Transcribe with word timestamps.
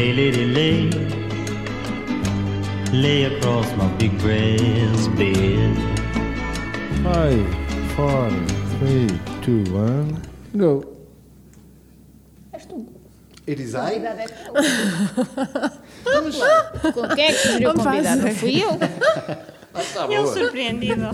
Lay, 0.00 0.14
lady, 0.14 0.46
lay. 0.46 0.90
Lay 2.90 3.24
across 3.24 3.68
my 3.76 3.86
big 3.98 4.18
brass 4.18 5.08
bed. 5.08 5.76
Five, 7.04 7.44
four, 7.94 8.30
three, 8.78 9.10
two, 9.42 9.62
one, 9.74 10.16
go. 10.56 10.82
It 13.46 13.60
is 13.60 13.74
I? 13.74 14.00
Com 16.94 17.08
quem 17.14 17.24
é 17.26 17.32
que 17.32 17.38
sugeriu 17.38 17.70
o 17.70 17.74
convidado? 17.74 18.22
Não 18.22 18.34
fui 18.34 18.62
eu. 18.64 18.78
Ele 20.08 20.26
surpreendido. 20.28 21.10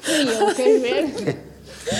Fui 0.00 0.32
eu, 0.32 0.54
queres 0.54 0.80
ver? 0.80 1.44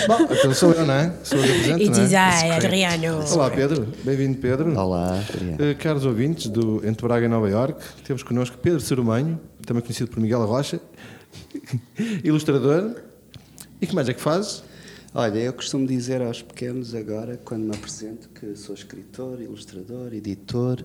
Bom, 0.07 0.27
então 0.31 0.53
sou 0.53 0.71
eu, 0.71 0.85
não 0.85 0.93
é? 0.93 1.13
Sou 1.23 1.37
eu 1.37 1.43
que 1.43 1.51
apresento, 1.51 1.81
It 1.83 1.89
não 1.91 2.05
is 2.05 2.13
é? 2.13 2.17
I, 2.17 2.51
Adriano. 2.51 3.33
Olá, 3.33 3.51
Pedro. 3.51 3.87
Bem-vindo, 4.03 4.37
Pedro. 4.39 4.75
Olá, 4.77 5.19
Adriano. 5.19 5.57
Eh, 5.63 5.73
caros 5.75 6.05
ouvintes 6.05 6.47
do 6.47 6.81
Entre 6.85 7.05
Braga 7.07 7.25
e 7.25 7.29
Nova 7.29 7.49
Iorque, 7.49 7.83
temos 8.03 8.23
connosco 8.23 8.57
Pedro 8.57 8.79
Cerumanho, 8.79 9.39
também 9.65 9.83
conhecido 9.83 10.09
por 10.09 10.19
Miguel 10.19 10.43
Rocha, 10.45 10.79
ilustrador. 12.23 12.95
E 13.79 13.85
que 13.85 13.93
mais 13.93 14.09
é 14.09 14.13
que 14.13 14.21
fazes? 14.21 14.63
Olha, 15.13 15.37
eu 15.37 15.53
costumo 15.53 15.85
dizer 15.85 16.21
aos 16.21 16.41
pequenos 16.41 16.95
agora, 16.95 17.39
quando 17.45 17.63
me 17.63 17.75
apresento, 17.75 18.27
que 18.29 18.55
sou 18.55 18.73
escritor, 18.73 19.39
ilustrador, 19.39 20.13
editor, 20.13 20.83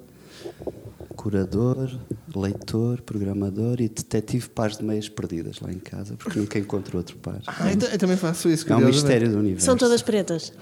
curador, 1.17 1.91
leitor, 2.35 3.03
programador 3.03 3.81
e 3.81 3.89
detetive 3.89 4.49
pares 4.49 4.79
de 4.79 4.85
meias 4.85 5.09
perdidas 5.09 5.61
lá 5.61 5.71
em 5.71 5.79
casa, 5.79 6.15
porque 6.17 6.39
nunca 6.39 6.59
encontro 6.59 6.97
outro 6.97 7.17
par. 7.19 7.41
Ah, 7.47 7.73
então 7.73 7.89
eu 7.89 7.99
também 7.99 8.17
faço 8.17 8.49
isso. 8.49 8.71
É 8.73 8.77
um 8.77 8.81
mistério 8.87 9.31
do 9.31 9.39
universo. 9.39 9.67
São 9.67 9.77
todas 9.77 10.01
pretas. 10.03 10.53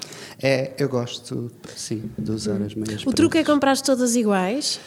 É, 0.42 0.72
eu 0.78 0.89
gosto, 0.89 1.50
sim, 1.77 2.11
de 2.19 2.30
usar 2.33 2.61
as 2.62 2.75
meias 2.75 3.02
O 3.06 3.12
truque 3.12 3.39
é 3.39 3.41
pretas. 3.42 3.55
comprar 3.55 3.80
todas 3.80 4.17
iguais 4.17 4.80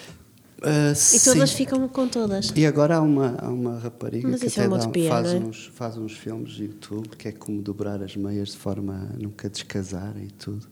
Ah, 0.61 0.91
e 1.13 1.19
todas 1.21 1.49
sim. 1.51 1.55
ficam 1.57 1.87
com 1.87 2.07
todas. 2.07 2.51
E 2.55 2.65
agora 2.65 2.97
há 2.97 3.01
uma, 3.01 3.35
há 3.39 3.49
uma 3.49 3.79
rapariga 3.79 4.27
Mas 4.27 4.41
que 4.41 4.47
é 4.47 4.49
até 4.49 4.67
dá- 4.67 4.75
utopia, 4.75 5.09
faz, 5.09 5.33
é? 5.33 5.37
uns, 5.37 5.71
faz 5.73 5.97
uns 5.97 6.13
filmes 6.17 6.51
de 6.51 6.65
YouTube 6.65 7.07
que 7.17 7.29
é 7.29 7.31
como 7.31 7.61
dobrar 7.61 8.03
as 8.03 8.15
meias 8.17 8.49
de 8.49 8.57
forma 8.57 9.09
a 9.13 9.17
nunca 9.17 9.49
descasarem 9.49 10.25
e 10.25 10.31
tudo. 10.31 10.67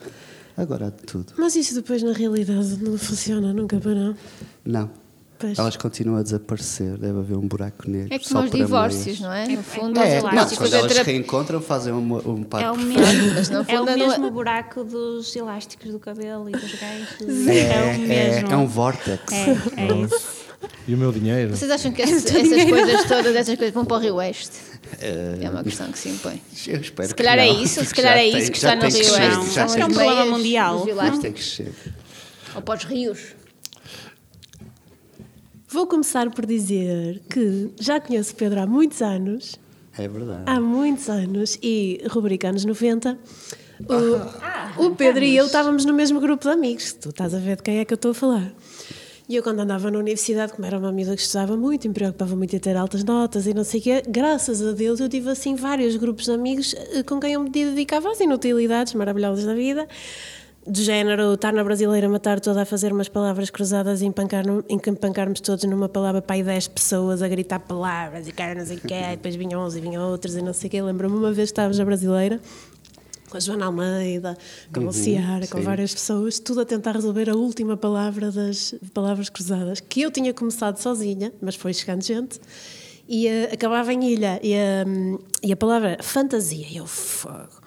Agora 0.62 0.88
há 0.88 0.90
de 0.90 1.04
tudo. 1.04 1.34
Mas 1.38 1.56
isso 1.56 1.74
depois 1.74 2.04
na 2.04 2.12
realidade 2.14 2.78
não 2.84 2.98
funciona 2.98 3.54
nunca 3.54 3.78
para 3.80 3.94
não. 3.96 4.16
Não. 4.66 4.90
Pois. 5.42 5.58
Elas 5.58 5.78
continuam 5.78 6.20
a 6.20 6.22
desaparecer, 6.22 6.98
deve 6.98 7.18
haver 7.20 7.38
um 7.38 7.48
buraco 7.48 7.90
negro. 7.90 8.14
É 8.14 8.20
só 8.20 8.36
como 8.42 8.46
os 8.46 8.52
divórcios, 8.52 9.06
meias. 9.06 9.20
não 9.22 9.32
é? 9.32 9.48
No 9.48 9.64
fundo, 9.64 9.98
Mas 9.98 10.10
É, 10.10 10.18
eu 10.20 10.24
não, 10.24 10.30
quando 10.32 10.56
fazer 10.56 10.76
elas 10.76 10.92
terapia- 10.92 11.14
reencontram, 11.14 11.62
fazem 11.62 11.94
um, 11.94 12.16
um 12.30 12.44
par 12.44 12.62
É 12.62 12.70
o 12.72 12.76
mesmo, 12.78 13.34
Mas 13.36 13.50
não 13.50 13.64
é 13.66 13.80
o 13.80 13.86
mesmo 13.86 14.30
buraco 14.32 14.84
dos 14.84 15.34
elásticos 15.34 15.92
do 15.94 16.00
cabelo 16.00 16.50
e 16.50 16.52
dos 16.52 16.74
ganchos. 16.74 17.48
É, 17.48 17.58
É, 17.58 17.72
o 17.72 17.90
é, 17.90 17.98
mesmo. 18.00 18.52
é 18.52 18.58
um 18.58 18.68
vórtex. 18.68 19.32
É, 19.32 19.52
é 19.78 19.88
isso. 20.04 20.39
E 20.88 20.94
o 20.94 20.98
meu 20.98 21.12
dinheiro? 21.12 21.56
Vocês 21.56 21.70
acham 21.72 21.92
que 21.92 22.02
essas 22.04 22.24
coisas 22.24 23.06
todas, 23.06 23.36
essas 23.36 23.56
coisas 23.56 23.74
vão 23.74 23.86
para 23.86 23.98
o 23.98 24.00
Rio 24.00 24.16
Oeste? 24.16 24.52
É 25.00 25.50
uma 25.50 25.64
questão 25.64 25.92
que 25.92 26.00
se 26.00 26.10
impõe. 26.10 26.42
Eu 26.68 26.82
espero 26.82 27.08
Se 27.10 27.14
que 27.16 27.24
calhar 27.24 27.38
é 27.46 27.54
não, 27.54 27.62
isso, 27.64 27.86
se 27.86 27.94
calhar 27.94 28.18
é 28.18 28.22
tem- 28.32 28.38
isso 28.40 28.52
que 28.52 28.58
está 28.58 28.76
no 28.76 28.82
Rio 28.82 28.92
que 28.92 28.98
Oeste. 28.98 29.14
chegar, 29.14 29.52
já 29.52 29.66
Acho 29.66 29.76
que 29.76 29.82
é 29.82 29.86
um 29.86 29.90
problema 29.94 30.26
mundial. 30.26 30.86
tem- 31.22 31.32
que 31.34 31.42
chegar. 31.44 31.72
Ou 32.56 32.62
para 32.62 32.78
os 32.78 32.84
rios. 32.86 33.20
Vou 35.68 35.86
começar 35.86 36.30
por 36.32 36.46
dizer 36.46 37.22
que 37.30 37.70
já 37.80 38.00
conheço 38.00 38.34
o 38.34 38.36
Pedro 38.36 38.60
há 38.62 38.66
muitos 38.66 39.02
anos, 39.04 39.56
É 39.98 40.08
verdade. 40.08 40.44
há 40.48 40.60
muitos 40.60 41.08
anos, 41.10 41.60
e 41.62 42.02
rubrica 42.10 42.50
anos 42.50 42.66
90. 42.66 43.18
O, 44.78 44.86
o 44.88 44.96
Pedro 44.96 45.24
e 45.24 45.38
eu 45.38 45.46
estávamos 45.46 45.86
no 45.86 45.94
mesmo 45.94 46.20
grupo 46.20 46.44
de 46.44 46.50
amigos. 46.52 46.92
Tu 46.94 47.10
estás 47.10 47.34
a 47.36 47.40
ver 47.40 47.56
de 47.58 47.64
quem 47.64 47.78
é 47.80 47.86
que 47.86 47.94
eu 47.94 47.96
estou 47.96 48.12
a 48.12 48.14
falar. 48.16 48.52
E 49.30 49.36
eu, 49.36 49.44
quando 49.44 49.60
andava 49.60 49.92
na 49.92 50.00
universidade, 50.00 50.54
como 50.54 50.66
era 50.66 50.80
uma 50.80 50.90
amiga 50.90 51.16
que 51.16 51.22
estudava 51.22 51.56
muito, 51.56 51.88
me 51.88 51.94
preocupava 51.94 52.36
muito 52.36 52.56
em 52.56 52.58
ter 52.58 52.76
altas 52.76 53.04
notas 53.04 53.46
e 53.46 53.54
não 53.54 53.64
sei 53.64 53.80
o 53.80 53.84
quê, 53.84 54.04
graças 54.08 54.60
a 54.60 54.72
Deus 54.72 55.00
eu 55.00 55.08
tive 55.08 55.30
assim 55.30 55.54
vários 55.54 55.96
grupos 55.98 56.26
de 56.26 56.32
amigos 56.32 56.74
eh, 56.74 57.04
com 57.04 57.20
quem 57.20 57.34
eu 57.34 57.40
me 57.44 57.50
dedicava 57.52 58.10
às 58.10 58.20
inutilidades 58.20 58.96
maravilhosas 58.96 59.46
da 59.46 59.54
vida. 59.54 59.88
Do 60.66 60.82
género, 60.82 61.36
estar 61.36 61.54
na 61.54 61.64
brasileira, 61.64 62.10
matar 62.10 62.40
toda 62.40 62.64
a 62.64 62.66
fazer 62.66 62.92
umas 62.92 63.08
palavras 63.08 63.52
cruzadas 63.52 64.02
e 64.02 64.08
empancar, 64.08 64.46
empancarmos 64.68 65.42
todos 65.42 65.64
numa 65.66 65.88
palavra 65.88 66.24
para 66.24 66.36
aí 66.36 66.44
10 66.44 66.68
pessoas 66.70 67.22
a 67.22 67.28
gritar 67.28 67.60
palavras 67.60 68.28
e 68.28 68.32
cara 68.32 68.56
não 68.56 68.66
sei 68.66 68.78
o 68.78 68.82
quê, 68.82 68.96
e 68.96 69.16
depois 69.16 69.36
vinham 69.36 69.64
uns 69.64 69.76
e 69.76 69.80
vinham 69.80 70.10
outros 70.10 70.36
e 70.36 70.42
não 70.42 70.54
sei 70.54 70.70
o 70.70 70.72
quê. 70.72 70.82
Lembro-me 70.82 71.16
uma 71.16 71.32
vez 71.32 71.50
que 71.50 71.54
estávamos 71.54 71.78
na 71.78 71.86
brasileira 71.86 72.42
com 73.30 73.38
a 73.38 73.40
Joana 73.40 73.68
Almeida, 73.68 74.38
com 74.74 74.90
a 74.90 74.92
Ciara, 74.92 75.48
com 75.48 75.60
sim. 75.60 75.64
várias 75.64 75.94
pessoas, 75.94 76.40
tudo 76.40 76.62
a 76.62 76.66
tentar 76.66 76.94
resolver 76.94 77.30
a 77.30 77.36
última 77.36 77.78
palavra 77.78 78.32
das 78.32 78.76
palavras 78.94 79.30
cruzadas, 79.30 79.80
que 79.80 80.02
eu 80.02 80.12
tinha 80.12 80.34
começado 80.34 80.78
sozinha, 80.78 81.32
mas 81.42 81.56
foi 81.56 81.74
chegando 81.74 82.04
gente, 82.04 82.40
e 83.08 83.28
eh, 83.28 83.50
acabava 83.54 83.94
em 83.94 84.04
ilha, 84.12 84.40
e, 84.44 84.54
eh, 84.54 84.86
e 85.44 85.52
a 85.52 85.58
palavra 85.58 85.98
fantasia, 86.02 86.68
e 86.70 86.78
eu, 86.78 86.86
fogo, 86.86 87.62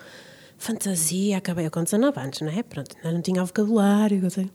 fantasia, 0.58 1.38
acabei 1.38 1.68
com 1.70 1.82
19 1.82 2.20
anos, 2.20 2.40
não 2.40 2.48
é? 2.48 2.62
Pronto, 2.62 2.94
ainda 2.96 3.12
não 3.12 3.22
tinha 3.22 3.44
vocabulário, 3.44 4.30
sei. 4.30 4.50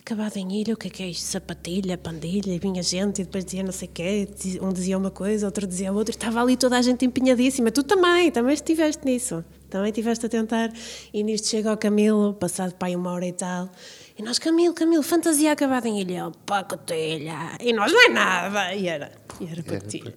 Acabado 0.00 0.38
em 0.38 0.60
ilha, 0.60 0.72
o 0.72 0.76
que 0.78 0.88
é 0.88 0.90
que 0.90 1.02
é 1.02 1.10
isto? 1.10 1.24
Sapatilha, 1.24 1.98
pandilha, 1.98 2.50
e 2.50 2.58
vinha 2.58 2.82
gente 2.82 3.20
e 3.20 3.24
depois 3.24 3.44
dizia 3.44 3.62
não 3.62 3.72
sei 3.72 3.88
o 3.88 3.90
quê, 3.90 4.28
um 4.62 4.72
dizia 4.72 4.96
uma 4.96 5.10
coisa, 5.10 5.44
outro 5.44 5.66
dizia 5.66 5.92
outra, 5.92 6.14
estava 6.14 6.40
ali 6.40 6.56
toda 6.56 6.78
a 6.78 6.80
gente 6.80 7.04
empenhadíssima. 7.04 7.70
Tu 7.70 7.82
também, 7.82 8.30
também 8.30 8.54
estiveste 8.54 9.04
nisso, 9.04 9.44
também 9.68 9.90
estiveste 9.90 10.26
a 10.26 10.28
tentar. 10.28 10.72
E 11.12 11.22
nisto 11.22 11.48
chega 11.48 11.70
ao 11.70 11.76
Camilo, 11.76 12.34
passado 12.34 12.74
para 12.74 12.88
aí 12.88 12.96
uma 12.96 13.12
hora 13.12 13.26
e 13.26 13.32
tal, 13.32 13.70
e 14.18 14.22
nós, 14.22 14.38
Camilo, 14.38 14.74
Camilo, 14.74 15.02
fantasia 15.02 15.52
acabada 15.52 15.88
em 15.88 16.00
ilha, 16.00 16.24
Ele, 16.24 16.32
pacotilha, 16.44 17.56
e 17.60 17.72
nós 17.72 17.92
não 17.92 18.06
é 18.06 18.08
nada, 18.08 18.74
e 18.74 18.88
era, 18.88 19.12
e 19.40 19.46
era 19.46 19.62
pacotilha. 19.62 20.14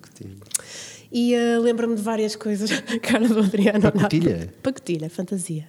E 1.12 1.34
eh, 1.36 1.60
lembro-me 1.60 1.96
de 1.96 2.02
várias 2.02 2.36
coisas, 2.36 2.70
cara 3.04 3.28
do 3.28 3.40
Adriano. 3.40 3.82
Pacotilha? 3.92 4.54
Pacotilha, 4.64 5.10
fantasia. 5.10 5.68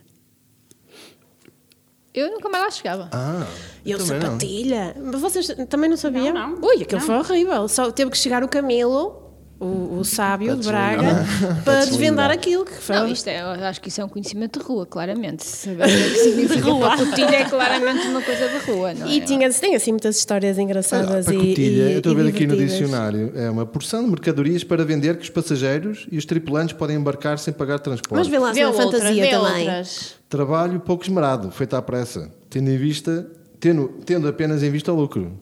Eu 2.14 2.30
nunca 2.30 2.48
mais 2.48 2.64
lá 2.64 2.70
chegava. 2.70 3.08
Ah, 3.12 3.46
eu, 3.84 3.98
não. 3.98 4.06
sapatilha. 4.06 4.94
Mas 5.02 5.20
vocês 5.20 5.46
também 5.68 5.88
não 5.88 5.96
sabiam? 5.96 6.34
Não, 6.34 6.56
não. 6.56 6.68
Ui, 6.68 6.82
aquilo 6.82 7.00
Não. 7.00 7.06
foi 7.06 7.16
horrível. 7.16 7.66
Só 7.68 7.90
teve 7.90 8.10
que 8.10 8.18
chegar 8.18 8.44
o 8.44 8.48
Camilo, 8.48 9.21
o, 9.62 9.98
o 10.00 10.04
sábio 10.04 10.56
de 10.56 10.66
Braga, 10.66 11.24
para 11.64 11.84
desvendar 11.84 12.30
aquilo 12.30 12.64
que 12.64 12.72
foi. 12.72 12.96
Não, 12.96 13.06
isto 13.06 13.28
é, 13.28 13.40
acho 13.40 13.80
que 13.80 13.88
isso 13.88 14.00
é 14.00 14.04
um 14.04 14.08
conhecimento 14.08 14.58
de 14.58 14.64
rua, 14.64 14.84
claramente. 14.84 15.44
Saber 15.46 15.84
o 15.84 15.86
que 15.86 15.92
é 15.92 16.08
que 16.10 16.18
significa 16.18 16.74
pacotilha 16.74 17.36
é 17.36 17.44
claramente 17.44 18.06
uma 18.08 18.20
coisa 18.20 18.48
de 18.48 18.58
rua, 18.70 18.94
não 18.94 19.06
é? 19.06 19.10
E 19.10 19.20
tinha, 19.20 19.48
tem 19.52 19.76
assim 19.76 19.92
muitas 19.92 20.16
histórias 20.16 20.58
Ah, 20.58 20.62
engraçadas 20.62 21.28
e, 21.28 21.32
pacotilha, 21.32 21.82
e, 21.84 21.92
eu 21.92 21.98
estou 21.98 22.12
a 22.12 22.18
e 22.18 22.22
ver 22.22 22.28
aqui 22.28 22.46
no 22.46 22.56
dicionário, 22.56 23.32
é 23.36 23.48
uma 23.48 23.64
porção 23.64 24.02
de 24.02 24.10
mercadorias 24.10 24.64
para 24.64 24.84
vender 24.84 25.16
que 25.16 25.22
os 25.22 25.30
passageiros 25.30 26.06
e 26.10 26.18
os 26.18 26.24
tripulantes 26.24 26.74
podem 26.74 26.96
embarcar 26.96 27.38
sem 27.38 27.54
pagar 27.54 27.78
transporte. 27.78 28.18
Mas 28.18 28.26
vê 28.26 28.38
lá 28.38 28.52
Vê 28.52 28.60
é 28.60 28.66
outras, 28.66 28.84
fantasia 28.84 29.22
vê 29.22 29.30
também. 29.30 29.68
outras. 29.68 30.14
Trabalho 30.28 30.80
pouco 30.80 31.04
esmerado, 31.04 31.50
feito 31.50 31.76
à 31.76 31.82
pressa, 31.82 32.32
tendo 32.50 32.68
em 32.68 32.76
vista, 32.76 33.26
tendo, 33.60 33.88
tendo 34.04 34.26
apenas 34.26 34.62
em 34.62 34.70
vista 34.70 34.92
o 34.92 34.96
lucro. 34.96 35.38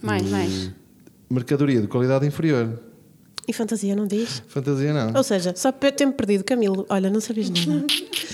Mais, 0.00 0.22
mais. 0.30 0.70
Mercadoria 1.28 1.80
de 1.82 1.86
qualidade 1.86 2.24
inferior. 2.26 2.87
E 3.48 3.52
fantasia 3.54 3.96
não 3.96 4.06
diz? 4.06 4.42
Fantasia 4.46 4.92
não. 4.92 5.16
Ou 5.16 5.22
seja, 5.24 5.54
só 5.56 5.72
por 5.72 5.90
ter-me 5.90 6.12
perdido, 6.12 6.44
Camilo, 6.44 6.84
olha, 6.90 7.08
não 7.08 7.18
sabias 7.18 7.48
nada. 7.48 7.86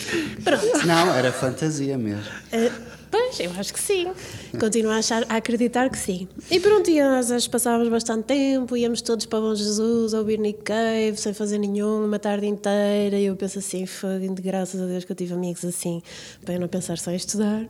Pronto. 0.43 0.87
Não, 0.87 1.15
era 1.15 1.31
fantasia 1.31 1.97
mesmo. 1.97 2.25
Eh, 2.51 2.73
pois, 3.13 3.39
eu 3.39 3.53
acho 3.57 3.73
que 3.73 3.81
sim. 3.81 4.09
Continuo 4.59 4.91
a, 4.91 4.97
achar, 4.97 5.25
a 5.29 5.37
acreditar 5.37 5.89
que 5.89 5.97
sim. 5.97 6.27
E 6.51 6.59
pronto, 6.59 6.91
e 6.91 7.01
nós 7.01 7.47
passávamos 7.47 7.89
bastante 7.89 8.25
tempo, 8.25 8.77
íamos 8.77 9.01
todos 9.03 9.25
para 9.25 9.41
Bom 9.41 9.55
Jesus 9.55 10.15
a 10.15 10.19
ouvir 10.19 10.39
Nick 10.41 10.63
Cave, 10.63 11.17
sem 11.17 11.33
fazer 11.33 11.59
nenhum, 11.59 12.05
uma 12.05 12.19
tarde 12.19 12.47
inteira. 12.47 13.17
E 13.17 13.27
eu 13.27 13.37
penso 13.37 13.61
assim, 13.61 13.87
foi 13.87 14.19
de 14.19 14.43
graças 14.43 14.81
a 14.81 14.87
Deus 14.87 15.05
que 15.05 15.13
eu 15.13 15.17
tive 15.17 15.33
amigos 15.33 15.65
assim, 15.65 16.03
para 16.45 16.55
eu 16.55 16.61
não 16.61 16.67
pensar 16.67 16.99
só 16.99 17.13
em 17.13 17.17
estudar. 17.17 17.65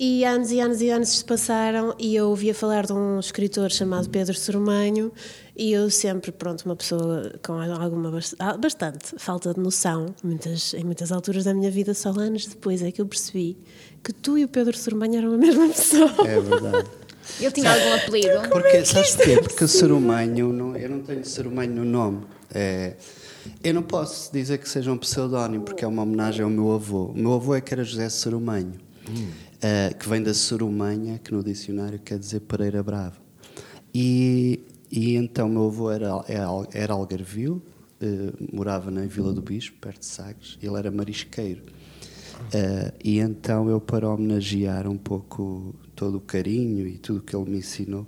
E 0.00 0.24
anos 0.24 0.52
e 0.52 0.60
anos 0.60 0.80
e 0.80 0.90
anos 0.90 1.08
se 1.08 1.24
passaram 1.24 1.92
e 1.98 2.14
eu 2.14 2.28
ouvia 2.28 2.54
falar 2.54 2.86
de 2.86 2.92
um 2.92 3.18
escritor 3.18 3.68
chamado 3.72 4.08
Pedro 4.08 4.32
Sormanho 4.32 5.10
e 5.56 5.72
eu 5.72 5.90
sempre, 5.90 6.30
pronto, 6.30 6.64
uma 6.66 6.76
pessoa 6.76 7.32
com 7.44 7.54
alguma 7.54 8.16
ah, 8.38 8.56
bastante 8.56 9.16
falta 9.18 9.52
de 9.52 9.58
noção, 9.58 10.14
muitas, 10.22 10.72
em 10.74 10.84
muitas 10.84 11.10
alturas 11.10 11.42
da 11.42 11.52
minha 11.52 11.68
vida, 11.68 11.94
só 11.94 12.10
anos 12.10 12.46
depois 12.46 12.80
é 12.80 12.92
que 12.92 13.00
eu 13.00 13.06
percebi 13.06 13.58
que 14.04 14.12
tu 14.12 14.38
e 14.38 14.44
o 14.44 14.48
Pedro 14.48 14.78
Sormanho 14.78 15.16
eram 15.16 15.34
a 15.34 15.36
mesma 15.36 15.66
pessoa. 15.74 16.12
É 16.24 16.40
verdade. 16.40 16.88
Ele 17.40 17.50
tinha 17.50 17.72
algum 17.72 17.94
apelido? 17.94 18.48
Porque, 18.50 18.84
sabes 18.84 19.16
porquê? 19.16 19.42
Porque 19.42 19.64
o 19.64 19.68
não, 20.52 20.76
eu 20.76 20.88
não 20.88 21.00
tenho 21.00 21.24
ser 21.24 21.44
humano 21.44 21.74
no 21.74 21.84
nome. 21.84 22.24
É, 22.54 22.94
eu 23.64 23.74
não 23.74 23.82
posso 23.82 24.32
dizer 24.32 24.58
que 24.58 24.68
seja 24.68 24.92
um 24.92 24.96
pseudónimo, 24.96 25.64
porque 25.64 25.84
é 25.84 25.88
uma 25.88 26.02
homenagem 26.02 26.44
ao 26.44 26.50
meu 26.50 26.70
avô. 26.70 27.06
O 27.06 27.18
meu 27.18 27.32
avô 27.32 27.56
é 27.56 27.60
que 27.60 27.74
era 27.74 27.82
José 27.82 28.08
Serumanho, 28.08 28.74
eh, 29.60 29.92
que 29.98 30.08
vem 30.08 30.22
da 30.22 30.32
Serumanha, 30.32 31.18
que 31.18 31.32
no 31.32 31.42
dicionário 31.42 31.98
quer 31.98 32.18
dizer 32.18 32.40
Pereira 32.40 32.82
Bravo. 32.82 33.20
E, 33.92 34.60
e 34.90 35.16
então, 35.16 35.48
meu 35.48 35.66
avô 35.66 35.90
era, 35.90 36.24
era, 36.28 36.48
era 36.72 36.92
algarvio, 36.92 37.60
eh, 38.00 38.32
morava 38.52 38.90
na 38.90 39.04
Vila 39.06 39.32
do 39.32 39.42
Bispo, 39.42 39.76
perto 39.80 40.00
de 40.00 40.06
Sagres, 40.06 40.58
ele 40.62 40.76
era 40.76 40.90
marisqueiro. 40.90 41.62
Eh, 42.52 42.92
e 43.02 43.18
então 43.18 43.68
eu, 43.68 43.80
para 43.80 44.08
homenagear 44.08 44.88
um 44.88 44.96
pouco 44.96 45.74
todo 45.96 46.18
o 46.18 46.20
carinho 46.20 46.86
e 46.86 46.96
tudo 46.96 47.20
que 47.20 47.34
ele 47.34 47.50
me 47.50 47.58
ensinou, 47.58 48.06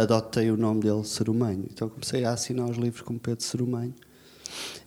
adotei 0.00 0.50
o 0.50 0.56
nome 0.56 0.80
dele 0.80 1.04
Serumanho. 1.04 1.66
Então 1.70 1.88
comecei 1.88 2.24
a 2.24 2.32
assinar 2.32 2.70
os 2.70 2.76
livros 2.76 3.02
como 3.02 3.18
Pedro 3.18 3.44
Serumanho. 3.44 3.94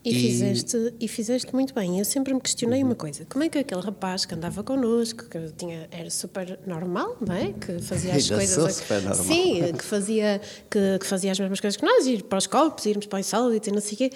E, 0.03 0.13
Fizeste, 0.13 0.93
e 0.99 1.07
fizeste 1.07 1.53
muito 1.55 1.73
bem. 1.73 1.97
Eu 1.97 2.05
sempre 2.05 2.33
me 2.33 2.39
questionei 2.39 2.81
Uhum. 2.81 2.89
uma 2.89 2.95
coisa: 2.95 3.25
como 3.25 3.43
é 3.43 3.49
que 3.49 3.57
aquele 3.57 3.81
rapaz 3.81 4.23
que 4.25 4.35
andava 4.35 4.63
connosco, 4.63 5.25
que 5.27 5.51
tinha, 5.57 5.87
era 5.91 6.09
super 6.11 6.59
normal, 6.67 7.17
não 7.25 7.33
é? 7.35 7.53
Que 7.53 7.79
fazia 7.81 8.13
as 8.13 8.23
Ainda 8.23 8.35
coisas. 8.35 8.55
sou 8.55 8.69
super 8.69 9.01
normal. 9.01 9.25
Sim, 9.25 9.73
que 9.73 9.83
fazia, 9.83 10.41
que, 10.69 10.99
que 10.99 11.05
fazia 11.07 11.31
as 11.31 11.39
mesmas 11.39 11.59
coisas 11.59 11.75
que 11.77 11.83
nós, 11.85 12.05
ir 12.05 12.23
para 12.23 12.37
os 12.37 12.45
copos, 12.47 12.85
irmos 12.85 13.07
para 13.07 13.17
o 13.17 13.19
insólito 13.19 13.69
e 13.69 13.71
não 13.71 13.81
sei 13.81 13.93
o 13.93 13.97
quê. 13.97 14.11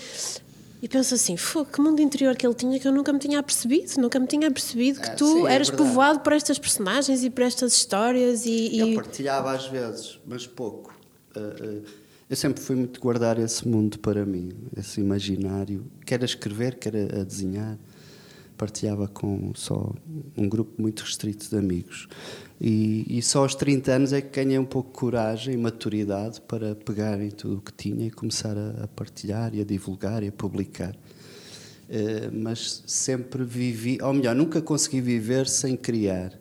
E 0.81 0.87
penso 0.87 1.13
assim, 1.15 1.35
que 1.35 1.81
mundo 1.81 1.99
interior 2.01 2.35
que 2.37 2.45
ele 2.47 2.53
tinha 2.55 2.79
que 2.79 2.87
eu 2.87 2.91
nunca 2.93 3.11
me 3.11 3.19
tinha 3.19 3.37
apercebido, 3.39 3.99
nunca 3.99 4.17
me 4.17 4.27
tinha 4.27 4.47
apercebido 4.47 5.01
que 5.01 5.09
Ah, 5.09 5.15
tu 5.15 5.25
sim, 5.27 5.47
é 5.47 5.53
eras 5.53 5.67
verdade. 5.69 5.89
povoado 5.89 6.19
por 6.21 6.31
estas 6.31 6.57
personagens 6.57 7.21
e 7.23 7.29
por 7.29 7.43
estas 7.43 7.73
histórias 7.73 8.45
e, 8.45 8.77
Eu 8.77 8.87
e- 8.87 8.95
partilhava 8.95 9.51
às 9.51 9.65
vezes, 9.67 10.19
mas 10.25 10.47
pouco. 10.47 10.93
Uh, 11.35 11.79
uh, 11.79 11.83
eu 12.29 12.35
sempre 12.35 12.61
fui 12.61 12.75
muito 12.75 12.99
guardar 12.99 13.39
esse 13.39 13.67
mundo 13.67 13.97
para 13.97 14.23
mim, 14.23 14.51
esse 14.77 15.01
imaginário, 15.01 15.83
quer 16.05 16.21
a 16.21 16.25
escrever, 16.25 16.75
quer 16.75 16.95
a, 16.95 17.23
desenhar. 17.23 17.77
Partilhava 18.55 19.07
com 19.07 19.53
só 19.55 19.95
um 20.37 20.47
grupo 20.47 20.79
muito 20.79 20.99
restrito 21.01 21.49
de 21.49 21.57
amigos. 21.57 22.07
E, 22.59 23.05
e 23.07 23.21
só 23.21 23.43
aos 23.43 23.55
30 23.55 23.91
anos 23.91 24.13
é 24.13 24.21
que 24.21 24.29
ganhei 24.29 24.59
um 24.59 24.65
pouco 24.65 24.89
de 24.89 24.99
coragem 24.99 25.53
e 25.53 25.57
maturidade 25.57 26.41
para 26.41 26.75
pegar 26.75 27.19
em 27.21 27.31
tudo 27.31 27.57
o 27.57 27.61
que 27.61 27.71
tinha 27.71 28.05
e 28.05 28.11
começar 28.11 28.55
a, 28.55 28.83
a 28.83 28.87
partilhar 28.89 29.55
e 29.55 29.61
a 29.61 29.63
divulgar 29.63 30.21
e 30.23 30.27
a 30.27 30.31
publicar. 30.31 30.93
Uh, 30.93 32.29
mas 32.31 32.83
sempre 32.85 33.43
vivi, 33.43 33.97
ou 34.01 34.13
melhor, 34.13 34.35
nunca 34.35 34.61
consegui 34.61 35.01
viver 35.01 35.47
sem 35.47 35.75
criar, 35.75 36.37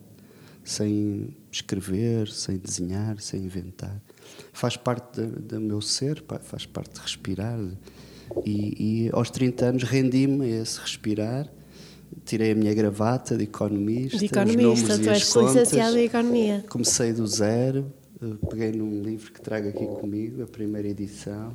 sem 0.63 1.35
escrever, 1.51 2.27
sem 2.27 2.57
desenhar, 2.57 3.19
sem 3.19 3.43
inventar. 3.43 3.99
Faz 4.53 4.75
parte 4.77 5.21
do, 5.21 5.59
meu 5.59 5.81
ser, 5.81 6.21
pá, 6.21 6.39
faz 6.39 6.65
parte 6.65 6.95
de 6.95 7.01
respirar. 7.01 7.59
E, 8.45 9.05
e 9.05 9.09
aos 9.13 9.29
30 9.29 9.65
anos 9.65 9.83
rendi-me 9.83 10.45
a 10.45 10.61
esse 10.61 10.79
respirar, 10.79 11.51
tirei 12.25 12.51
a 12.51 12.55
minha 12.55 12.73
gravata 12.73 13.37
de 13.37 13.43
economista, 13.43 14.17
de 14.17 14.25
economista. 14.25 14.97
Tu 14.97 15.09
és 15.09 15.35
licenciado 15.35 15.97
em 15.97 16.05
economia. 16.05 16.65
Comecei 16.69 17.13
do 17.13 17.25
zero, 17.25 17.91
eh, 18.21 18.47
peguei 18.49 18.71
num 18.71 19.01
livro 19.01 19.31
que 19.31 19.41
trago 19.41 19.69
aqui 19.69 19.85
comigo, 19.85 20.43
a 20.43 20.47
primeira 20.47 20.87
edição. 20.87 21.53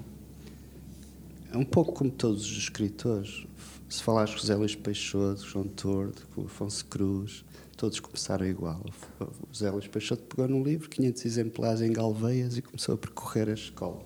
É 1.52 1.56
um 1.56 1.64
pouco 1.64 1.92
como 1.92 2.10
todos 2.10 2.44
os 2.50 2.58
escritores. 2.58 3.46
Se 3.88 4.02
falares 4.02 4.32
com 4.32 4.40
José 4.40 4.56
Luís 4.56 4.74
Peixoto, 4.74 5.46
João 5.46 5.68
Tordo, 5.68 6.22
com 6.34 6.42
Afonso 6.42 6.84
Cruz, 6.86 7.44
todos 7.84 8.00
começaram 8.00 8.46
igual. 8.46 8.82
O 9.20 9.52
José 9.52 9.70
Luís 9.70 9.86
Peixoto 9.86 10.22
pegou 10.22 10.48
num 10.48 10.62
livro, 10.62 10.88
500 10.88 11.26
exemplares 11.26 11.82
em 11.82 11.92
Galveias, 11.92 12.56
e 12.56 12.62
começou 12.62 12.94
a 12.94 12.98
percorrer 12.98 13.50
a 13.50 13.52
escola. 13.52 14.00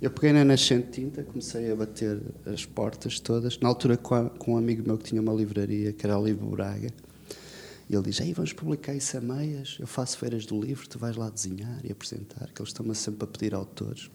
Eu 0.00 0.10
peguei 0.10 0.32
na 0.32 0.42
nascente 0.42 0.88
tinta, 0.92 1.22
comecei 1.22 1.70
a 1.70 1.76
bater 1.76 2.18
as 2.46 2.64
portas 2.64 3.20
todas. 3.20 3.58
Na 3.58 3.68
altura, 3.68 3.98
com, 3.98 4.30
um 4.48 4.56
amigo 4.56 4.84
meu 4.86 4.96
que 4.96 5.04
tinha 5.04 5.20
uma 5.20 5.34
livraria, 5.34 5.92
que 5.92 6.06
era 6.06 6.18
o 6.18 6.24
Livro 6.24 6.46
Braga, 6.46 6.88
e 7.90 7.94
ele 7.94 8.04
diz: 8.04 8.20
Ei, 8.20 8.32
vamos 8.32 8.54
publicar 8.54 8.94
isso 8.94 9.18
a 9.18 9.20
meias. 9.20 9.76
Eu 9.78 9.86
faço 9.86 10.16
feiras 10.16 10.46
do 10.46 10.58
livro, 10.58 10.88
tu 10.88 10.98
vais 10.98 11.14
lá 11.14 11.28
desenhar 11.28 11.84
e 11.84 11.92
apresentar, 11.92 12.50
que 12.54 12.62
eles 12.62 12.70
estão-me 12.70 12.94
sempre 12.94 13.24
a 13.24 13.26
pedir 13.26 13.54
autores. 13.54 14.10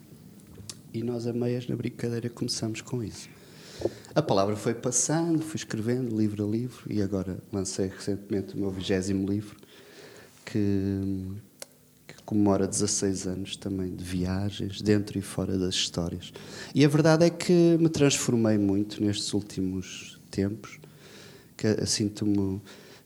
E 0.92 1.04
nós, 1.04 1.28
a 1.28 1.34
meias, 1.34 1.68
na 1.68 1.76
brincadeira, 1.76 2.28
começamos 2.28 2.82
com 2.82 3.04
isso. 3.04 3.30
A 4.16 4.22
palavra 4.22 4.56
foi 4.56 4.74
passando, 4.74 5.42
fui 5.42 5.58
escrevendo 5.58 6.16
livro 6.16 6.46
a 6.46 6.48
livro 6.48 6.84
e 6.88 7.02
agora 7.02 7.40
lancei 7.52 7.88
recentemente 7.88 8.56
o 8.56 8.60
meu 8.60 8.70
vigésimo 8.70 9.28
livro, 9.28 9.56
que, 10.46 11.02
que 12.08 12.14
comemora 12.24 12.68
16 12.68 13.26
anos 13.26 13.56
também 13.56 13.96
de 13.96 14.04
viagens, 14.04 14.82
dentro 14.82 15.18
e 15.18 15.22
fora 15.22 15.58
das 15.58 15.74
histórias. 15.74 16.32
E 16.76 16.86
a 16.86 16.88
verdade 16.88 17.26
é 17.26 17.30
que 17.30 17.78
me 17.80 17.90
transformei 17.90 18.58
muito 18.58 19.04
nestes 19.04 19.34
últimos 19.34 20.20
tempos, 20.30 20.80
que 21.58 21.86
sinto-me 21.88 22.62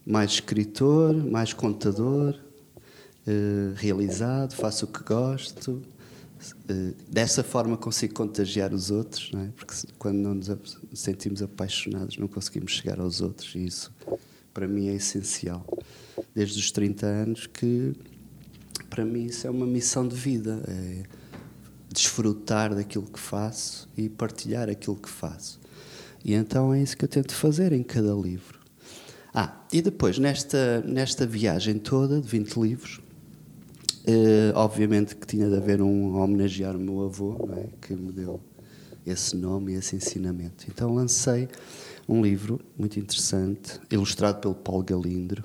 mais 0.06 0.32
escritor, 0.32 1.14
mais 1.14 1.54
contador, 1.54 2.38
eh, 3.26 3.74
realizado, 3.76 4.54
faço 4.56 4.86
o 4.86 4.88
que 4.88 5.04
gosto. 5.04 5.82
Eh, 6.70 6.94
dessa 7.10 7.44
forma 7.44 7.78
consigo 7.78 8.14
contagiar 8.14 8.74
os 8.74 8.92
outros, 8.92 9.32
não 9.32 9.42
é? 9.42 9.50
porque 9.56 9.74
quando 9.98 10.18
não 10.18 10.36
nos 10.36 10.50
sentimos 10.94 11.42
apaixonados 11.42 12.18
não 12.18 12.28
conseguimos 12.28 12.74
chegar 12.74 13.00
aos 13.00 13.22
outros 13.22 13.56
e 13.56 13.66
isso 13.66 13.94
para 14.54 14.68
mim 14.68 14.88
é 14.88 14.96
essencial. 14.96 15.66
Desde 16.34 16.60
os 16.60 16.72
30 16.72 17.06
anos 17.06 17.48
que 17.48 17.94
para 18.90 19.04
mim 19.06 19.26
isso 19.26 19.46
é 19.48 19.50
uma 19.50 19.66
missão 19.66 20.08
de 20.08 20.16
vida, 20.16 20.64
é 20.68 21.04
desfrutar 21.92 22.76
daquilo 22.76 23.06
que 23.06 23.20
faço 23.20 23.90
e 23.98 24.10
partilhar 24.10 24.70
aquilo 24.70 24.96
que 24.96 25.10
faço. 25.10 25.60
E 26.24 26.34
então 26.34 26.74
é 26.74 26.82
isso 26.82 26.98
que 26.98 27.06
eu 27.06 27.10
tento 27.10 27.34
fazer 27.34 27.72
em 27.74 27.84
cada 27.84 28.14
livro. 28.14 28.60
Ah, 29.34 29.64
e 29.72 29.82
depois, 29.82 30.18
nesta, 30.18 30.82
nesta 30.82 31.26
viagem 31.26 31.78
toda 31.78 32.20
de 32.20 32.28
20 32.28 32.56
livros, 32.58 33.00
eh, 34.08 34.54
obviamente 34.56 35.18
que 35.18 35.28
tinha 35.28 35.50
de 35.50 35.58
haver 35.58 35.82
um 35.82 36.16
homenagear 36.18 36.78
o 36.78 36.80
meu 36.80 37.04
avô, 37.04 37.50
é? 37.58 37.66
que 37.82 37.94
me 37.94 38.14
deu 38.14 38.40
esse 39.06 39.36
nome 39.36 39.74
e 39.74 39.76
esse 39.76 39.98
ensinamento. 39.98 40.66
Então 40.70 40.94
lancei 40.94 41.50
um 42.08 42.22
livro 42.22 42.62
muito 42.78 42.98
interessante, 42.98 43.80
ilustrado 43.92 44.40
pelo 44.40 44.56
Paulo 44.56 44.82
Galindro, 44.82 45.44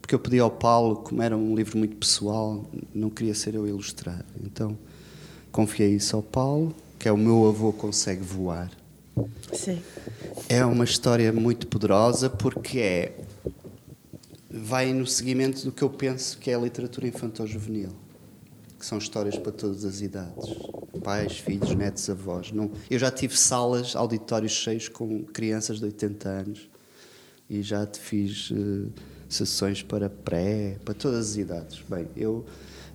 porque 0.00 0.14
eu 0.14 0.20
pedi 0.20 0.38
ao 0.38 0.52
Paulo, 0.52 0.96
como 0.96 1.20
era 1.20 1.36
um 1.36 1.56
livro 1.56 1.76
muito 1.76 1.96
pessoal, 1.96 2.64
não 2.94 3.10
queria 3.10 3.34
ser 3.34 3.56
eu 3.56 3.64
a 3.64 3.68
ilustrar. 3.68 4.24
Então 4.40 4.78
confiei 5.50 5.96
isso 5.96 6.14
ao 6.14 6.22
Paulo, 6.22 6.72
que 7.00 7.08
é 7.08 7.12
o 7.12 7.16
meu 7.16 7.48
avô 7.48 7.72
consegue 7.72 8.22
voar. 8.22 8.70
Sim. 9.52 9.82
É 10.48 10.64
uma 10.64 10.84
história 10.84 11.32
muito 11.32 11.66
poderosa 11.66 12.30
porque 12.30 12.78
é 12.78 13.18
vai 14.50 14.92
no 14.92 15.06
seguimento 15.06 15.64
do 15.64 15.72
que 15.72 15.82
eu 15.82 15.90
penso 15.90 16.38
que 16.38 16.50
é 16.50 16.54
a 16.54 16.58
literatura 16.58 17.06
infantil-juvenil, 17.06 17.90
que 18.78 18.86
são 18.86 18.98
histórias 18.98 19.36
para 19.36 19.52
todas 19.52 19.84
as 19.84 20.00
idades, 20.00 20.54
pais, 21.02 21.38
filhos, 21.38 21.74
netos, 21.74 22.08
avós. 22.08 22.52
Não, 22.52 22.70
eu 22.90 22.98
já 22.98 23.10
tive 23.10 23.36
salas, 23.36 23.96
auditórios 23.96 24.52
cheios 24.52 24.88
com 24.88 25.24
crianças 25.24 25.78
de 25.78 25.86
80 25.86 26.28
anos 26.28 26.70
e 27.48 27.62
já 27.62 27.86
te 27.86 27.98
fiz 27.98 28.52
eh, 28.52 28.90
sessões 29.28 29.82
para 29.82 30.08
pré, 30.08 30.78
para 30.84 30.94
todas 30.94 31.30
as 31.30 31.36
idades. 31.36 31.82
Bem, 31.88 32.08
eu 32.16 32.44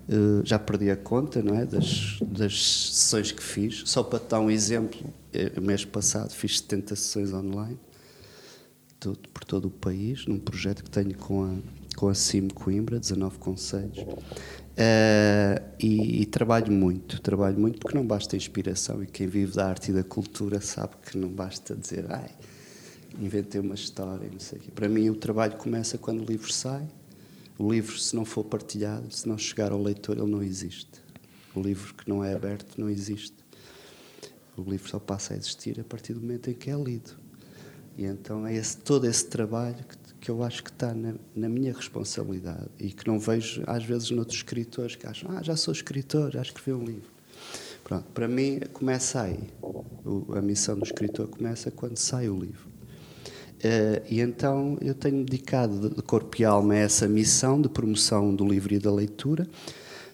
eh, 0.08 0.42
já 0.44 0.58
perdi 0.58 0.90
a 0.90 0.96
conta 0.96 1.42
não 1.42 1.54
é, 1.54 1.64
das, 1.64 2.18
das 2.20 2.62
sessões 2.62 3.32
que 3.32 3.42
fiz. 3.42 3.82
Só 3.86 4.02
para 4.02 4.18
te 4.18 4.28
dar 4.28 4.40
um 4.40 4.50
exemplo, 4.50 5.00
eh, 5.32 5.58
mês 5.60 5.84
passado 5.84 6.32
fiz 6.32 6.58
70 6.58 6.96
sessões 6.96 7.32
online 7.32 7.78
todo- 9.02 9.28
por 9.28 9.44
todo 9.44 9.66
o 9.66 9.70
país, 9.70 10.26
num 10.26 10.38
projeto 10.38 10.84
que 10.84 10.90
tenho 10.90 11.16
com 11.16 11.44
a, 11.44 11.54
com 11.96 12.08
a 12.08 12.14
CIM 12.14 12.48
Coimbra, 12.48 12.98
19 13.00 13.38
conselhos. 13.38 13.98
Eh, 14.76 15.62
e, 15.80 16.22
e 16.22 16.26
trabalho 16.26 16.72
muito, 16.72 17.20
trabalho 17.20 17.58
muito 17.58 17.78
porque 17.78 17.96
não 17.96 18.06
basta 18.06 18.36
inspiração 18.36 19.02
e 19.02 19.06
quem 19.06 19.26
vive 19.26 19.54
da 19.54 19.66
arte 19.68 19.90
e 19.90 19.94
da 19.94 20.02
cultura 20.02 20.60
sabe 20.62 20.94
que 21.04 21.18
não 21.18 21.28
basta 21.28 21.76
dizer 21.76 22.06
ai, 22.10 22.30
inventei 23.20 23.60
uma 23.60 23.74
história, 23.74 24.28
não 24.32 24.40
sei 24.40 24.58
o 24.58 24.62
quê. 24.62 24.70
Para 24.74 24.88
mim 24.88 25.10
o 25.10 25.14
trabalho 25.14 25.56
começa 25.58 25.98
quando 25.98 26.22
o 26.22 26.24
livro 26.24 26.50
sai. 26.52 26.88
O 27.58 27.70
livro, 27.70 27.98
se 27.98 28.16
não 28.16 28.24
for 28.24 28.44
partilhado, 28.44 29.12
se 29.14 29.28
não 29.28 29.36
chegar 29.36 29.72
ao 29.72 29.82
leitor, 29.82 30.16
ele 30.16 30.30
não 30.30 30.42
existe. 30.42 30.88
O 31.54 31.60
livro 31.60 31.92
que 31.94 32.08
não 32.08 32.24
é 32.24 32.34
aberto 32.34 32.80
não 32.80 32.88
existe. 32.88 33.36
O 34.56 34.62
livro 34.62 34.88
só 34.88 34.98
passa 34.98 35.34
a 35.34 35.36
existir 35.36 35.78
a 35.78 35.84
partir 35.84 36.14
do 36.14 36.20
momento 36.20 36.48
em 36.48 36.54
que 36.54 36.70
é 36.70 36.74
lido. 36.76 37.10
E 37.96 38.04
então 38.04 38.46
é 38.46 38.54
esse, 38.54 38.76
todo 38.78 39.06
esse 39.06 39.26
trabalho 39.26 39.76
que, 39.76 40.14
que 40.20 40.30
eu 40.30 40.42
acho 40.42 40.62
que 40.64 40.70
está 40.70 40.94
na, 40.94 41.14
na 41.34 41.48
minha 41.48 41.72
responsabilidade 41.72 42.68
e 42.78 42.88
que 42.90 43.06
não 43.06 43.18
vejo 43.18 43.62
às 43.66 43.84
vezes 43.84 44.10
noutros 44.10 44.36
escritores 44.38 44.96
que 44.96 45.06
acham, 45.06 45.30
ah, 45.36 45.42
já 45.42 45.56
sou 45.56 45.72
escritor, 45.72 46.30
já 46.32 46.42
escrevi 46.42 46.72
um 46.72 46.84
livro. 46.84 47.10
Pronto, 47.84 48.04
para 48.14 48.28
mim 48.28 48.60
começa 48.72 49.20
aí. 49.22 49.38
O- 49.60 50.34
a 50.34 50.40
missão 50.40 50.76
do 50.78 50.84
escritor 50.84 51.28
começa 51.28 51.70
quando 51.70 51.96
sai 51.98 52.28
o 52.28 52.38
livro. 52.38 52.70
Eh, 53.62 54.02
e 54.10 54.20
então 54.20 54.76
eu 54.80 54.94
tenho 54.94 55.24
dedicado 55.24 55.90
de, 55.90 56.02
corpo 56.02 56.40
e 56.40 56.44
alma 56.44 56.74
a 56.74 56.78
essa 56.78 57.06
missão 57.08 57.60
de 57.60 57.68
promoção 57.68 58.34
do 58.34 58.44
livro 58.46 58.74
e 58.74 58.78
da 58.78 58.92
leitura. 58.92 59.46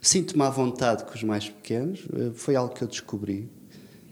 Sinto-me 0.00 0.42
à 0.42 0.50
vontade 0.50 1.04
com 1.04 1.14
os 1.14 1.22
mais 1.22 1.48
pequenos, 1.48 2.06
eh, 2.14 2.30
foi 2.34 2.56
algo 2.56 2.74
que 2.74 2.82
eu 2.82 2.88
descobri, 2.88 3.48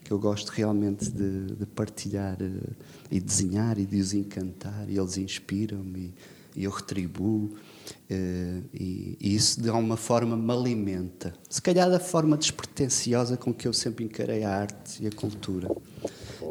que 0.06 0.12
eu 0.12 0.20
gosto 0.20 0.50
realmente 0.50 1.10
de, 1.10 1.56
de 1.56 1.66
partilhar 1.66 2.38
eh, 2.40 2.70
e 3.10 3.18
desenhar 3.18 3.76
e 3.76 3.84
de 3.84 4.00
os 4.00 4.14
encantar, 4.14 4.88
e 4.88 4.96
eles 4.96 5.18
inspiram-me 5.18 6.14
e, 6.54 6.62
eu 6.62 6.70
retribuo. 6.70 7.50
eh, 8.08 8.60
e, 8.72 9.16
e 9.20 9.34
isso 9.34 9.60
de 9.60 9.68
alguma 9.68 9.96
forma 9.96 10.36
me 10.36 10.52
alimenta. 10.52 11.34
Se 11.50 11.60
calhar 11.60 11.90
da 11.90 11.98
forma 11.98 12.36
despretensiosa 12.36 13.36
com 13.36 13.52
que 13.52 13.66
eu 13.66 13.72
sempre 13.72 14.04
encarei 14.04 14.44
a 14.44 14.56
arte 14.56 15.02
e 15.02 15.08
a 15.08 15.10
cultura. 15.10 15.68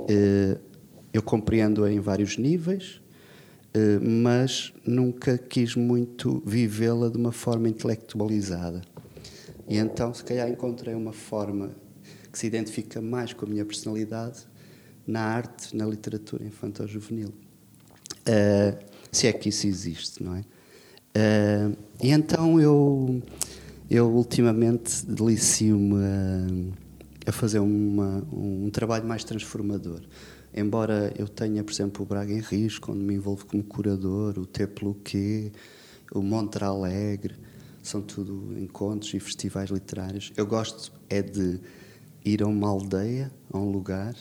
Eh, 0.09 0.57
eu 1.13 1.21
compreendo 1.21 1.87
em 1.87 2.01
vários 2.01 2.37
níveis, 2.37 2.99
mas 4.01 4.73
nunca 4.85 5.37
quis 5.37 5.75
muito 5.75 6.43
vivê-la 6.45 7.07
de 7.07 7.17
uma 7.17 7.31
forma 7.31 7.69
intelectualizada. 7.69 8.81
E 9.67 9.77
então, 9.77 10.13
se 10.13 10.23
calhar, 10.25 10.49
encontrei 10.49 10.93
uma 10.93 11.13
forma 11.13 11.71
que 12.35 12.39
se 12.39 12.47
identifica 12.47 13.01
mais 13.01 13.31
com 13.31 13.45
a 13.45 13.47
minha 13.47 13.63
personalidade 13.63 14.39
na 15.07 15.21
arte, 15.21 15.73
na 15.73 15.85
literatura 15.85 16.43
infantil-juvenil. 16.43 17.29
Uh, 17.29 18.77
se 19.09 19.27
é 19.27 19.31
que 19.31 19.47
isso 19.47 19.65
existe, 19.65 20.21
não 20.21 20.35
é? 20.35 20.41
Uh, 20.41 21.77
e 22.03 22.11
então 22.11 22.59
eu, 22.59 23.23
eu 23.89 24.11
ultimamente 24.11 25.05
delicio-me 25.05 25.95
a, 27.25 27.29
a, 27.29 27.31
fazer 27.31 27.59
uma, 27.59 28.21
um 28.33 28.69
trabalho 28.69 29.07
mais 29.07 29.23
transformador. 29.23 30.01
Embora 30.53 31.13
eu 31.17 31.29
tenha, 31.29 31.63
por 31.63 31.71
exemplo, 31.71 32.03
o 32.03 32.05
Braga 32.05 32.33
em 32.33 32.41
Risco, 32.41 32.91
onde 32.91 32.99
me 33.01 33.13
envolvo 33.13 33.45
como 33.45 33.63
curador, 33.63 34.37
o 34.37 34.45
T 34.45 34.67
pelo 34.67 34.93
Quê, 34.95 35.53
o 36.11 36.21
Montre 36.21 36.65
Alegre, 36.65 37.35
são 37.81 38.01
tudo 38.01 38.59
encontros 38.59 39.13
e 39.13 39.21
festivais 39.21 39.69
literários. 39.69 40.33
Eu 40.35 40.45
gosto 40.45 40.91
é 41.09 41.21
de 41.21 41.61
ir 42.25 42.41
a 42.41 42.47
uma 42.47 42.67
aldeia, 42.67 43.31
a 43.53 43.57
um 43.59 43.71
lugar, 43.71 44.15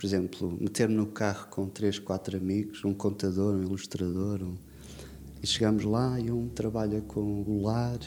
por 0.00 0.06
exemplo, 0.06 0.56
meter-me 0.58 0.94
no 0.94 1.06
carro 1.06 1.48
com 1.50 1.68
três, 1.68 1.98
quatro 1.98 2.34
amigos, 2.34 2.82
um 2.86 2.94
contador, 2.94 3.54
um 3.54 3.62
ilustrador, 3.62 4.42
um... 4.42 4.56
e 5.42 5.46
chegamos 5.46 5.84
lá 5.84 6.18
e 6.18 6.30
um 6.30 6.48
trabalha 6.48 7.02
com 7.02 7.42
o 7.42 7.62
lar, 7.62 7.98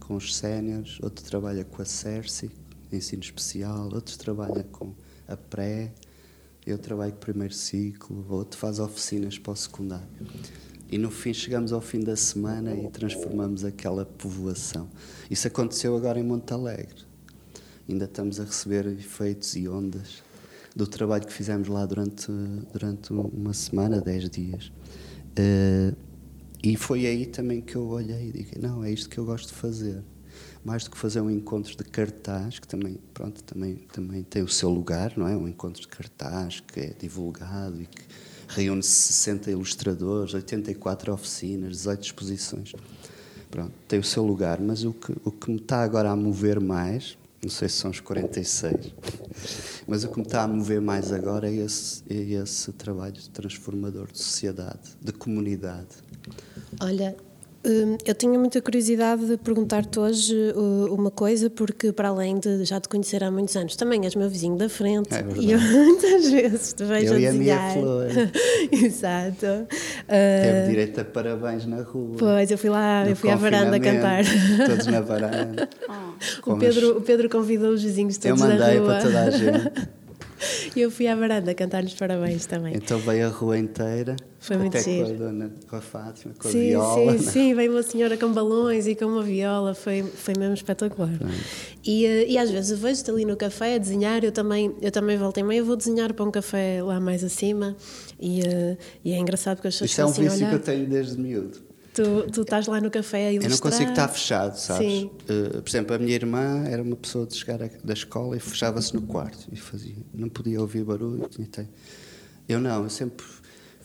com 0.00 0.16
os 0.16 0.34
séniores, 0.34 0.98
outro 1.00 1.24
trabalha 1.24 1.64
com 1.64 1.80
a 1.80 1.84
Cersei, 1.84 2.50
ensino 2.92 3.22
especial, 3.22 3.88
outro 3.94 4.18
trabalha 4.18 4.64
com 4.64 4.92
a 5.28 5.36
pré, 5.36 5.94
eu 6.66 6.76
trabalho 6.76 7.12
com 7.12 7.18
o 7.18 7.20
primeiro 7.20 7.54
ciclo, 7.54 8.26
outro 8.28 8.58
faz 8.58 8.80
oficinas 8.80 9.38
para 9.38 9.52
o 9.52 9.56
secundário. 9.56 10.08
E 10.90 10.98
no 10.98 11.10
fim 11.10 11.32
chegamos 11.32 11.72
ao 11.72 11.80
fim 11.80 12.00
da 12.00 12.16
semana 12.16 12.74
e 12.74 12.88
transformamos 12.90 13.64
aquela 13.64 14.04
povoação. 14.04 14.88
Isso 15.30 15.46
aconteceu 15.46 15.96
agora 15.96 16.18
em 16.18 16.24
Monte 16.24 16.52
Alegre. 16.52 17.07
Ainda 17.88 18.04
estamos 18.04 18.38
a 18.38 18.44
receber 18.44 18.86
efeitos 18.86 19.56
e 19.56 19.68
ondas 19.68 20.22
do 20.76 20.86
trabalho 20.86 21.26
que 21.26 21.32
fizemos 21.32 21.68
lá 21.68 21.84
durante, 21.86 22.30
durante 22.72 23.12
uma 23.12 23.52
semana, 23.52 24.00
dez 24.00 24.28
dias. 24.30 24.70
Uh, 25.38 25.96
e 26.62 26.76
foi 26.76 27.06
aí 27.06 27.26
também 27.26 27.60
que 27.60 27.76
eu 27.76 27.86
olhei 27.88 28.28
e 28.28 28.32
digo, 28.32 28.50
não, 28.60 28.84
é 28.84 28.90
isto 28.90 29.08
que 29.08 29.18
eu 29.18 29.24
gosto 29.24 29.48
de 29.48 29.54
fazer. 29.54 30.02
Mais 30.64 30.84
do 30.84 30.90
que 30.90 30.98
fazer 30.98 31.20
um 31.20 31.30
encontro 31.30 31.76
de 31.76 31.82
cartaz, 31.84 32.60
que 32.60 32.68
também, 32.68 32.98
pronto, 33.12 33.42
também, 33.42 33.76
também 33.92 34.22
tem 34.22 34.42
o 34.42 34.48
seu 34.48 34.68
lugar, 34.68 35.16
não 35.16 35.26
é? 35.26 35.36
Um 35.36 35.48
encontro 35.48 35.80
de 35.80 35.88
cartaz 35.88 36.60
que 36.60 36.78
é 36.78 36.94
divulgado 36.98 37.82
e 37.82 37.86
que 37.86 38.02
reúne 38.48 38.82
60 38.82 39.50
ilustradores, 39.50 40.32
84 40.34 41.12
oficinas, 41.12 41.70
18 41.70 42.04
exposições. 42.04 42.72
Pronto, 43.50 43.72
tem 43.88 43.98
o 43.98 44.04
seu 44.04 44.24
lugar, 44.24 44.60
mas 44.60 44.84
o 44.84 44.92
que, 44.92 45.12
o 45.24 45.32
que 45.32 45.50
me 45.50 45.56
está 45.56 45.82
agora 45.82 46.10
a 46.10 46.16
mover 46.16 46.60
mais, 46.60 47.17
não 47.42 47.50
sei 47.50 47.68
se 47.68 47.76
são 47.76 47.90
os 47.90 48.00
46, 48.00 48.92
mas 49.86 50.04
o 50.04 50.08
que 50.08 50.18
me 50.18 50.24
está 50.24 50.42
a 50.42 50.48
mover 50.48 50.80
mais 50.80 51.12
agora 51.12 51.48
é 51.48 51.54
esse, 51.54 52.02
é 52.10 52.42
esse 52.42 52.72
trabalho 52.72 53.20
transformador 53.32 54.10
de 54.10 54.18
sociedade, 54.18 54.96
de 55.00 55.12
comunidade. 55.12 55.88
Olha, 56.80 57.16
eu 58.06 58.14
tinha 58.14 58.38
muita 58.38 58.62
curiosidade 58.62 59.26
de 59.26 59.36
perguntar-te 59.36 59.98
hoje 59.98 60.34
uh, 60.54 60.94
uma 60.94 61.10
coisa, 61.10 61.50
porque 61.50 61.92
para 61.92 62.08
além 62.08 62.38
de 62.38 62.64
já 62.64 62.80
te 62.80 62.88
conhecer 62.88 63.22
há 63.22 63.30
muitos 63.30 63.54
anos, 63.56 63.74
também 63.76 64.04
és 64.04 64.14
meu 64.14 64.28
vizinho 64.30 64.56
da 64.56 64.68
frente 64.68 65.12
é 65.14 65.24
e 65.38 65.52
eu 65.52 65.58
muitas 65.60 66.30
vezes 66.30 66.72
te 66.72 66.84
vejo 66.84 67.06
eu 67.14 67.14
a 67.14 67.20
e 67.20 67.26
a 67.26 67.32
minha 67.32 67.72
flor. 67.72 68.06
Exato. 68.72 69.66
Teve 70.06 70.64
Uh, 70.64 70.68
direito 70.70 71.00
a 71.00 71.04
parabéns 71.04 71.66
na 71.66 71.82
rua. 71.82 72.16
pois, 72.18 72.50
eu 72.50 72.56
fui 72.56 72.70
lá, 72.70 73.06
eu 73.08 73.14
fui 73.16 73.28
à 73.30 73.36
varanda 73.36 73.78
cantar. 73.78 74.24
Todos 74.66 74.86
na 74.86 75.00
varanda. 75.00 75.68
O 76.38 76.42
Com 76.42 76.58
Pedro, 76.58 76.90
as- 76.92 76.96
o 76.96 77.00
Pedro 77.00 77.28
convidou 77.28 77.70
os 77.72 77.82
vizinhos 77.82 78.16
Eu 78.24 78.34
todos 78.36 78.40
na 78.40 78.48
mandei 78.58 78.78
rua. 78.78 78.86
para 78.86 79.02
toda 79.02 79.22
a 79.24 79.30
gente. 79.30 79.72
E 80.74 80.80
eu 80.80 80.90
fui 80.90 81.06
à 81.06 81.14
varanda 81.14 81.52
cantar-lhes 81.54 81.94
parabéns 81.94 82.46
também. 82.46 82.74
Então 82.74 82.98
veio 82.98 83.26
a 83.26 83.30
rua 83.30 83.58
inteira. 83.58 84.16
Foi 84.48 84.56
muito 84.56 84.76
até 84.78 84.82
com 84.96 85.02
a, 85.02 85.04
giro. 85.06 85.18
dona, 85.18 85.50
com 85.68 85.76
a 85.76 85.80
Fátima, 85.80 86.34
com 86.38 86.48
a 86.48 86.50
sim, 86.50 86.60
viola. 86.68 87.18
sim, 87.18 87.24
sim, 87.30 87.54
veio 87.54 87.70
uma 87.70 87.82
senhora 87.82 88.16
com 88.16 88.32
balões 88.32 88.86
e 88.86 88.94
com 88.94 89.04
uma 89.04 89.22
viola, 89.22 89.74
foi, 89.74 90.02
foi 90.02 90.32
mesmo 90.38 90.54
espetacular. 90.54 91.10
E, 91.84 92.06
eh, 92.06 92.26
e 92.30 92.38
às 92.38 92.50
vezes 92.50 92.70
eu 92.70 92.78
vejo-te 92.78 93.10
ali 93.10 93.24
no 93.26 93.36
café 93.36 93.74
a 93.74 93.78
desenhar, 93.78 94.24
eu 94.24 94.32
também, 94.32 94.74
eu 94.80 94.90
também 94.90 95.18
voltei 95.18 95.42
meio, 95.44 95.64
vou 95.64 95.76
desenhar 95.76 96.14
para 96.14 96.24
um 96.24 96.30
café 96.30 96.82
lá 96.82 96.98
mais 96.98 97.22
acima 97.22 97.76
e, 98.18 98.40
eh, 98.40 98.76
e 99.04 99.12
é 99.12 99.18
engraçado 99.18 99.56
porque 99.58 99.68
as 99.68 99.74
pessoas 99.74 99.90
Isto 99.90 100.00
é 100.00 100.04
um 100.06 100.08
assim 100.08 100.20
a 100.26 100.30
vício 100.30 100.38
que 100.38 100.44
eu 100.44 100.48
olhar. 100.48 100.58
tenho 100.64 100.88
desde 100.88 101.20
miúdo. 101.20 101.58
Tu, 101.92 102.30
tu 102.32 102.42
estás 102.42 102.66
lá 102.68 102.80
no 102.80 102.90
café 102.90 103.26
a 103.28 103.32
Eu 103.34 103.40
não 103.42 103.46
ilustrar. 103.48 103.72
consigo 103.72 103.90
estar 103.90 104.08
fechado, 104.08 104.56
sabes? 104.56 104.86
Sim. 104.92 105.10
Eh, 105.28 105.60
por 105.60 105.68
exemplo, 105.68 105.94
a 105.96 105.98
minha 105.98 106.14
irmã 106.14 106.64
era 106.68 106.82
uma 106.82 106.96
pessoa 106.96 107.26
de 107.26 107.34
chegar 107.34 107.60
a- 107.62 107.68
da 107.84 107.92
escola 107.92 108.36
e 108.36 108.40
fechava-se 108.40 108.94
no 108.94 109.02
quarto 109.02 109.46
e 109.52 109.56
fazia, 109.56 109.96
não 110.14 110.28
podia 110.30 110.60
ouvir 110.60 110.84
barulho. 110.84 111.28
Eu 112.48 112.60
não, 112.60 112.84
eu 112.84 112.88
sempre 112.90 113.26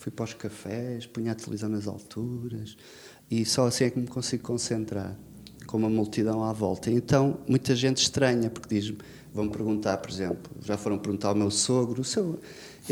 fui 0.04 0.12
para 0.12 0.24
os 0.26 0.34
cafés, 0.34 1.06
punha 1.06 1.32
a 1.32 1.34
televisão 1.34 1.70
nas 1.70 1.86
alturas 1.86 2.76
e 3.30 3.42
só 3.46 3.66
assim 3.66 3.84
é 3.84 3.90
que 3.90 3.98
me 3.98 4.06
consigo 4.06 4.42
concentrar, 4.42 5.16
com 5.66 5.78
uma 5.78 5.88
multidão 5.88 6.44
à 6.44 6.52
volta. 6.52 6.90
Então, 6.90 7.38
muita 7.48 7.74
gente 7.74 8.02
estranha, 8.02 8.50
porque 8.50 8.74
diz-me, 8.74 8.98
vão 9.32 9.48
perguntar, 9.48 9.96
por 9.96 10.10
exemplo, 10.10 10.52
já 10.60 10.76
foram 10.76 10.98
perguntar 10.98 11.28
ao 11.28 11.34
meu 11.34 11.50
sogro, 11.50 12.02
o 12.02 12.04
seu, 12.04 12.38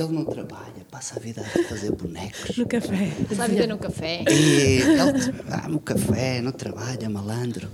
ele 0.01 0.09
não 0.13 0.25
trabalha, 0.25 0.87
passa 0.91 1.17
a 1.17 1.19
vida 1.21 1.43
a 1.43 1.69
fazer 1.69 1.93
bonecos. 1.93 2.57
No 2.57 2.67
café. 2.67 3.13
Sabe 3.37 3.55
ver 3.57 3.69
no 3.69 3.77
café? 3.79 4.25
E 4.31 4.81
ele 4.81 4.85
ah, 5.51 5.69
no 5.69 5.79
café, 5.81 6.41
não 6.41 6.53
trabalha, 6.53 7.09
malandro. 7.11 7.69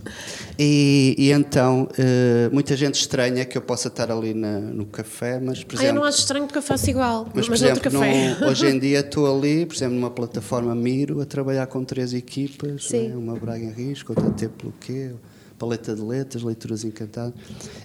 E, 0.59 1.15
e 1.17 1.31
então, 1.31 1.89
eh, 1.97 2.49
muita 2.53 2.77
gente 2.77 2.97
estranha 2.97 3.45
que 3.45 3.57
eu 3.57 3.63
possa 3.63 3.87
estar 3.89 4.11
ali 4.11 4.35
na- 4.35 4.59
no 4.61 4.87
café, 4.87 5.39
mas, 5.39 5.63
por 5.63 5.75
Ah, 5.77 5.79
eu 5.79 5.83
exemplo. 5.85 6.01
não 6.01 6.09
acho 6.09 6.19
estranho 6.19 6.45
porque 6.47 6.59
eu 6.59 6.63
faço 6.63 6.91
igual, 6.91 7.25
mas, 7.33 7.49
mas, 7.49 7.61
por 7.61 7.67
exemplo, 7.67 7.81
café. 7.83 8.37
no- 8.41 8.47
hoje 8.49 8.67
em 8.67 8.79
dia 8.79 8.99
estou 9.01 9.33
ali, 9.39 9.65
por 9.67 9.77
exemplo, 9.77 9.95
numa 9.95 10.11
plataforma 10.11 10.75
Miro, 10.75 11.21
a 11.21 11.25
trabalhar 11.27 11.67
com 11.69 11.85
três 11.85 12.13
equipas: 12.13 12.87
Sim. 12.87 13.09
né? 13.11 13.17
uma 13.17 13.37
Braga 13.37 13.65
em 13.65 13.71
Risco, 13.73 14.13
outra 14.13 14.31
T 14.33 14.49
pelo 14.49 14.73
quê, 14.81 15.13
paleta 15.59 15.95
de 15.95 16.03
letras, 16.03 16.43
leituras 16.43 16.83
encantadas. 16.85 17.35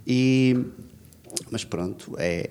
E, 0.07 0.57
mas 1.51 1.63
pronto, 1.63 2.15
é, 2.17 2.49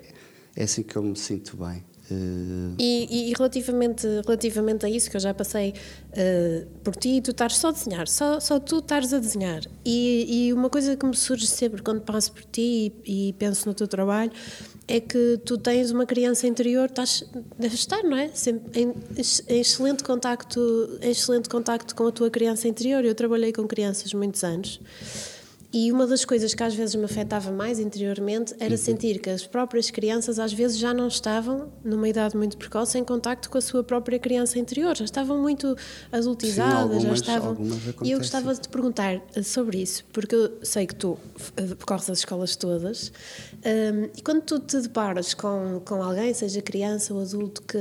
é 0.56 0.64
assim 0.64 0.82
que 0.82 0.96
eu 0.96 1.02
me 1.02 1.16
sinto 1.16 1.56
bem. 1.56 1.84
Eh, 2.10 2.74
E, 2.78 3.30
e 3.30 3.32
relativamente, 3.36 4.06
relativamente 4.26 4.84
a 4.84 4.88
isso, 4.90 5.10
que 5.10 5.16
eu 5.16 5.20
já 5.20 5.32
passei 5.32 5.74
eh, 6.12 6.66
por 6.82 6.94
ti, 6.96 7.20
tu 7.22 7.30
estás 7.30 7.56
só 7.56 7.68
a 7.68 7.72
desenhar, 7.72 8.08
só, 8.08 8.40
só 8.40 8.58
tu 8.58 8.78
estás 8.78 9.12
a 9.12 9.18
desenhar. 9.18 9.62
E, 9.84 10.48
e 10.48 10.52
uma 10.52 10.68
coisa 10.68 10.96
que 10.96 11.06
me 11.06 11.16
surge 11.16 11.46
sempre 11.46 11.82
quando 11.82 12.00
passo 12.02 12.32
por 12.32 12.44
ti 12.44 12.92
e, 13.06 13.28
e 13.28 13.32
penso 13.34 13.68
no 13.68 13.74
teu 13.74 13.88
trabalho 13.88 14.32
é 14.88 15.00
que 15.00 15.40
tu 15.44 15.56
tens 15.56 15.90
uma 15.90 16.04
criança 16.04 16.46
interior, 16.46 16.86
estás, 16.86 17.24
deves 17.58 17.80
estar, 17.80 18.02
não 18.02 18.16
é? 18.16 18.28
Sempre 18.34 18.82
em, 18.82 18.94
em 19.48 19.60
excelente 19.60 20.02
contacto, 20.02 20.98
em 21.00 21.10
excelente 21.10 21.48
contacto 21.48 21.94
com 21.94 22.06
a 22.08 22.12
tua 22.12 22.28
criança 22.30 22.68
interior. 22.68 23.04
Eu 23.04 23.14
trabalhei 23.14 23.52
com 23.52 23.66
crianças 23.66 24.12
muitos 24.12 24.42
anos. 24.44 24.80
E 25.72 25.90
uma 25.90 26.06
das 26.06 26.22
coisas 26.24 26.52
que 26.54 26.62
às 26.62 26.74
vezes 26.74 26.94
me 26.94 27.04
afetava 27.04 27.50
mais 27.50 27.78
interiormente 27.78 28.54
era 28.60 28.76
sentir 28.76 29.18
que 29.20 29.30
as 29.30 29.46
próprias 29.46 29.90
crianças 29.90 30.38
às 30.38 30.52
vezes 30.52 30.76
já 30.78 30.92
não 30.92 31.08
estavam, 31.08 31.72
numa 31.82 32.06
idade 32.08 32.36
muito 32.36 32.58
precoce, 32.58 32.98
em 32.98 33.04
contacto 33.04 33.48
com 33.48 33.56
a 33.56 33.60
sua 33.60 33.82
própria 33.82 34.18
criança 34.18 34.58
interior. 34.58 34.94
Já 34.94 35.04
estavam 35.06 35.40
muito 35.40 35.74
adultizadas, 36.12 36.74
já 37.02 37.08
algumas- 37.08 37.20
estavam. 37.20 37.48
algumas 37.50 37.78
e 38.02 38.10
eu 38.10 38.18
gostava 38.18 38.52
de 38.54 38.60
te 38.60 38.68
perguntar 38.68 39.22
eh, 39.34 39.42
sobre 39.42 39.78
isso, 39.80 40.04
porque 40.12 40.34
eu 40.34 40.58
sei 40.62 40.86
que 40.86 40.94
tu 40.94 41.18
eh, 41.56 41.62
percorres 41.74 42.10
as 42.10 42.18
escolas 42.18 42.54
todas. 42.54 43.10
hum, 43.64 44.10
e 44.16 44.20
quando 44.22 44.42
tu 44.42 44.58
te 44.58 44.78
deparas 44.80 45.32
com, 45.32 45.80
com 45.84 46.02
alguém, 46.02 46.34
seja 46.34 46.60
criança 46.60 47.14
ou 47.14 47.20
adulto, 47.22 47.62
que 47.62 47.78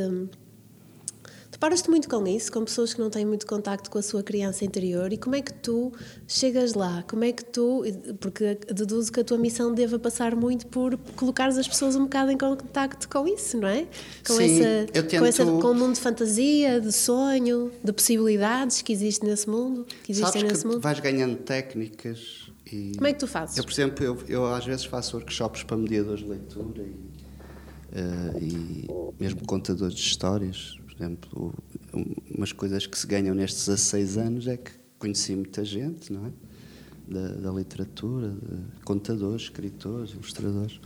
Deparas-te 1.61 1.91
muito 1.91 2.09
com 2.09 2.25
isso, 2.25 2.51
com 2.51 2.65
pessoas 2.65 2.91
que 2.91 2.99
não 2.99 3.11
têm 3.11 3.23
muito 3.23 3.45
contacto 3.45 3.91
com 3.91 3.99
a 3.99 4.01
sua 4.01 4.23
criança 4.23 4.65
interior 4.65 5.13
e 5.13 5.17
como 5.17 5.35
é 5.35 5.43
que 5.43 5.53
tu 5.53 5.91
chegas 6.27 6.73
lá? 6.73 7.03
Como 7.07 7.23
é 7.23 7.31
que 7.31 7.45
tu, 7.45 7.83
porque 8.19 8.57
deduzo 8.73 9.11
que 9.11 9.19
a 9.19 9.23
tua 9.23 9.37
missão 9.37 9.71
deva 9.71 9.99
passar 9.99 10.35
muito 10.35 10.65
por 10.65 10.97
colocares 11.15 11.59
as 11.59 11.67
pessoas 11.67 11.95
um 11.95 12.05
bocado 12.05 12.31
em 12.31 12.37
contacto 12.39 13.07
com 13.07 13.27
isso, 13.27 13.57
não 13.57 13.67
é? 13.67 13.85
Com, 14.25 14.33
Sim, 14.37 14.59
essa, 14.59 14.87
eu 14.91 15.19
com, 15.19 15.25
essa, 15.27 15.45
tento- 15.45 15.61
com 15.61 15.67
o 15.67 15.75
mundo 15.75 15.93
de 15.93 15.99
fantasia, 16.01 16.81
de 16.81 16.91
sonho, 16.91 17.71
de 17.83 17.93
possibilidades 17.93 18.81
que 18.81 18.91
existe 18.91 19.23
nesse 19.23 19.47
mundo, 19.47 19.85
que 20.03 20.13
existem 20.13 20.31
sabes 20.41 20.51
nesse 20.53 20.61
que 20.63 20.67
mundo. 20.67 20.81
vais 20.81 20.99
ganhando 20.99 21.35
técnicas 21.43 22.51
e. 22.65 22.93
Como 22.95 23.05
é 23.05 23.13
que 23.13 23.19
tu 23.19 23.27
fazes? 23.27 23.55
Eu, 23.55 23.63
por 23.63 23.71
exemplo, 23.71 24.03
eu, 24.03 24.17
eu 24.27 24.45
às 24.47 24.65
vezes 24.65 24.85
faço 24.85 25.15
workshops 25.15 25.61
para 25.61 25.77
mediadores 25.77 26.23
de 26.23 26.27
leitura 26.27 26.81
e, 26.81 26.95
eh, 27.93 28.39
e 28.41 28.87
mesmo 29.19 29.45
contadores 29.45 29.93
de 29.93 30.01
histórias. 30.01 30.80
Por 31.01 31.05
exemplo, 31.05 31.53
um- 31.95 32.13
umas 32.37 32.51
coisas 32.51 32.85
que 32.85 32.95
se 32.97 33.07
ganham 33.07 33.33
nestes 33.33 33.65
16 33.65 34.17
anos 34.19 34.45
é 34.47 34.55
que 34.55 34.69
conheci 34.99 35.35
muita 35.35 35.65
gente, 35.65 36.13
não 36.13 36.27
é? 36.27 36.31
Da, 37.07 37.27
da 37.49 37.51
literatura, 37.51 38.31
contadores, 38.85 39.43
escritores, 39.43 40.11
ilustradores. 40.11 40.79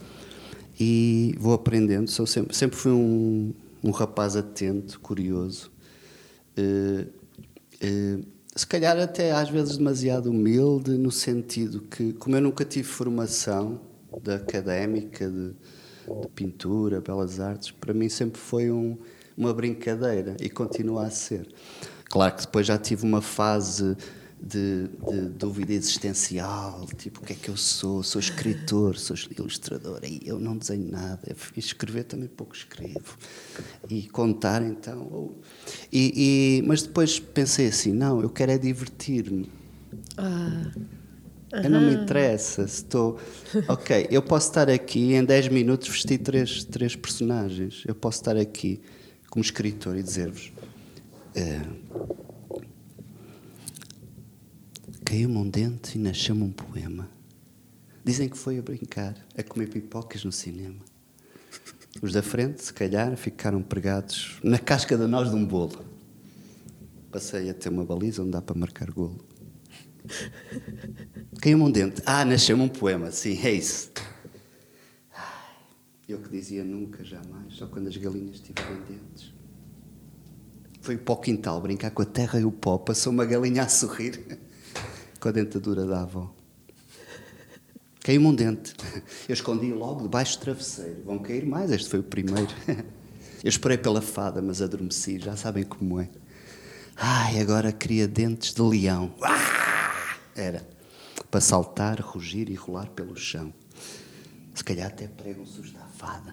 E 0.79 1.35
vou 1.37 1.53
aprendendo. 1.53 2.09
Sou 2.09 2.25
sempre, 2.25 2.55
sempre 2.55 2.77
fui 2.77 2.93
um, 2.93 3.53
um 3.83 3.91
rapaz 3.91 4.37
atento, 4.37 5.01
curioso. 5.01 5.69
eh, 6.55 7.07
eh, 7.81 8.19
se 8.55 8.65
calhar 8.65 8.97
até 8.97 9.33
às 9.33 9.49
vezes 9.49 9.75
demasiado 9.75 10.29
humilde, 10.31 10.91
no 10.91 11.11
sentido 11.11 11.81
que, 11.81 12.13
como 12.13 12.37
eu 12.37 12.41
nunca 12.41 12.63
tive 12.63 12.87
formação 12.87 13.81
da 14.23 14.35
académica 14.35 15.29
de, 15.29 15.49
de 16.21 16.27
pintura, 16.33 17.01
belas 17.01 17.41
artes, 17.41 17.71
para 17.71 17.93
mim 17.93 18.07
sempre 18.07 18.39
foi 18.39 18.71
um- 18.71 18.97
uma 19.37 19.53
brincadeira 19.53 20.35
e 20.41 20.49
continua 20.49 21.05
a 21.07 21.09
ser. 21.09 21.47
Claro 22.05 22.35
que 22.35 22.41
depois 22.41 22.65
já 22.67 22.77
tive 22.77 23.03
uma 23.03 23.21
fase 23.21 23.95
de, 24.41 24.87
de 25.09 25.21
dúvida 25.29 25.73
existencial, 25.73 26.85
tipo, 26.97 27.21
o 27.21 27.23
que 27.23 27.33
é 27.33 27.35
que 27.35 27.49
eu 27.49 27.57
sou? 27.57 28.03
Sou 28.03 28.19
escritor, 28.19 28.97
sou 28.97 29.15
ilustrador, 29.37 29.99
aí 30.03 30.19
eu 30.25 30.39
não 30.39 30.55
desenho 30.57 30.89
nada, 30.91 31.21
e 31.55 31.59
escrever 31.59 32.03
também 32.03 32.27
pouco 32.27 32.55
escrevo, 32.55 33.17
e 33.89 34.03
contar 34.07 34.61
então. 34.61 35.07
ou- 35.11 35.41
E, 35.91 36.59
e- 36.59 36.67
mas 36.67 36.83
depois 36.83 37.19
pensei 37.19 37.67
assim: 37.67 37.91
não, 37.91 38.21
eu 38.21 38.29
quero 38.29 38.51
é 38.51 38.57
divertir-me. 38.57 39.49
Eu 41.63 41.69
não 41.69 41.81
me 41.81 41.93
interessa 41.93 42.67
se 42.67 42.83
estou. 42.83 43.17
Ok, 43.67 44.07
eu 44.11 44.21
posso 44.21 44.49
estar 44.49 44.69
aqui 44.69 44.99
e 45.11 45.13
em 45.15 45.23
10 45.23 45.47
minutos 45.47 45.87
vestir 45.87 46.17
três, 46.19 46.63
três 46.65 46.95
personagens. 46.95 47.83
Eu 47.87 47.95
posso 47.95 48.19
estar 48.19 48.35
aqui 48.35 48.81
como 49.35 49.43
escritor 49.43 49.97
e 49.97 50.01
dizer-vos. 50.01 50.53
eh, 51.35 51.61
Caiu-me 55.03 55.35
um 55.35 55.49
dente 55.49 55.97
e 55.97 56.01
nasceu-me 56.01 56.43
um 56.43 56.51
poema. 56.51 57.09
Dizem 58.01 58.29
que 58.29 58.37
foi 58.37 58.57
a 58.57 58.61
brincar, 58.61 59.13
a 59.37 59.43
comer 59.43 59.67
pipocas 59.67 60.23
no 60.23 60.31
cinema. 60.31 60.79
Os 62.01 62.13
da 62.13 62.23
frente, 62.23 62.63
se 62.63 62.73
calhar, 62.73 63.17
ficaram 63.17 63.61
pregados 63.61 64.39
na 64.41 64.57
casca 64.57 64.97
da 64.97 65.05
noz 65.05 65.29
de 65.29 65.35
um 65.35 65.45
bolo. 65.45 65.83
Passei 67.11 67.49
a 67.49 67.53
ter 67.53 67.67
uma 67.67 67.83
baliza 67.83 68.21
onde 68.21 68.31
dá 68.31 68.41
para 68.41 68.57
marcar 68.57 68.89
golo. 68.89 69.19
Caiu-me 71.41 71.63
um 71.65 71.71
dente. 71.71 72.01
Ah, 72.05 72.23
nasceu-me 72.23 72.63
um 72.63 72.69
poema. 72.69 73.11
Sim, 73.11 73.37
é 73.43 73.51
isso. 73.51 73.91
Eu 76.07 76.19
que 76.19 76.29
dizia 76.29 76.63
nunca, 76.63 77.03
jamais, 77.03 77.53
só 77.53 77.65
quando 77.65 77.87
as 77.87 77.97
galinhas 77.97 78.39
tiverem 78.39 78.77
dentes. 78.83 79.33
Foi 80.81 80.97
para 80.97 81.13
o 81.13 81.17
quintal 81.17 81.59
brincar 81.59 81.89
com 81.89 82.03
a 82.03 82.05
terra 82.05 82.39
e 82.39 82.45
o 82.45 82.51
pó. 82.51 82.77
Passou 82.77 83.11
uma 83.11 83.25
galinha 83.25 83.63
a 83.63 83.67
sorrir 83.67 84.39
com 85.19 85.29
a 85.29 85.31
dentadura 85.31 85.83
da 85.85 86.03
avó. 86.03 86.31
Caiu-me 88.01 88.27
um 88.27 88.35
dente. 88.35 88.75
Eu 89.27 89.33
escondi 89.33 89.73
logo 89.73 90.03
debaixo 90.03 90.37
do 90.37 90.41
travesseiro. 90.41 91.01
Vão 91.03 91.17
cair 91.17 91.43
mais, 91.43 91.71
este 91.71 91.89
foi 91.89 91.99
o 91.99 92.03
primeiro. 92.03 92.53
Eu 93.43 93.49
esperei 93.49 93.77
pela 93.77 94.01
fada, 94.01 94.43
mas 94.43 94.61
adormeci, 94.61 95.17
já 95.17 95.35
sabem 95.35 95.63
como 95.63 95.99
é. 95.99 96.09
Ai, 96.95 97.39
agora 97.39 97.71
queria 97.71 98.07
dentes 98.07 98.53
de 98.53 98.61
leão. 98.61 99.13
Era 100.35 100.67
para 101.31 101.41
saltar, 101.41 101.99
rugir 101.99 102.49
e 102.49 102.53
rolar 102.53 102.89
pelo 102.91 103.15
chão. 103.15 103.51
Se 104.55 104.63
calhar 104.63 104.87
até 104.87 105.07
prego 105.07 105.45
susto 105.45 105.77
à 105.77 105.85
fada. 105.85 106.31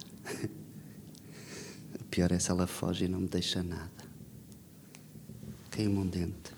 O 2.00 2.04
pior 2.08 2.30
é 2.30 2.38
se 2.38 2.50
ela 2.50 2.66
foge 2.68 3.04
e 3.04 3.08
não 3.08 3.20
me 3.20 3.28
deixa 3.28 3.62
nada. 3.62 3.90
Caiu-me 5.70 5.98
um 5.98 6.06
dente. 6.06 6.54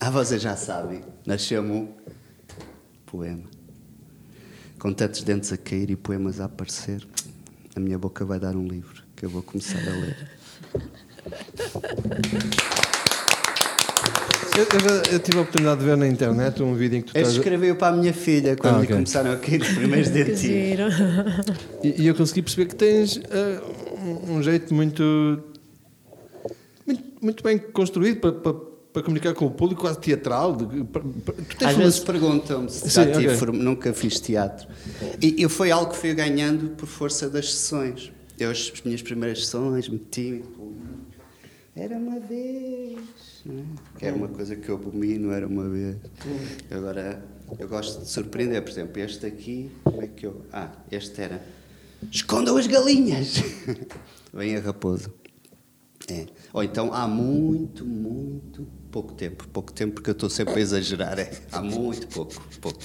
Ah, 0.00 0.10
vocês 0.10 0.42
já 0.42 0.56
sabem. 0.56 1.02
Nasceu-me 1.24 1.70
um 1.70 1.94
poema. 3.06 3.48
Com 4.78 4.92
tantos 4.92 5.22
dentes 5.22 5.52
a 5.52 5.56
cair 5.56 5.90
e 5.90 5.96
poemas 5.96 6.40
a 6.40 6.46
aparecer, 6.46 7.06
a 7.76 7.80
minha 7.80 7.98
boca 7.98 8.24
vai 8.24 8.40
dar 8.40 8.56
um 8.56 8.66
livro 8.66 9.04
que 9.14 9.24
eu 9.24 9.30
vou 9.30 9.42
começar 9.42 9.78
a 9.78 9.92
ler. 9.92 10.30
Eu, 14.56 14.64
eu 14.64 14.80
já- 14.80 15.12
eu 15.12 15.18
tive 15.20 15.38
a 15.38 15.40
oportunidade 15.42 15.80
de 15.80 15.86
ver 15.86 15.96
na 15.96 16.06
internet 16.06 16.62
um 16.62 16.74
vídeo 16.74 16.98
em 16.98 17.02
que 17.02 17.12
tu 17.12 17.16
estás. 17.16 17.34
escrevi 17.36 17.72
para 17.74 17.94
a 17.94 17.96
minha 17.96 18.12
filha 18.12 18.56
quando 18.56 18.74
Ah, 18.76 18.78
lhe 18.78 18.84
ok. 18.84 18.96
começaram 18.96 19.32
a 19.32 19.36
cair 19.36 19.62
os 19.62 19.68
primeiros 19.68 20.08
dentinhos. 20.10 20.94
E, 21.84 22.02
e 22.02 22.06
eu 22.06 22.14
consegui 22.14 22.42
perceber 22.42 22.66
que 22.66 22.74
tens 22.74 23.20
ah, 23.30 23.62
um, 24.28 24.42
jeito 24.42 24.74
muito, 24.74 25.42
muito. 26.86 27.02
muito 27.22 27.42
bem 27.44 27.58
construído 27.58 28.20
para, 28.20 28.32
para, 28.32 28.52
para 28.92 29.02
comunicar 29.02 29.34
com 29.34 29.46
o 29.46 29.50
público, 29.50 29.82
quase 29.82 29.98
teatral. 30.00 30.56
de- 30.56 30.84
para- 30.84 31.02
para- 31.24 31.34
tu 31.34 31.56
tens 31.56 31.68
Às 31.70 31.76
vezes 31.76 31.98
perguntam-me 32.00 32.68
se 32.70 32.90
Sim, 32.90 33.04
já 33.04 33.12
tive 33.12 33.46
nunca 33.52 33.92
fiz 33.94 34.18
teatro. 34.20 34.66
E, 35.22 35.42
e 35.44 35.48
foi 35.48 35.70
algo 35.70 35.92
que 35.92 35.96
fui 35.96 36.12
ganhando 36.12 36.70
por 36.70 36.86
força 36.86 37.30
das 37.30 37.52
sessões. 37.54 38.10
Eu, 38.38 38.50
as 38.50 38.72
minhas 38.84 39.00
primeiras 39.00 39.44
sessões, 39.44 39.88
meti 39.88 40.42
Era 41.76 41.96
uma 41.96 42.18
vez. 42.18 42.98
É? 43.48 43.98
Que 43.98 44.06
era 44.06 44.16
uma 44.16 44.28
coisa 44.28 44.56
que 44.56 44.68
eu 44.68 44.74
abomino, 44.76 45.30
era 45.30 45.46
uma 45.46 45.68
vez. 45.68 45.96
Agora, 46.70 47.24
eu 47.58 47.68
gosto 47.68 48.00
de 48.00 48.08
surpreender. 48.08 48.62
Por 48.62 48.70
exemplo, 48.70 49.00
este 49.00 49.26
aqui, 49.26 49.70
como 49.84 50.02
é 50.02 50.06
que 50.06 50.26
eu. 50.26 50.44
Ah, 50.52 50.70
este 50.90 51.20
era. 51.20 51.44
Escondam 52.10 52.56
as 52.56 52.66
galinhas! 52.66 53.34
Vem 54.32 54.56
a 54.56 54.60
raposa. 54.60 55.12
É. 56.08 56.26
Ou 56.52 56.62
então 56.62 56.92
há 56.92 57.06
muito, 57.06 57.84
muito 57.84 58.66
pouco 58.90 59.12
tempo. 59.14 59.46
Pouco 59.48 59.72
tempo 59.72 59.94
porque 59.94 60.10
eu 60.10 60.12
estou 60.12 60.30
sempre 60.30 60.54
a 60.54 60.60
exagerar. 60.60 61.18
É. 61.18 61.30
Há 61.52 61.60
muito 61.60 62.06
pouco, 62.08 62.34
pouco. 62.60 62.80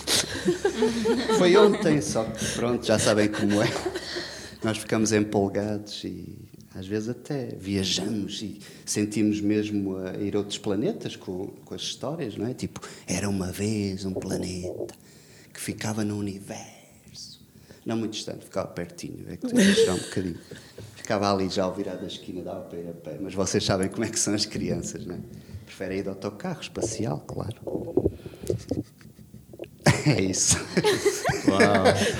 Foi 1.37 1.55
ontem, 1.57 2.01
só 2.01 2.23
que 2.23 2.45
pronto, 2.53 2.85
já 2.85 2.99
sabem 2.99 3.29
como 3.29 3.61
é. 3.61 3.67
Nós 4.63 4.77
ficamos 4.77 5.11
empolgados 5.11 6.03
e 6.03 6.37
às 6.75 6.85
vezes 6.85 7.07
até 7.07 7.55
viajamos 7.57 8.41
e 8.41 8.59
sentimos 8.85 9.39
mesmo 9.39 9.97
a 9.97 10.17
ir 10.17 10.35
a 10.35 10.39
outros 10.39 10.57
planetas 10.57 11.15
com, 11.15 11.47
com 11.63 11.73
as 11.73 11.81
histórias, 11.81 12.35
não 12.35 12.45
é? 12.45 12.53
Tipo, 12.53 12.81
era 13.07 13.29
uma 13.29 13.49
vez 13.51 14.03
um 14.03 14.13
planeta 14.13 14.93
que 15.53 15.59
ficava 15.59 16.03
no 16.03 16.17
universo. 16.17 17.41
Não 17.85 17.95
muito 17.95 18.13
distante, 18.13 18.43
ficava 18.43 18.67
pertinho, 18.67 19.25
é 19.29 19.37
que 19.37 19.45
exagerar 19.45 19.95
um 19.95 19.99
bocadinho. 19.99 20.39
Ficava 20.95 21.31
ali 21.31 21.47
já 21.49 21.63
ao 21.63 21.73
virar 21.73 21.95
da 21.95 22.07
esquina, 22.07 22.41
dava 22.41 22.61
para 22.61 22.79
a 22.89 22.93
pé, 22.93 23.17
mas 23.21 23.33
vocês 23.33 23.63
sabem 23.63 23.87
como 23.87 24.03
é 24.03 24.09
que 24.09 24.19
são 24.19 24.33
as 24.33 24.45
crianças, 24.45 25.05
não 25.05 25.15
é? 25.15 25.19
Preferem 25.65 25.99
ir 25.99 26.03
de 26.03 26.09
autocarro 26.09 26.61
espacial, 26.61 27.23
claro. 27.25 27.55
É 30.05 30.21
isso. 30.21 30.57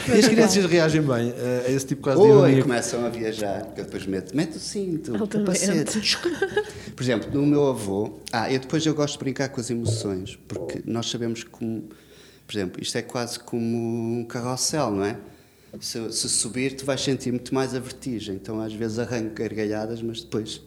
E 0.08 0.20
as 0.20 0.28
crianças 0.28 0.66
reagem 0.66 1.02
bem 1.02 1.34
a 1.66 1.70
esse 1.70 1.86
tipo 1.86 2.02
quase 2.02 2.22
de 2.22 2.28
Oi, 2.28 2.38
ironia. 2.38 2.64
começam 2.64 3.06
a 3.06 3.10
viajar, 3.10 3.74
que 3.74 3.82
eu 3.82 3.86
depois 3.86 4.06
meto, 4.08 4.36
mete 4.36 4.58
o 4.58 4.60
cinto, 4.60 5.16
o 5.16 5.28
capacete. 5.28 6.18
Por 6.96 7.04
exemplo, 7.04 7.30
no 7.32 7.46
meu 7.46 7.68
avô, 7.68 8.20
ah, 8.32 8.52
eu 8.52 8.60
depois 8.60 8.86
eu 8.86 8.96
gosto 8.96 9.14
de 9.14 9.20
brincar 9.20 9.50
com 9.50 9.60
as 9.62 9.70
emoções, 9.70 10.38
porque 10.48 10.82
nós 10.86 11.10
sabemos 11.10 11.44
como, 11.44 11.90
por 12.48 12.56
exemplo, 12.56 12.82
isto 12.82 12.98
é 12.98 13.02
quase 13.02 13.40
como 13.40 14.20
um 14.20 14.26
carrossel, 14.26 14.92
não 14.92 15.04
é? 15.06 15.18
Se, 15.80 16.12
se 16.12 16.30
subir, 16.30 16.76
tu 16.76 16.86
vais 16.86 17.02
sentir 17.02 17.32
muito 17.32 17.54
mais 17.54 17.76
a 17.76 17.80
vertigem, 17.80 18.36
então 18.36 18.62
às 18.62 18.74
vezes 18.74 18.98
arranco 18.98 19.36
gargalhadas, 19.36 20.02
mas 20.02 20.22
depois 20.22 20.62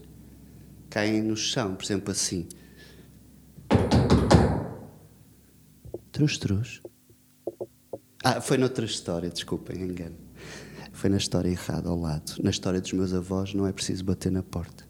caem 0.91 1.23
no 1.23 1.37
chão, 1.37 1.75
por 1.75 1.85
exemplo, 1.85 2.13
assim. 2.13 2.47
Trus, 6.13 6.37
trus. 6.37 6.83
Ah, 8.23 8.41
foi 8.41 8.59
noutra 8.59 8.85
história, 8.85 9.31
desculpem, 9.31 9.81
engano. 9.81 10.17
Foi 10.93 11.09
na 11.09 11.17
história 11.17 11.49
errada, 11.49 11.89
ao 11.89 11.99
lado. 11.99 12.33
Na 12.43 12.51
história 12.51 12.81
dos 12.81 12.93
meus 12.93 13.15
avós 13.15 13.55
não 13.55 13.67
é 13.67 13.73
preciso 13.73 14.05
bater 14.05 14.33
na 14.33 14.43
porta. 14.43 14.85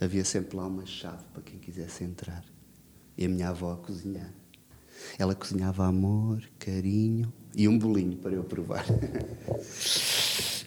Havia 0.00 0.24
sempre 0.24 0.56
lá 0.56 0.66
uma 0.66 0.84
chave 0.84 1.22
para 1.32 1.42
quem 1.42 1.58
quisesse 1.58 2.02
entrar. 2.02 2.44
E 3.16 3.24
a 3.24 3.28
minha 3.28 3.50
avó 3.50 3.72
a 3.72 3.76
cozinhar. 3.76 4.32
Ela 5.16 5.34
cozinhava 5.34 5.86
amor, 5.86 6.42
carinho 6.58 7.32
e 7.54 7.68
um 7.68 7.78
bolinho 7.78 8.16
para 8.16 8.32
eu 8.32 8.42
provar. 8.42 8.84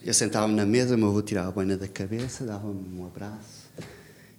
Eu 0.04 0.14
sentava-me 0.14 0.56
na 0.56 0.66
mesa, 0.66 0.96
meu 0.96 1.10
avô 1.10 1.22
tirava 1.22 1.50
a 1.50 1.52
boina 1.52 1.76
da 1.76 1.88
cabeça, 1.88 2.46
dava-me 2.46 2.98
um 2.98 3.06
abraço 3.06 3.68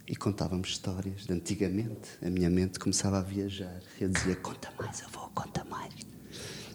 e 0.07 0.17
contávamos 0.17 0.71
histórias 0.71 1.27
de 1.27 1.33
antigamente. 1.35 2.09
A 2.23 2.31
minha 2.31 2.49
mente 2.49 2.79
começava 2.79 3.19
a 3.19 3.23
viajar. 3.23 3.83
Eu 4.01 4.09
dizia: 4.09 4.35
Conta 4.37 4.73
mais, 4.79 5.03
avô, 5.03 5.29
conta 5.35 5.63
mais. 5.65 5.93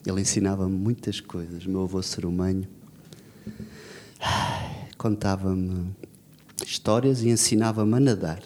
Ele 0.05 0.21
ensinava-me 0.21 0.75
muitas 0.75 1.19
coisas. 1.19 1.65
Meu 1.65 1.83
avô 1.83 2.01
serumanho 2.01 2.67
ai, 4.19 4.87
contava-me 4.97 5.93
histórias 6.65 7.21
e 7.23 7.29
ensinava-me 7.29 7.95
a 7.95 7.99
nadar. 7.99 8.41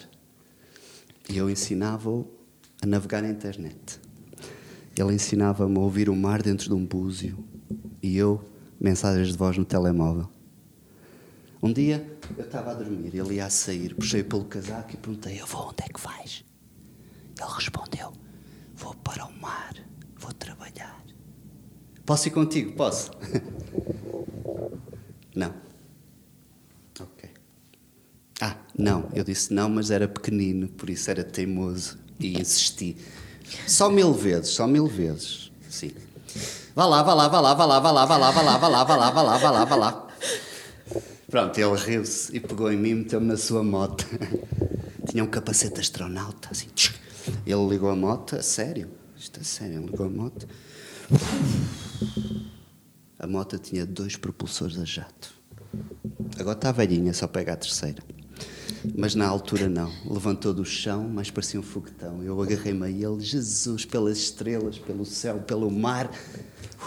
E 1.28 1.36
eu 1.36 1.48
ensinava-o 1.48 2.26
a 2.82 2.86
navegar 2.86 3.22
na 3.22 3.28
internet. 3.28 4.00
Ele 4.96 5.14
ensinava-me 5.14 5.76
a 5.76 5.80
ouvir 5.80 6.08
o 6.08 6.16
mar 6.16 6.42
dentro 6.42 6.68
de 6.68 6.74
um 6.74 6.84
búzio 6.84 7.44
e 8.02 8.16
eu 8.16 8.44
mensagens 8.80 9.28
de 9.28 9.36
voz 9.36 9.56
no 9.56 9.64
telemóvel. 9.64 10.28
Um 11.62 11.72
dia 11.72 12.18
eu 12.36 12.44
estava 12.44 12.70
a 12.70 12.74
dormir, 12.74 13.14
ele 13.14 13.34
ia 13.34 13.46
a 13.46 13.50
sair, 13.50 13.94
puxei 13.94 14.22
pelo 14.22 14.44
casaco 14.44 14.94
e 14.94 14.96
perguntei: 14.96 15.40
Avô, 15.40 15.68
onde 15.68 15.82
é 15.84 15.88
que 15.88 16.00
vais? 16.00 16.44
Ele 17.38 17.50
respondeu: 17.54 18.12
Vou 18.74 18.94
para 18.94 19.24
o 19.26 19.40
mar, 19.40 19.74
vou 20.16 20.32
trabalhar. 20.32 21.07
Posso 22.08 22.26
ir 22.26 22.30
contigo? 22.30 22.72
Posso? 22.72 23.10
Não. 25.36 25.52
Ok. 26.98 27.28
Ah, 28.40 28.56
Não, 28.78 29.10
eu 29.12 29.22
disse 29.22 29.52
não, 29.52 29.68
mas 29.68 29.90
era 29.90 30.08
pequenino, 30.08 30.68
por 30.68 30.88
isso 30.88 31.10
era 31.10 31.22
teimoso 31.22 31.98
e 32.18 32.40
insisti. 32.40 32.96
Só 33.66 33.90
mil 33.90 34.14
vezes, 34.14 34.48
só 34.52 34.66
mil 34.66 34.86
vezes. 34.86 35.52
Sim. 35.68 35.90
Vá 36.74 36.86
lá, 36.86 37.02
vá 37.02 37.12
lá, 37.12 37.28
vá 37.28 37.40
lá, 37.40 37.52
vá 37.52 37.66
lá, 37.66 37.78
vá 37.78 37.90
lá, 37.90 38.06
vá 38.06 38.16
lá, 38.16 38.30
vá 38.32 38.40
lá, 38.42 38.56
vá 38.56 38.68
lá, 38.68 38.84
vá 38.84 38.96
lá, 38.96 39.10
vá 39.10 39.22
lá, 39.22 39.36
vá 39.36 39.50
lá, 39.50 39.64
vá 39.66 39.76
lá. 39.76 40.08
Pronto, 41.28 41.58
ele 41.58 41.76
riu-se 41.76 42.34
e 42.34 42.40
pegou 42.40 42.72
em 42.72 42.76
mim 42.78 42.88
e 42.88 42.94
meteu-me 42.94 43.26
na 43.26 43.36
sua 43.36 43.62
moto. 43.62 44.06
Tinha 45.10 45.22
um 45.22 45.26
capacete 45.26 45.78
astronauta, 45.78 46.48
assim. 46.52 46.68
Ele 47.44 47.68
ligou 47.68 47.90
a 47.90 47.96
moto, 47.96 48.34
a 48.34 48.42
sério, 48.42 48.88
isto 49.14 49.38
é 49.40 49.44
sério, 49.44 49.74
ele 49.82 49.90
ligou 49.90 50.06
a 50.06 50.08
moto. 50.08 50.48
A 53.18 53.26
moto 53.26 53.58
tinha 53.58 53.84
dois 53.84 54.16
propulsores 54.16 54.78
a 54.78 54.84
jato. 54.84 55.34
Agora 56.38 56.56
está 56.56 56.70
velhinha, 56.70 57.12
só 57.12 57.26
pega 57.26 57.52
a 57.52 57.56
terceira. 57.56 58.02
Mas 58.96 59.14
na 59.14 59.26
altura 59.26 59.68
não. 59.68 59.92
Levantou 60.04 60.54
do 60.54 60.64
chão, 60.64 61.08
mas 61.08 61.30
parecia 61.30 61.58
um 61.58 61.62
foguetão. 61.62 62.22
Eu 62.22 62.40
agarrei-me 62.40 62.86
a 62.86 62.90
ele, 62.90 63.20
Jesus, 63.20 63.84
pelas 63.84 64.18
estrelas, 64.18 64.78
pelo 64.78 65.04
céu, 65.04 65.38
pelo 65.40 65.70
mar. 65.70 66.10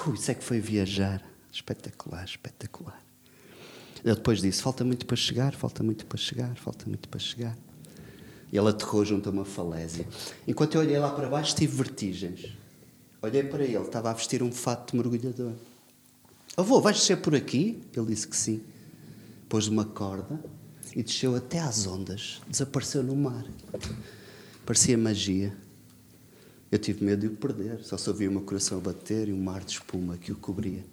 Ui, 0.07 0.15
isso 0.15 0.31
é 0.31 0.33
que 0.33 0.43
foi 0.43 0.59
viajar. 0.59 1.21
Espetacular, 1.51 2.23
espetacular. 2.23 2.99
Ele 4.03 4.15
depois 4.15 4.41
disse: 4.41 4.61
falta 4.61 4.83
muito 4.83 5.05
para 5.05 5.17
chegar, 5.17 5.53
falta 5.53 5.83
muito 5.83 6.05
para 6.05 6.17
chegar, 6.17 6.55
falta 6.55 6.85
muito 6.87 7.09
para 7.09 7.19
chegar. 7.19 7.57
E 8.51 8.57
ele 8.57 8.69
aterrou 8.69 9.03
junto 9.03 9.29
a 9.29 9.31
uma 9.31 9.45
falésia. 9.45 10.07
Enquanto 10.47 10.75
eu 10.75 10.81
olhei 10.81 10.97
lá 10.97 11.09
para 11.11 11.29
baixo, 11.29 11.55
tive 11.55 11.75
vertigens. 11.75 12.60
Olhei 13.21 13.43
para 13.43 13.63
ele, 13.63 13.77
estava 13.77 14.09
a 14.09 14.13
vestir 14.13 14.41
um 14.41 14.51
fato 14.51 14.91
de 14.91 14.97
mergulhador. 14.97 15.53
Avô, 16.57 16.81
vais 16.81 16.97
descer 16.97 17.17
por 17.17 17.35
aqui? 17.35 17.79
Ele 17.95 18.07
disse 18.07 18.27
que 18.27 18.35
sim. 18.35 18.63
Pôs 19.47 19.67
uma 19.67 19.85
corda 19.85 20.43
e 20.95 21.03
desceu 21.03 21.35
até 21.35 21.59
às 21.59 21.85
ondas. 21.85 22.41
Desapareceu 22.49 23.03
no 23.03 23.15
mar. 23.15 23.45
Parecia 24.65 24.97
magia. 24.97 25.55
Eu 26.71 26.79
tive 26.79 27.05
medo 27.05 27.21
de 27.21 27.27
o 27.27 27.37
perder. 27.37 27.83
Só 27.83 27.95
se 27.95 28.09
ouvia 28.09 28.27
o 28.27 28.31
meu 28.31 28.41
coração 28.41 28.79
a 28.79 28.81
bater 28.81 29.29
e 29.29 29.33
um 29.33 29.41
mar 29.41 29.63
de 29.63 29.73
espuma 29.73 30.17
que 30.17 30.31
o 30.31 30.35
cobria. 30.35 30.83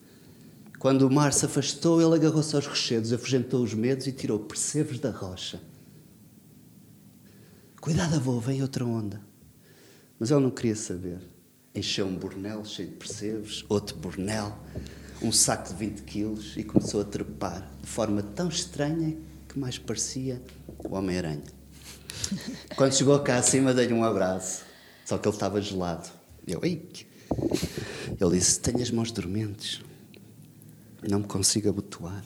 Quando 0.78 1.02
o 1.02 1.10
mar 1.10 1.32
se 1.32 1.46
afastou, 1.46 2.00
ele 2.00 2.14
agarrou-se 2.14 2.54
aos 2.54 2.66
rochedos, 2.66 3.12
afugentou 3.12 3.62
os 3.64 3.72
medos 3.72 4.06
e 4.06 4.12
tirou 4.12 4.38
percebes 4.38 5.00
da 5.00 5.10
rocha. 5.10 5.60
Cuidado, 7.80 8.16
avô, 8.16 8.38
vem 8.38 8.60
outra 8.60 8.84
onda. 8.84 9.20
Mas 10.20 10.30
ele 10.30 10.40
não 10.40 10.50
queria 10.50 10.76
saber. 10.76 11.20
Encheu 11.74 12.06
um 12.06 12.16
bornel 12.16 12.64
cheio 12.64 12.88
de 12.88 12.96
percebes, 12.96 13.64
outro 13.68 13.96
bornel, 13.96 14.56
um 15.22 15.30
saco 15.30 15.68
de 15.68 15.74
20 15.74 16.02
quilos 16.02 16.56
e 16.56 16.64
começou 16.64 17.02
a 17.02 17.04
trepar 17.04 17.68
de 17.80 17.88
forma 17.88 18.22
tão 18.22 18.48
estranha 18.48 19.16
que 19.48 19.58
mais 19.58 19.78
parecia 19.78 20.42
o 20.78 20.94
Homem-Aranha. 20.94 21.44
Quando 22.76 22.94
chegou 22.94 23.18
cá 23.20 23.36
acima, 23.36 23.74
dei-lhe 23.74 23.92
um 23.92 24.02
abraço, 24.02 24.64
só 25.04 25.18
que 25.18 25.28
ele 25.28 25.36
estava 25.36 25.60
gelado. 25.60 26.08
Eu, 26.46 26.60
ei! 26.64 26.88
Ele 28.20 28.38
disse: 28.38 28.60
Tenho 28.60 28.82
as 28.82 28.90
mãos 28.90 29.12
dormentes, 29.12 29.82
não 31.08 31.20
me 31.20 31.26
consigo 31.26 31.68
abotoar. 31.68 32.24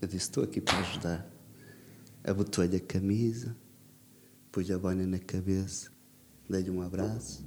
Eu 0.00 0.08
disse: 0.08 0.26
Estou 0.26 0.42
aqui 0.42 0.60
para 0.60 0.78
ajudar. 0.78 1.26
Abotoei-lhe 2.24 2.76
a 2.76 2.80
camisa, 2.80 3.56
pus-lhe 4.50 4.72
a 4.72 4.78
boina 4.78 5.06
na 5.06 5.18
cabeça, 5.18 5.90
dei-lhe 6.48 6.70
um 6.70 6.82
abraço 6.82 7.44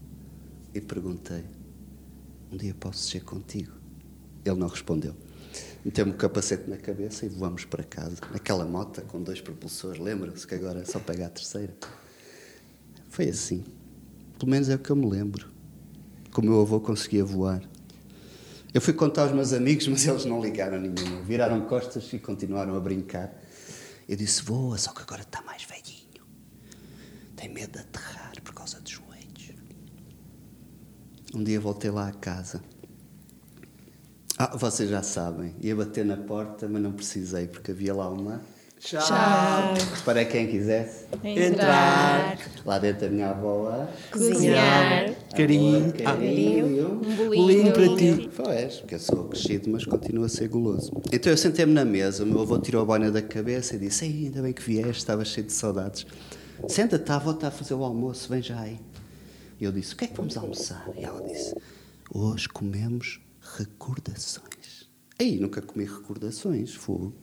e 0.76 0.82
perguntei: 0.82 1.46
Um 2.52 2.58
dia 2.58 2.76
posso 2.76 3.10
ser 3.10 3.24
contigo? 3.24 3.72
Ele 4.44 4.56
não 4.56 4.68
respondeu. 4.68 5.16
Meteu-me 5.84 6.12
o 6.12 6.16
capacete 6.16 6.70
na 6.70 6.78
cabeça 6.78 7.26
e 7.26 7.30
voamos 7.30 7.64
para 7.64 7.84
casa. 7.84 8.18
Naquela 8.32 8.66
moto 8.66 9.02
com 9.04 9.22
dois 9.24 9.40
propulsores, 9.40 10.00
lembram-se 10.00 10.46
que 10.46 10.54
agora 10.54 10.82
é 10.82 10.86
só 10.86 11.00
pega 11.00 11.28
a 11.28 11.30
terceira. 11.30 11.74
Foi 13.10 13.30
assim. 13.30 13.64
Pelo 14.38 14.52
menos 14.52 14.68
é 14.68 14.76
o 14.76 14.80
que 14.80 14.90
eu 14.90 14.96
me 14.96 15.10
lembro. 15.10 15.50
Como 16.32 16.48
o 16.48 16.52
meu 16.52 16.62
avô 16.62 16.82
conseguia 16.82 17.24
voar. 17.24 17.64
Eu 18.74 18.82
fui 18.82 18.94
contar 18.94 19.24
aos 19.24 19.32
meus 19.32 19.54
amigos, 19.54 19.88
mas 19.88 20.06
eles 20.06 20.26
não 20.26 20.42
ligaram 20.42 20.78
nenhuma. 20.78 21.22
Viraram 21.22 21.62
costas 21.62 22.12
e 22.12 22.20
continuaram 22.20 22.76
a 22.76 22.80
brincar. 22.80 23.34
Eu 24.10 24.18
disse: 24.18 24.44
voa, 24.44 24.78
só 24.78 24.92
que 24.92 25.02
agora 25.02 25.22
está 25.22 25.42
mais 25.44 25.64
velhinho. 25.64 26.26
Tem 27.38 27.48
medo 27.48 27.72
de 27.72 27.80
aterrar 27.80 28.34
por 28.44 28.54
causa 28.54 28.82
dos 28.82 28.92
joelhos. 28.92 29.15
Um 31.34 31.44
dia 31.44 31.60
voltei 31.60 31.92
lá 31.92 32.08
à 32.08 32.12
casa. 32.12 32.62
Ah, 34.38 34.56
vocês 34.58 34.90
já 34.90 35.02
sabem. 35.02 35.56
Ia 35.62 35.76
bater 35.76 36.06
na 36.06 36.18
porta, 36.18 36.68
mas 36.68 36.82
não 36.82 36.92
precisei, 36.92 37.48
porque 37.48 37.72
havia 37.72 37.94
lá 37.94 38.10
uma. 38.10 38.42
Chave. 38.80 39.80
Para 40.04 40.26
quem 40.26 40.48
quisesse. 40.48 41.06
Entrar. 41.24 42.38
Lá 42.66 42.78
dentro 42.78 43.08
a 43.08 43.10
minha 43.10 43.30
avó 43.30 43.70
a. 43.70 43.88
Cozinhar. 44.12 45.14
Carinho. 45.36 45.78
Amor, 45.78 45.94
carinho 45.94 46.88
um 46.88 47.10
Um 47.10 47.16
Bolinho 47.16 47.72
para 47.72 47.96
ti. 47.96 48.30
Pois, 48.36 48.76
porque 48.76 48.96
eu 48.96 49.00
sou 49.00 49.24
crescido, 49.26 49.70
mas 49.70 49.86
continuo 49.86 50.26
a 50.26 50.30
ser 50.30 50.50
guloso. 50.50 50.92
Então 51.12 51.32
eu 51.32 51.38
sentei-me 51.38 51.74
na 51.74 51.86
mesa, 51.86 52.24
o 52.24 52.28
meu 52.28 52.42
avô 52.42 52.60
tirou 52.60 52.82
a 52.82 52.86
boina 52.86 53.10
da 53.10 53.22
cabeça 53.22 53.76
e 53.76 53.80
disse: 53.80 54.06
ainda 54.06 54.42
bem 54.42 54.54
que 54.54 54.62
vieste, 54.62 54.98
estava 54.98 55.24
cheio 55.24 55.48
de 55.48 55.54
saudades. 55.54 56.06
Senta-te, 56.68 57.12
a 57.12 57.16
avó 57.16 57.32
está 57.32 57.48
a 57.48 57.52
fazer 57.52 57.74
o 57.74 57.84
almoço, 57.84 58.30
vem 58.30 58.42
já 58.42 58.60
aí. 58.60 58.80
Eu 59.60 59.72
disse: 59.72 59.94
O 59.94 59.98
que 59.98 60.06
é 60.06 60.08
que 60.08 60.18
vamos 60.18 60.36
almoçar? 60.38 60.90
E 60.98 61.04
ela 61.04 61.22
disse: 61.28 61.56
Hoje 62.14 62.48
comemos 62.50 63.22
recordações. 63.58 64.90
Ei, 65.18 65.40
nunca 65.40 65.62
comi 65.62 65.86
recordações, 65.86 66.74
fogo. 66.74 67.14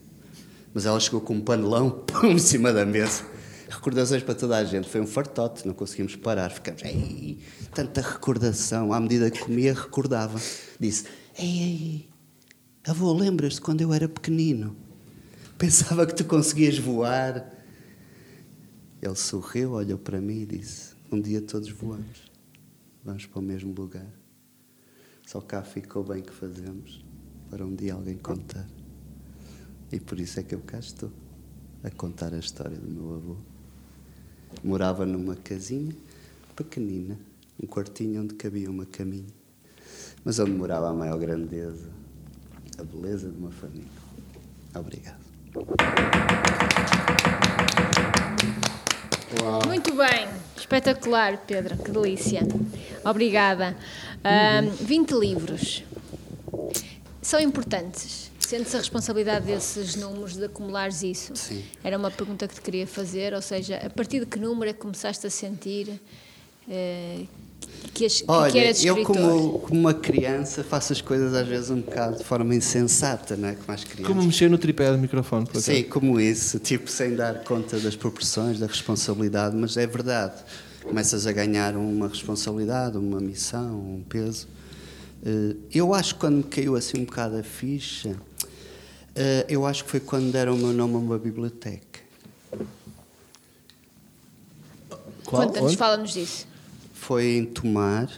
Mas 0.72 0.86
ela 0.86 0.98
chegou 0.98 1.20
com 1.20 1.34
um 1.34 1.40
panelão 1.40 1.90
pum, 2.06 2.28
em 2.28 2.38
cima 2.38 2.72
da 2.72 2.86
mesa. 2.86 3.24
Recordações 3.68 4.22
para 4.22 4.34
toda 4.34 4.56
a 4.56 4.64
gente. 4.64 4.88
Foi 4.88 5.00
um 5.00 5.06
fartote, 5.06 5.66
não 5.66 5.74
conseguimos 5.74 6.16
parar. 6.16 6.50
Ficamos, 6.50 6.82
ei, 6.84 7.38
tanta 7.74 8.00
recordação. 8.00 8.92
À 8.92 9.00
medida 9.00 9.30
que 9.30 9.40
comia, 9.40 9.74
recordava. 9.74 10.40
Disse, 10.80 11.06
ei, 11.38 11.62
ei, 11.62 12.08
avô, 12.86 13.12
lembras-te 13.12 13.60
quando 13.60 13.82
eu 13.82 13.92
era 13.92 14.08
pequenino? 14.08 14.74
Pensava 15.58 16.06
que 16.06 16.14
tu 16.14 16.24
conseguias 16.24 16.78
voar. 16.78 17.50
Ele 19.00 19.16
sorriu, 19.16 19.72
olhou 19.72 19.98
para 19.98 20.20
mim 20.20 20.42
e 20.42 20.46
disse, 20.46 20.91
um 21.12 21.20
dia 21.20 21.42
todos 21.42 21.68
voamos. 21.68 22.30
Vamos 23.04 23.26
para 23.26 23.38
o 23.38 23.42
mesmo 23.42 23.74
lugar. 23.74 24.10
Só 25.26 25.40
cá 25.40 25.62
ficou 25.62 26.02
bem 26.02 26.22
que 26.22 26.32
fazemos 26.32 27.04
para 27.50 27.66
um 27.66 27.74
dia 27.74 27.94
alguém 27.94 28.16
contar. 28.16 28.66
E 29.90 30.00
por 30.00 30.18
isso 30.18 30.40
é 30.40 30.42
que 30.42 30.54
eu 30.54 30.60
cá 30.60 30.78
estou, 30.78 31.12
a 31.82 31.90
contar 31.90 32.32
a 32.32 32.38
história 32.38 32.78
do 32.78 32.90
meu 32.90 33.14
avô. 33.14 33.36
Morava 34.64 35.04
numa 35.04 35.36
casinha 35.36 35.94
pequenina, 36.56 37.18
um 37.62 37.66
quartinho 37.66 38.22
onde 38.22 38.34
cabia 38.34 38.70
uma 38.70 38.86
caminha, 38.86 39.32
mas 40.24 40.38
onde 40.38 40.52
morava 40.52 40.88
a 40.88 40.94
maior 40.94 41.18
grandeza, 41.18 41.90
a 42.78 42.84
beleza 42.84 43.30
de 43.30 43.36
uma 43.36 43.50
família. 43.50 43.86
Obrigado. 44.74 45.20
Muito 49.66 49.94
bem, 49.94 50.28
espetacular, 50.56 51.38
Pedro, 51.46 51.76
que 51.76 51.90
delícia. 51.90 52.42
Obrigada. 53.04 53.76
Ahm, 54.22 54.68
20 54.80 55.12
livros 55.12 55.82
são 57.20 57.40
importantes. 57.40 58.30
Sentes 58.38 58.74
a 58.74 58.78
responsabilidade 58.78 59.46
desses 59.46 59.96
números, 59.96 60.36
de 60.36 60.44
acumulares 60.44 61.02
isso? 61.02 61.34
Sim. 61.34 61.64
Era 61.82 61.96
uma 61.96 62.10
pergunta 62.10 62.46
que 62.46 62.54
te 62.54 62.60
queria 62.60 62.86
fazer, 62.86 63.32
ou 63.32 63.40
seja, 63.40 63.76
a 63.78 63.88
partir 63.88 64.20
de 64.20 64.26
que 64.26 64.38
número 64.38 64.68
é 64.70 64.72
que 64.72 64.80
começaste 64.80 65.26
a 65.26 65.30
sentir 65.30 65.98
eh, 66.68 67.24
que, 67.94 68.06
as, 68.06 68.20
que 68.20 68.24
Olha, 68.30 68.58
eras 68.58 68.84
eu 68.84 69.02
como, 69.02 69.58
como 69.60 69.80
uma 69.80 69.94
criança 69.94 70.64
faço 70.64 70.92
as 70.92 71.00
coisas 71.00 71.34
às 71.34 71.46
vezes 71.46 71.70
um 71.70 71.80
bocado 71.80 72.18
de 72.18 72.24
forma 72.24 72.54
insensata, 72.54 73.36
não 73.36 73.48
é? 73.48 73.54
Como 73.54 73.72
as 73.72 73.84
crianças. 73.84 74.06
Como 74.06 74.22
mexer 74.22 74.48
no 74.50 74.58
tripé 74.58 74.90
do 74.90 74.98
microfone, 74.98 75.46
por. 75.46 75.60
Sim, 75.60 75.82
como 75.84 76.18
isso, 76.18 76.58
tipo, 76.58 76.90
sem 76.90 77.14
dar 77.14 77.44
conta 77.44 77.78
das 77.78 77.94
proporções, 77.96 78.58
da 78.58 78.66
responsabilidade, 78.66 79.54
mas 79.56 79.76
é 79.76 79.86
verdade. 79.86 80.42
Começas 80.82 81.26
a 81.26 81.32
ganhar 81.32 81.76
uma 81.76 82.08
responsabilidade, 82.08 82.96
uma 82.96 83.20
missão, 83.20 83.78
um 83.78 84.02
peso. 84.08 84.48
Eh, 85.24 85.54
Eu 85.72 85.94
acho 85.94 86.14
que 86.14 86.20
quando 86.20 86.36
me 86.38 86.42
caiu 86.42 86.74
assim 86.74 87.00
um 87.02 87.04
bocado 87.04 87.36
a 87.36 87.42
ficha, 87.42 88.16
eh, 89.14 89.46
eu 89.48 89.64
acho 89.64 89.84
que 89.84 89.90
foi 89.90 90.00
quando 90.00 90.32
deram 90.32 90.54
o 90.54 90.58
meu 90.58 90.72
nome 90.72 90.94
a 90.94 90.98
uma 90.98 91.18
biblioteca. 91.18 92.00
Conta-nos, 95.24 95.74
fala-nos 95.74 96.12
disso. 96.12 96.51
Foi 97.04 97.36
em 97.36 97.44
Tomar, 97.44 98.08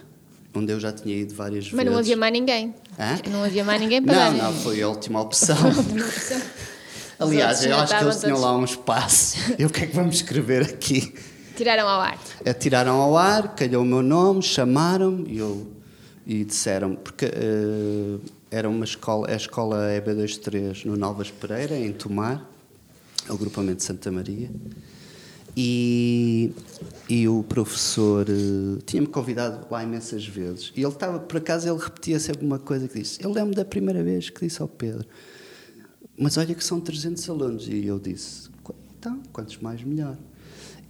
onde 0.55 0.71
eu 0.71 0.79
já 0.79 0.93
tinha 0.93 1.17
ido 1.17 1.35
várias 1.35 1.65
Mas 1.65 1.73
vezes. 1.73 1.91
não 1.91 1.99
havia 1.99 2.17
mais 2.19 2.33
ninguém. 2.35 2.75
Hã? 2.99 3.19
Não 3.31 3.43
havia 3.43 3.65
mais 3.65 3.81
ninguém 3.81 4.03
para 4.03 4.31
Não, 4.31 4.37
dar. 4.37 4.45
não, 4.45 4.53
foi 4.61 4.83
a 4.83 4.89
última 4.89 5.23
opção. 5.23 5.57
Aliás, 7.19 7.65
eu 7.65 7.75
acho 7.77 7.97
que 7.97 8.05
eles 8.05 8.17
tinham 8.17 8.37
todos- 8.37 8.43
lá 8.43 8.57
um 8.59 8.65
espaço. 8.65 9.37
E 9.59 9.65
o 9.65 9.71
que 9.71 9.85
é 9.85 9.87
que 9.87 9.97
vamos 9.97 10.17
escrever 10.17 10.63
aqui? 10.63 11.15
Tiraram 11.57 11.89
ao 11.89 11.99
ar. 12.01 12.19
Atiraram 12.47 13.01
ao 13.01 13.17
ar, 13.17 13.55
calhou 13.55 13.83
o 13.83 13.87
meu 13.87 14.03
nome, 14.03 14.43
chamaram 14.43 15.25
e 15.27 15.39
eu 15.39 15.67
e 16.27 16.45
disseram 16.45 16.95
porque 16.95 17.25
eh, 17.27 18.19
era 18.51 18.69
uma 18.69 18.85
escola, 18.85 19.31
a 19.31 19.35
escola 19.37 19.77
EB23 19.99 20.85
no 20.85 20.95
Novas 20.97 21.31
Pereira 21.31 21.75
em 21.79 21.91
Tomar 21.93 22.51
agrupamento 23.31 23.79
de 23.79 23.85
Santa 23.85 24.11
Maria. 24.11 24.51
E, 25.57 26.53
e 27.09 27.29
o 27.29 27.43
professor 27.43 28.27
eh, 28.29 28.83
tinha-me 28.87 29.07
convidado 29.09 29.67
lá 29.71 29.83
imensas 29.85 30.27
vezes. 30.27 30.73
E 30.75 30.81
ele 30.83 30.89
estava, 30.89 31.19
por 31.19 31.37
acaso, 31.37 31.69
ele 31.69 31.79
repetia 31.79 32.19
sempre 32.19 32.45
uma 32.47 32.59
coisa 32.59 32.89
que 32.89 32.99
disse. 32.99 33.23
Eu 33.23 33.31
lembro 33.33 33.55
da 33.55 33.65
primeira 33.65 34.03
vez 34.03 34.31
que 34.31 34.41
disse 34.47 34.61
ao 34.63 34.69
Pedro: 34.69 35.07
Mas 36.19 36.37
olha 36.37 36.55
que 36.55 36.65
são 36.65 36.81
300 36.81 37.29
alunos. 37.29 37.69
E 37.69 37.87
eu 37.87 37.99
disse: 37.99 38.49
"Qu- 38.63 38.75
Então, 38.99 39.21
quantos 39.33 39.59
mais, 39.59 39.83
melhor. 39.83 40.17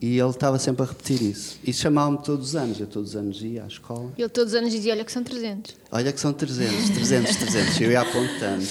E 0.06 0.18
ele 0.20 0.28
estava 0.28 0.58
sempre 0.58 0.82
a 0.82 0.86
repetir 0.86 1.22
isso. 1.22 1.58
E 1.64 1.72
chamava-me 1.72 2.18
todos 2.18 2.48
os 2.48 2.54
anos. 2.56 2.78
Eu 2.78 2.86
todos 2.86 3.10
os 3.10 3.16
anos 3.16 3.40
ia 3.40 3.64
à 3.64 3.66
escola. 3.66 4.12
Ele 4.18 4.28
todos 4.28 4.52
os 4.52 4.58
anos 4.58 4.70
dizia: 4.70 4.92
Olha, 4.92 5.02
que 5.02 5.10
são 5.10 5.24
300. 5.24 5.76
Olha 5.90 6.12
que 6.12 6.20
são 6.20 6.30
300, 6.30 6.90
300, 6.90 7.36
300. 7.36 7.80
Eu 7.80 7.90
ia 7.90 8.02
apontando. 8.02 8.66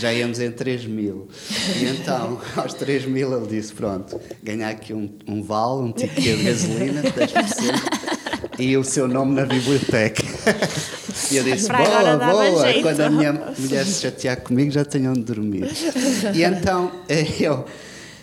Já 0.00 0.12
íamos 0.12 0.40
em 0.40 0.50
3 0.50 0.84
mil. 0.86 1.28
E 1.80 1.84
então, 1.84 2.40
aos 2.60 2.74
3 2.74 3.06
mil, 3.06 3.36
ele 3.36 3.46
disse: 3.46 3.72
Pronto, 3.72 4.20
ganhar 4.42 4.70
aqui 4.70 4.92
um, 4.92 5.08
um 5.28 5.44
vale, 5.44 5.80
um 5.80 5.92
ticket 5.92 6.24
de 6.24 6.42
gasolina, 6.42 7.02
10%, 7.02 8.58
e 8.58 8.76
o 8.76 8.82
seu 8.82 9.06
nome 9.06 9.36
na 9.36 9.46
biblioteca. 9.46 10.24
E 11.30 11.36
eu 11.36 11.44
disse: 11.44 11.68
Para 11.68 12.16
Boa, 12.16 12.50
boa. 12.50 12.64
jeito. 12.64 12.82
Quando 12.82 13.00
a 13.00 13.10
minha 13.10 13.32
mulher 13.56 13.86
se 13.86 14.02
chatear 14.02 14.40
comigo, 14.40 14.72
já 14.72 14.84
tenho 14.84 15.12
onde 15.12 15.22
dormir. 15.22 15.70
E 16.34 16.42
então, 16.42 16.90
eu. 17.38 17.64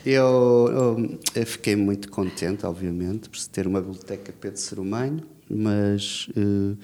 Eu, 0.06 1.18
eu- 1.36 1.46
fiquei 1.46 1.76
muito 1.76 2.10
contente, 2.12 2.65
obviamente, 2.65 3.30
por 3.30 3.39
ter 3.48 3.65
uma 3.68 3.82
biblioteca 3.82 4.34
Pedro 4.39 4.60
Cerumanho, 4.60 5.24
mas 5.50 6.28
eh, 6.38 6.76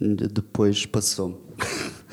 de- 0.00 0.28
depois 0.28 0.84
passou-me. 0.86 1.36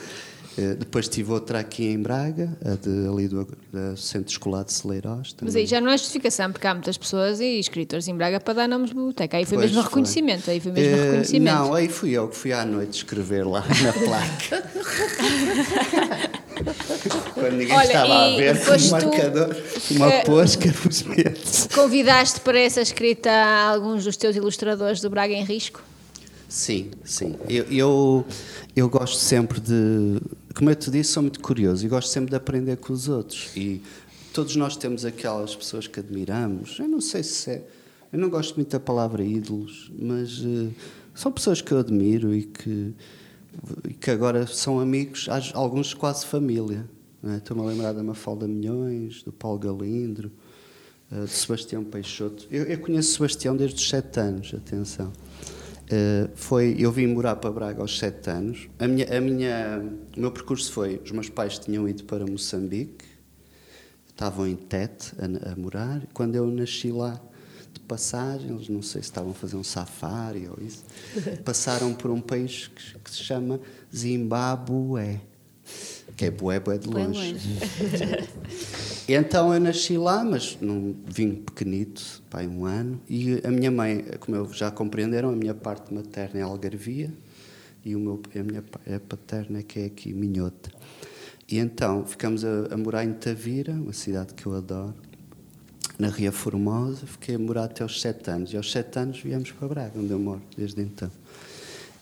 Eh, 0.58 0.76
depois 0.76 1.08
tive 1.08 1.32
outra 1.32 1.60
aqui 1.62 1.86
em 1.86 1.98
Braga, 1.98 2.58
a 2.65 2.76
de, 2.76 3.08
ali 3.08 3.26
do, 3.30 3.46
do 3.72 3.96
Centro 3.96 4.30
Escolar 4.30 4.65
de 4.65 4.74
Celeiros. 4.74 5.34
Mas 5.41 5.56
aí 5.56 5.65
já 5.65 5.80
não 5.80 5.89
é 5.89 5.98
justificação, 5.98 6.52
porque 6.52 6.67
há 6.67 6.74
muitas 6.74 6.98
pessoas 6.98 7.39
e 7.39 7.58
escritores 7.58 8.06
em 8.10 8.15
Braga 8.17 8.38
para 8.38 8.56
dar 8.56 8.67
nomes 8.67 8.89
de 8.89 8.96
biblioteca. 8.96 9.38
Aí 9.38 9.46
foi 9.46 9.58
Pois 9.58 9.70
mesmo 9.70 9.82
foi. 9.82 9.88
reconhecimento. 9.89 10.52
Aí 10.52 10.60
foi 10.60 10.74
mesmo 10.74 10.94
Eh, 10.94 11.04
reconhecimento. 11.06 11.54
Não, 11.56 11.74
aí 11.74 11.88
fui 11.88 12.12
eu 12.12 12.28
que 12.28 12.36
fui 12.36 12.52
à 12.52 12.65
noite 12.65 12.98
escrever 12.98 13.48
lá 13.48 13.62
na 13.82 13.94
placa. 13.94 14.72
Quando 17.34 17.54
ninguém 17.54 17.76
Olha, 17.76 17.86
estava 17.86 18.26
a 18.26 18.36
ver, 18.36 18.56
um 18.56 18.89
marcador, 18.89 19.56
uma 19.91 20.12
posca 20.24 20.74
nos 20.86 21.04
medos. 21.04 21.67
Convidaste 21.74 22.39
para 22.41 22.60
essa 22.60 22.82
escrita 22.82 23.32
alguns 23.32 24.04
dos 24.04 24.17
teus 24.17 24.36
ilustradores 24.36 25.02
do 25.02 25.10
Braga 25.10 25.34
em 25.34 25.43
Risco? 25.43 25.82
Sim, 26.47 26.91
sim. 27.06 27.36
Eu, 27.47 27.65
eu, 27.71 28.26
eu 28.76 28.89
gosto 28.89 29.17
sempre 29.17 29.60
de. 29.60 30.19
Como 30.54 30.69
eu 30.69 30.76
te 30.76 30.91
disse, 30.91 31.13
sou 31.13 31.24
muito 31.24 31.39
curioso 31.39 31.86
e 31.86 31.88
gosto 31.88 32.10
sempre 32.10 32.30
de 32.30 32.36
aprender 32.36 32.76
com 32.76 32.91
os 32.91 33.08
outros. 33.08 33.50
E 33.56 33.82
todos 34.34 34.56
nós 34.58 34.76
temos 34.76 35.06
aquelas 35.06 35.56
pessoas 35.56 35.88
que 35.88 36.00
admiramos. 36.00 36.78
Eu 36.78 36.89
não 36.89 37.00
sei 37.00 37.24
se 37.24 37.52
é. 37.52 37.62
Eu 38.12 38.19
não 38.19 38.30
gosto 38.30 38.56
muito 38.56 38.69
da 38.69 38.80
palavra 38.80 39.24
ídolos, 39.24 39.89
mas 39.97 40.43
eh, 40.43 40.67
são 41.15 41.32
pessoas 41.32 41.62
que 41.62 41.71
eu 41.71 41.80
admiro 41.80 42.36
e 42.36 42.43
que, 42.43 42.93
que 44.00 44.10
agora 44.10 44.48
são 44.48 44.80
amigos, 44.80 45.28
alguns 45.54 45.94
quase 45.94 46.26
família. 46.26 46.90
é? 47.24 47.38
Estou-me 47.38 47.64
a 47.64 47.66
lembrar 47.66 47.94
da 47.94 48.04
Mafalda 48.04 48.48
Milhões, 48.48 49.24
do 49.24 49.32
Paulo 49.32 49.60
Galindro, 49.60 50.32
eh, 51.12 51.26
de 51.26 51.30
Sebastião 51.30 51.84
Peixoto. 51.84 52.48
Eu, 52.50 52.64
eu 52.64 52.80
conheço 52.80 53.14
Sebastião 53.14 53.56
desde 53.56 53.76
os 53.76 53.90
sete 53.90 54.20
anos, 54.20 54.54
atenção. 54.54 55.12
Uh, 55.92 56.30
foi, 56.36 56.78
eu 56.80 56.90
vim 56.90 57.06
morar 57.08 57.36
para 57.36 57.52
Braga 57.52 57.82
aos 57.82 58.00
sete 58.00 58.30
anos. 58.30 58.70
A 58.80 58.88
minha, 58.88 59.18
a 59.18 59.20
minha, 59.20 59.84
o 60.16 60.20
meu 60.22 60.32
percurso 60.32 60.72
foi: 60.72 61.02
os 61.04 61.12
meus 61.12 61.28
pais 61.28 61.60
tinham 61.60 61.88
ido 61.88 62.06
para 62.06 62.26
Moçambique, 62.26 63.04
estavam 64.08 64.48
em 64.48 64.56
Tete 64.56 65.12
a, 65.20 65.52
a 65.52 65.56
morar. 65.58 66.02
Quando 66.14 66.36
eu 66.36 66.48
nasci 66.48 66.92
lá 66.94 67.22
passagem, 67.91 68.51
eles 68.51 68.69
não 68.69 68.82
sei 68.82 69.01
se 69.01 69.10
estavam 69.10 69.32
a 69.32 69.34
fazer 69.34 69.58
um 69.58 69.63
safari 69.65 70.47
ou 70.47 70.58
isso, 70.65 70.86
passaram 71.43 71.93
por 71.93 72.10
um 72.10 72.21
país 72.21 72.67
que, 72.73 72.97
que 72.99 73.12
se 73.12 73.17
chama 73.17 73.60
Zimbábue, 73.93 75.19
que 76.15 76.23
é 76.23 76.32
bué, 76.32 76.58
bué 76.58 76.77
de 76.77 76.88
longe. 76.88 77.36
então 79.10 79.54
eu 79.54 79.60
nasci 79.60 79.97
lá, 79.97 80.23
mas 80.23 80.58
não 80.62 80.95
vim 81.06 81.36
pequenito, 81.36 82.23
pai, 82.30 82.47
um 82.47 82.63
ano. 82.63 83.01
E 83.10 83.41
a 83.43 83.51
minha 83.51 83.69
mãe, 83.69 84.06
como 84.21 84.38
eu 84.38 84.54
já 84.54 84.71
compreenderam, 84.71 85.27
a 85.27 85.36
minha 85.36 85.54
parte 85.54 85.93
materna 85.93 86.39
é 86.39 86.43
Algarvia 86.43 87.12
e 87.84 87.93
o 87.93 87.99
meu, 87.99 88.21
a 88.34 88.43
minha 88.43 88.63
a 88.95 88.99
paterna 89.01 89.60
é 89.60 89.63
que 89.63 89.80
é 89.82 89.86
aqui, 89.86 90.13
Minhota. 90.13 90.71
E 91.45 91.58
então 91.58 92.06
ficamos 92.06 92.45
a, 92.45 92.73
a 92.73 92.77
morar 92.77 93.04
em 93.04 93.12
Tavira, 93.12 93.73
uma 93.73 93.91
cidade 93.91 94.34
que 94.34 94.45
eu 94.45 94.56
adoro, 94.56 94.95
na 96.02 96.10
Ria 96.10 96.32
Formosa. 96.32 97.06
Fiquei 97.06 97.36
a 97.36 97.40
morar 97.40 97.66
até 97.66 97.84
aos 97.84 98.02
sete 98.02 98.30
anos. 98.30 98.52
E 98.54 98.58
aos 98.58 98.72
sete 98.72 98.98
anos 99.00 99.20
viemos 99.20 99.52
para 99.52 99.68
Braga, 99.68 99.92
onde 99.98 100.12
eu 100.12 100.20
moro 100.20 100.42
desde 100.58 100.82
então. 100.82 101.12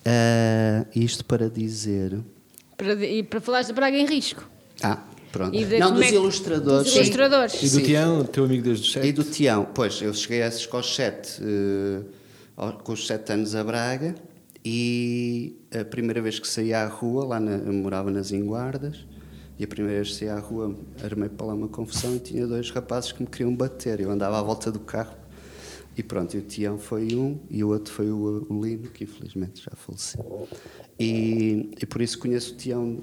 Ah, 0.05 0.85
isto 0.95 1.25
para 1.25 1.49
dizer. 1.49 2.17
Para, 2.77 2.93
e 3.05 3.21
para 3.23 3.41
falares 3.41 3.67
de 3.67 3.73
Braga 3.73 3.97
em 3.97 4.05
Risco. 4.05 4.49
Ah, 4.81 5.03
pronto. 5.31 5.53
E 5.55 5.65
de 5.65 5.77
não, 5.77 5.93
dos 5.93 6.03
é 6.03 6.07
que- 6.09 6.15
ilustradores. 6.15 6.83
dos 6.85 6.93
sim. 6.93 6.99
ilustradores. 6.99 7.53
E 7.55 7.59
do 7.65 7.67
Sim. 7.79 7.83
Tião, 7.83 8.23
teu 8.23 8.45
amigo 8.45 8.63
desde 8.63 8.83
os 8.83 8.89
E 8.89 8.93
sete. 8.93 9.11
do 9.11 9.23
Tião, 9.25 9.67
pois, 9.75 10.01
eu 10.01 10.13
cheguei 10.13 10.41
a 10.41 10.47
esses 10.47 10.65
com 10.65 10.77
os 10.77 10.95
sete, 10.95 11.41
ao- 12.55 12.73
com 12.73 12.93
os 12.93 13.05
sete 13.05 13.31
anos 13.33 13.53
a 13.55 13.63
Braga 13.63 14.15
e 14.63 15.55
a 15.77 15.83
primeira 15.83 16.21
vez 16.21 16.39
que 16.39 16.47
saí 16.47 16.73
à 16.73 16.87
rua, 16.87 17.25
lá 17.25 17.39
na, 17.39 17.51
eu 17.57 17.73
morava 17.73 18.09
nas 18.09 18.31
Inguardas, 18.31 19.05
e 19.59 19.63
a 19.65 19.67
primeira 19.67 19.97
vez 20.01 20.13
que 20.13 20.19
saí 20.19 20.29
à 20.29 20.39
rua 20.39 20.73
armei 21.03 21.27
para 21.29 21.47
lá 21.47 21.53
uma 21.53 21.67
confusão 21.67 22.15
e 22.15 22.19
tinha 22.19 22.47
dois 22.47 22.71
rapazes 22.71 23.11
que 23.11 23.21
me 23.21 23.27
queriam 23.27 23.53
bater. 23.53 23.99
Eu 23.99 24.09
andava 24.09 24.39
à 24.39 24.41
volta 24.41 24.71
do 24.71 24.79
carro 24.79 25.13
e 25.97 26.01
pronto, 26.01 26.33
e 26.35 26.39
o 26.39 26.41
Tião 26.41 26.77
foi 26.77 27.13
um 27.13 27.37
e 27.49 27.61
o 27.61 27.67
outro 27.69 27.93
foi 27.93 28.09
o, 28.09 28.47
o 28.49 28.63
Lino, 28.65 28.87
que 28.89 29.03
infelizmente 29.03 29.61
já 29.61 29.71
faleceu. 29.75 30.47
E, 30.97 31.71
e 31.81 31.85
por 31.85 32.01
isso 32.01 32.17
conheço 32.19 32.53
o 32.53 32.55
Tião, 32.57 32.99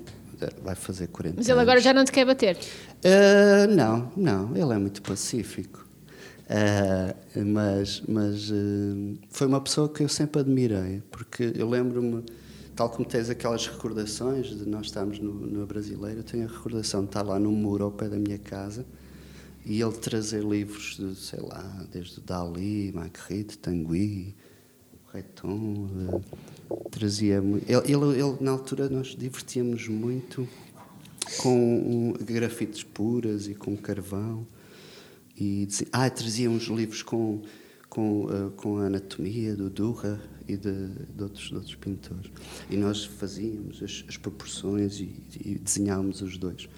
vai 0.63 0.75
fazer 0.75 1.09
40 1.09 1.37
Mas 1.37 1.47
ele 1.47 1.53
anos. 1.53 1.63
agora 1.63 1.81
já 1.81 1.93
não 1.93 2.05
te 2.07 2.13
quer 2.13 2.25
bater. 2.25 2.57
Ah, 3.05 3.67
não, 3.67 4.11
não, 4.17 4.57
ele 4.57 4.73
é 4.73 4.79
muito 4.79 5.03
pacífico. 5.03 5.85
Ah, 6.49 7.15
mas 7.45 8.03
mas 8.09 8.51
ah, 8.51 9.27
foi 9.31 9.47
uma 9.47 9.61
pessoa 9.61 9.89
que 9.91 10.03
eu 10.03 10.09
sempre 10.09 10.41
admirei, 10.41 11.03
porque 11.11 11.53
eu 11.55 11.69
lembro-me, 11.69 12.23
tal 12.77 12.91
como 12.91 13.09
tens 13.09 13.31
aquelas 13.31 13.67
recordações 13.67 14.49
de 14.49 14.69
nós 14.69 14.87
estarmos 14.87 15.19
no, 15.19 15.33
no 15.33 15.67
Brasileiro, 15.67 16.21
eu 16.21 16.25
tenho 16.25 16.45
a 16.45 16.53
recordação 16.53 17.01
de 17.01 17.07
estar 17.07 17.23
lá 17.23 17.39
no 17.39 17.51
muro 17.51 17.85
ao 17.85 17.91
pé 17.91 18.07
da 18.07 18.19
minha 18.19 18.39
casa 18.39 18.85
e 19.65 19.81
ele 19.81 19.93
trazer 19.95 20.45
livros 20.45 20.97
de, 20.97 21.17
sei 21.17 21.41
lá, 21.41 21.87
desde 21.91 22.21
Dali, 22.21 22.93
Magritte, 22.93 23.57
Tanguy, 23.59 24.35
Breton, 25.11 25.89
ah, 26.71 26.79
trazia 26.91 27.37
ele, 27.39 27.65
ele, 27.67 28.21
ele, 28.21 28.37
na 28.41 28.51
altura 28.51 28.91
nós 28.91 29.17
divertíamos 29.19 29.89
muito 29.89 30.47
com 31.39 31.57
um, 31.59 32.13
grafites 32.25 32.85
puras 32.85 33.49
e 33.49 33.55
com 33.55 33.75
carvão. 33.75 34.47
E 35.35 35.65
dizia- 35.67 35.89
ah, 35.93 36.09
trazia 36.11 36.51
uns 36.51 36.65
livros 36.65 37.03
com, 37.03 37.43
com, 37.89 38.29
eh, 38.31 38.51
com 38.57 38.79
a 38.79 38.85
anatomia 38.87 39.55
do 39.55 39.69
Durra 39.69 40.21
e 40.49 40.57
de, 40.57 40.89
de 41.17 41.23
outros, 41.23 41.49
de 41.49 41.55
outros 41.55 41.75
pintores. 41.75 42.31
E 42.71 42.77
nós 42.77 43.05
fazíamos 43.05 43.83
as, 43.83 44.05
as 44.09 44.17
proporções 44.17 45.01
e, 45.01 45.15
e 45.45 45.59
desenhávamos 45.59 46.23
os 46.23 46.37
dois. 46.39 46.69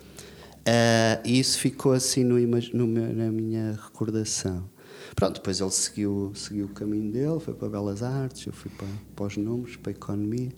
Ah, 0.67 1.21
e 1.25 1.39
isso 1.39 1.59
ficou 1.59 1.93
assim 1.93 2.25
no, 2.25 2.39
no 2.39 2.87
meu- 2.87 3.13
na 3.15 3.31
minha 3.31 3.73
recordação. 3.73 4.69
Pronto, 5.15 5.35
depois 5.37 5.61
ele 5.61 5.71
seguiu, 5.71 6.33
seguiu 6.35 6.67
o 6.67 6.69
caminho 6.69 7.11
dele, 7.11 7.41
foi 7.41 7.55
para 7.55 7.69
Belas 7.69 8.03
Artes, 8.03 8.47
eu 8.47 8.53
fui 8.53 8.71
para, 8.71 8.89
para 9.17 9.27
os 9.27 9.37
números, 9.37 9.77
para 9.77 9.91
a 9.91 9.95
economia. 9.95 10.53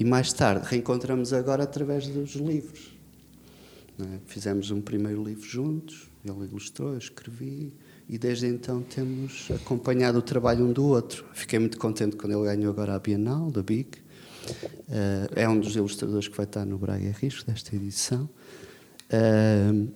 E 0.00 0.04
mais 0.04 0.32
tarde 0.32 0.66
reencontramos 0.66 1.32
agora 1.32 1.62
através 1.62 2.08
dos 2.08 2.34
livros. 2.34 2.92
é? 4.00 4.18
Fizemos 4.26 4.70
um 4.70 4.80
primeiro 4.80 5.22
livro 5.22 5.46
juntos, 5.46 6.08
ele 6.24 6.44
ilustrou, 6.46 6.92
eu 6.92 6.98
escrevi, 6.98 7.72
e 8.08 8.18
desde 8.18 8.46
então 8.46 8.82
temos 8.82 9.48
acompanhado 9.50 10.18
o 10.18 10.22
trabalho 10.22 10.64
um 10.64 10.72
do 10.72 10.84
outro. 10.86 11.24
Fiquei 11.32 11.58
muito 11.58 11.78
contente 11.78 12.16
quando 12.16 12.32
ele 12.32 12.44
ganhou 12.44 12.72
agora 12.72 12.94
a 12.94 12.98
Bienal, 12.98 13.50
da 13.50 13.62
BIC. 13.62 13.98
Eh, 14.90 15.42
é 15.42 15.48
um 15.48 15.58
dos 15.58 15.76
ilustradores 15.76 16.28
que 16.28 16.36
vai 16.36 16.44
estar 16.44 16.64
no 16.64 16.78
Braga 16.78 17.14
Risco 17.20 17.50
desta 17.50 17.74
edição. 17.74 18.28
Eh, 19.10 19.86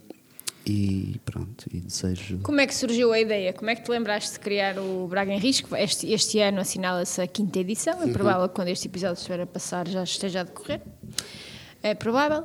e 0.69 1.21
pronto, 1.25 1.67
e 1.73 1.81
desejo. 1.81 2.41
Como 2.43 2.61
é 2.61 2.67
que 2.67 2.75
surgiu 2.75 3.13
a 3.13 3.21
ideia? 3.21 3.53
Como 3.53 3.71
é 3.71 3.77
que 3.77 3.83
te 3.83 3.91
lembraste 3.91 4.33
de 4.33 4.41
criar 4.41 4.79
o 4.79 5.07
Braga 5.07 5.33
em 5.33 5.39
Risco? 5.39 5.77
Este, 5.77 6.13
este 6.13 6.41
ano 6.41 6.61
assinala-se 6.61 7.21
a 7.21 7.27
quinta 7.27 7.61
edição. 7.61 7.99
Uhum. 7.99 8.09
É 8.09 8.13
provável 8.13 8.49
que 8.49 8.55
quando 8.55 8.69
este 8.69 8.89
episódio 8.89 9.15
estiver 9.15 9.41
a 9.41 9.47
passar 9.47 9.87
já 9.87 10.03
esteja 10.03 10.41
a 10.41 10.43
decorrer. 10.43 10.81
É 11.87 11.95
provável. 11.95 12.43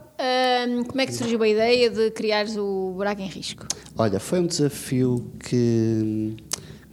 Como 0.87 1.01
é 1.01 1.05
que 1.07 1.13
surgiu 1.15 1.41
a 1.41 1.47
ideia 1.47 1.89
de 1.89 2.11
criares 2.11 2.55
o 2.57 2.93
Braga 2.95 3.23
em 3.23 3.27
Risco? 3.27 3.65
Olha, 3.97 4.19
foi 4.19 4.39
um 4.39 4.45
desafio 4.45 5.31
que 5.39 6.35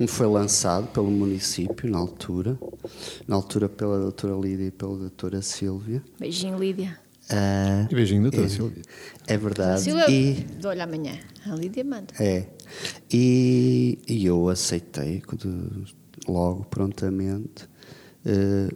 me 0.01 0.07
foi 0.07 0.27
lançado 0.27 0.87
pelo 0.87 1.11
município 1.11 1.91
na 1.91 1.99
altura, 1.99 2.59
na 3.27 3.37
altura 3.37 3.69
pela 3.69 3.99
doutora 3.99 4.35
Lídia 4.35 4.65
e 4.69 4.71
pela 4.71 4.97
doutora 4.97 5.43
Sílvia. 5.43 6.03
Beijinho, 6.19 6.59
Lídia. 6.59 6.99
Ah, 7.29 7.87
E 7.91 7.95
beijinho, 7.95 8.23
doutora 8.23 8.47
é, 8.47 8.49
Silvia. 8.49 8.83
É 9.27 9.37
verdade. 9.37 9.83
Silvia, 9.83 10.09
E, 10.11 10.33
dou-lhe 10.59 10.81
amanhã. 10.81 11.19
A 11.45 11.55
Lídia 11.55 11.85
manda. 11.85 12.15
é. 12.19 12.47
E, 13.13 13.99
e 14.09 14.25
eu 14.25 14.49
aceitei 14.49 15.23
logo, 16.27 16.65
prontamente, 16.65 17.69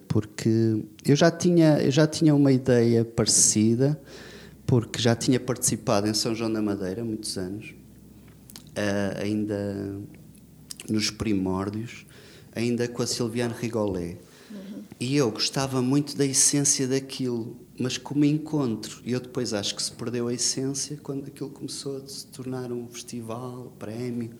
porque 0.08 0.82
eu 1.04 1.16
já, 1.16 1.30
tinha, 1.30 1.78
eu 1.78 1.90
já 1.90 2.06
tinha 2.06 2.34
uma 2.34 2.52
ideia 2.52 3.04
parecida, 3.04 4.00
porque 4.66 5.00
já 5.00 5.14
tinha 5.14 5.38
participado 5.38 6.08
em 6.08 6.14
São 6.14 6.34
João 6.34 6.52
da 6.52 6.62
Madeira 6.62 7.04
muitos 7.04 7.36
anos, 7.36 7.74
eh, 8.74 9.18
ainda 9.20 9.94
nos 10.88 11.10
primórdios, 11.10 12.06
ainda 12.54 12.88
com 12.88 13.02
a 13.02 13.06
Silviane 13.06 13.54
Rigolet. 13.58 14.18
E 15.00 15.16
eu 15.16 15.30
gostava 15.32 15.82
muito 15.82 16.16
da 16.16 16.24
essência 16.24 16.86
daquilo, 16.86 17.56
mas 17.76 17.98
como 17.98 18.24
encontro. 18.24 19.00
E 19.04 19.12
eu 19.12 19.20
depois 19.20 19.52
acho 19.52 19.74
que 19.74 19.82
se 19.82 19.90
perdeu 19.90 20.28
a 20.28 20.34
essência 20.34 20.96
quando 21.02 21.26
aquilo 21.26 21.50
começou 21.50 21.96
a 21.96 22.06
se 22.06 22.26
tornar 22.28 22.70
um 22.70 22.86
festival, 22.86 23.72
prémio. 23.78 24.30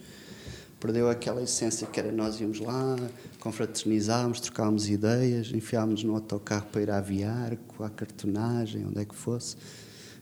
Perdeu 0.83 1.09
aquela 1.09 1.41
essência 1.41 1.87
que 1.87 2.01
era 2.01 2.11
nós 2.11 2.41
íamos 2.41 2.59
lá, 2.59 2.97
confraternizávamos, 3.39 4.41
trocávamos 4.41 4.91
ideias, 4.91 5.53
enfiávamos 5.53 6.03
no 6.03 6.13
autocarro 6.13 6.67
para 6.73 6.83
ir 6.83 6.91
a 6.91 6.99
aviar, 6.99 7.57
com 7.69 7.85
a 7.85 7.89
cartonagem, 7.89 8.85
onde 8.85 8.99
é 8.99 9.05
que 9.05 9.15
fosse. 9.15 9.57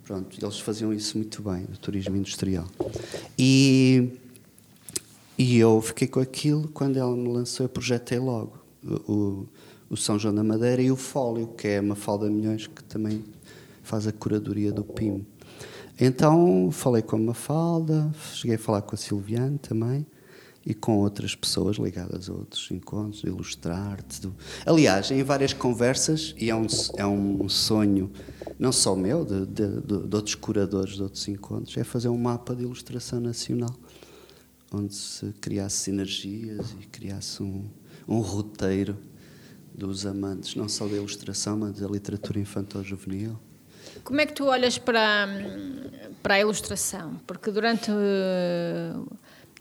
Pronto, 0.05 0.37
eles 0.39 0.61
faziam 0.61 0.93
isso 0.93 1.17
muito 1.17 1.41
bem, 1.41 1.65
o 1.73 1.79
turismo 1.79 2.15
industrial. 2.15 2.67
E, 3.39 4.11
e 5.39 5.57
eu 5.57 5.81
fiquei 5.81 6.07
com 6.07 6.21
aquilo, 6.21 6.69
quando 6.69 6.99
ela 6.99 7.17
me 7.17 7.29
lançou, 7.29 7.65
eu 7.65 7.71
projetei 7.71 8.19
logo 8.19 8.59
o, 8.85 9.47
o 9.89 9.97
São 9.97 10.19
João 10.19 10.35
da 10.35 10.45
Madeira 10.45 10.83
e 10.83 10.93
o 10.93 10.97
Fólio, 10.97 11.47
que 11.57 11.69
é 11.69 11.81
uma 11.81 11.97
Falda 11.97 12.29
Milhões, 12.29 12.67
que 12.67 12.85
também 12.85 13.25
faz 13.83 14.07
a 14.07 14.13
curadoria 14.13 14.73
do 14.73 14.85
PIM. 14.85 15.25
Então 15.99 16.69
falei 16.71 17.01
com 17.01 17.17
a 17.17 17.19
Mafalda, 17.19 18.15
cheguei 18.35 18.57
a 18.57 18.59
falar 18.59 18.83
com 18.83 18.95
a 18.95 18.99
Silviane 18.99 19.57
também 19.57 20.07
e 20.65 20.75
com 20.75 20.99
outras 20.99 21.35
pessoas 21.35 21.77
ligadas 21.79 22.29
a 22.29 22.33
outros 22.35 22.71
encontros, 22.71 23.23
ilustrar-te. 23.25 24.21
do- 24.21 24.35
Aliás, 24.67 25.11
em 25.11 25.23
várias 25.23 25.53
conversas, 25.55 26.35
e 26.37 26.51
é 26.51 26.55
um, 26.55 26.67
é 26.97 27.07
um 27.07 27.49
sonho, 27.49 28.11
não 28.59 28.71
só 28.71 28.95
meu, 28.95 29.25
de, 29.25 29.47
de, 29.47 29.81
de- 29.81 30.07
de 30.07 30.17
outros 30.17 30.35
curadores 30.35 30.95
de 30.97 31.03
outros 31.03 31.27
encontros, 31.29 31.77
é 31.79 31.83
fazer 31.85 32.09
um 32.11 32.19
mapa 32.19 32.55
de 32.55 32.63
ilustração 32.63 33.21
nacional, 33.21 33.75
onde 34.73 34.95
se 34.95 35.33
criasse 35.41 35.79
sinergias 35.79 36.75
e 36.81 36.87
criasse 36.87 37.43
um, 37.43 37.65
um 38.07 38.19
roteiro 38.21 38.99
dos 39.75 40.05
amantes, 40.05 40.55
não 40.57 40.69
só 40.69 40.87
da 40.87 40.97
ilustração, 40.97 41.57
mas 41.57 41.81
da 41.81 41.89
literatura 41.89 42.39
infantil-juvenil. 42.39 43.39
Como 44.05 44.21
é 44.21 44.27
que 44.27 44.35
tu 44.35 44.45
olhas 44.45 44.77
para, 44.77 45.27
para 46.23 46.35
a 46.35 46.41
ilustração? 46.41 47.15
Porque 47.27 47.51
durante, 47.51 47.91
eh, 47.91 48.93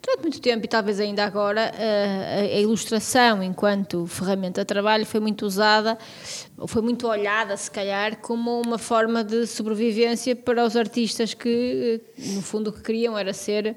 durante 0.02 0.22
muito 0.22 0.42
tempo, 0.42 0.66
e 0.66 0.68
talvez 0.68 1.00
ainda 1.00 1.24
agora, 1.24 1.72
eh, 1.78 2.52
a, 2.54 2.58
a 2.58 2.60
ilustração 2.60 3.44
enquanto 3.44 4.06
ferramenta 4.08 4.62
de 4.62 4.66
trabalho 4.66 5.06
foi 5.06 5.20
muito 5.20 5.46
usada, 5.46 5.98
ou 6.58 6.68
foi 6.68 6.82
muito 6.82 7.08
olhada, 7.08 7.56
se 7.58 7.70
calhar, 7.70 8.18
como 8.18 8.62
uma 8.62 8.78
forma 8.78 9.24
de 9.24 9.46
sobrevivência 9.46 10.36
para 10.36 10.66
os 10.66 10.76
artistas 10.76 11.34
que, 11.34 12.02
eh, 12.18 12.22
no 12.34 12.42
fundo, 12.42 12.70
o 12.70 12.74
que 12.74 12.82
queriam 12.82 13.18
era 13.18 13.34
ser 13.34 13.76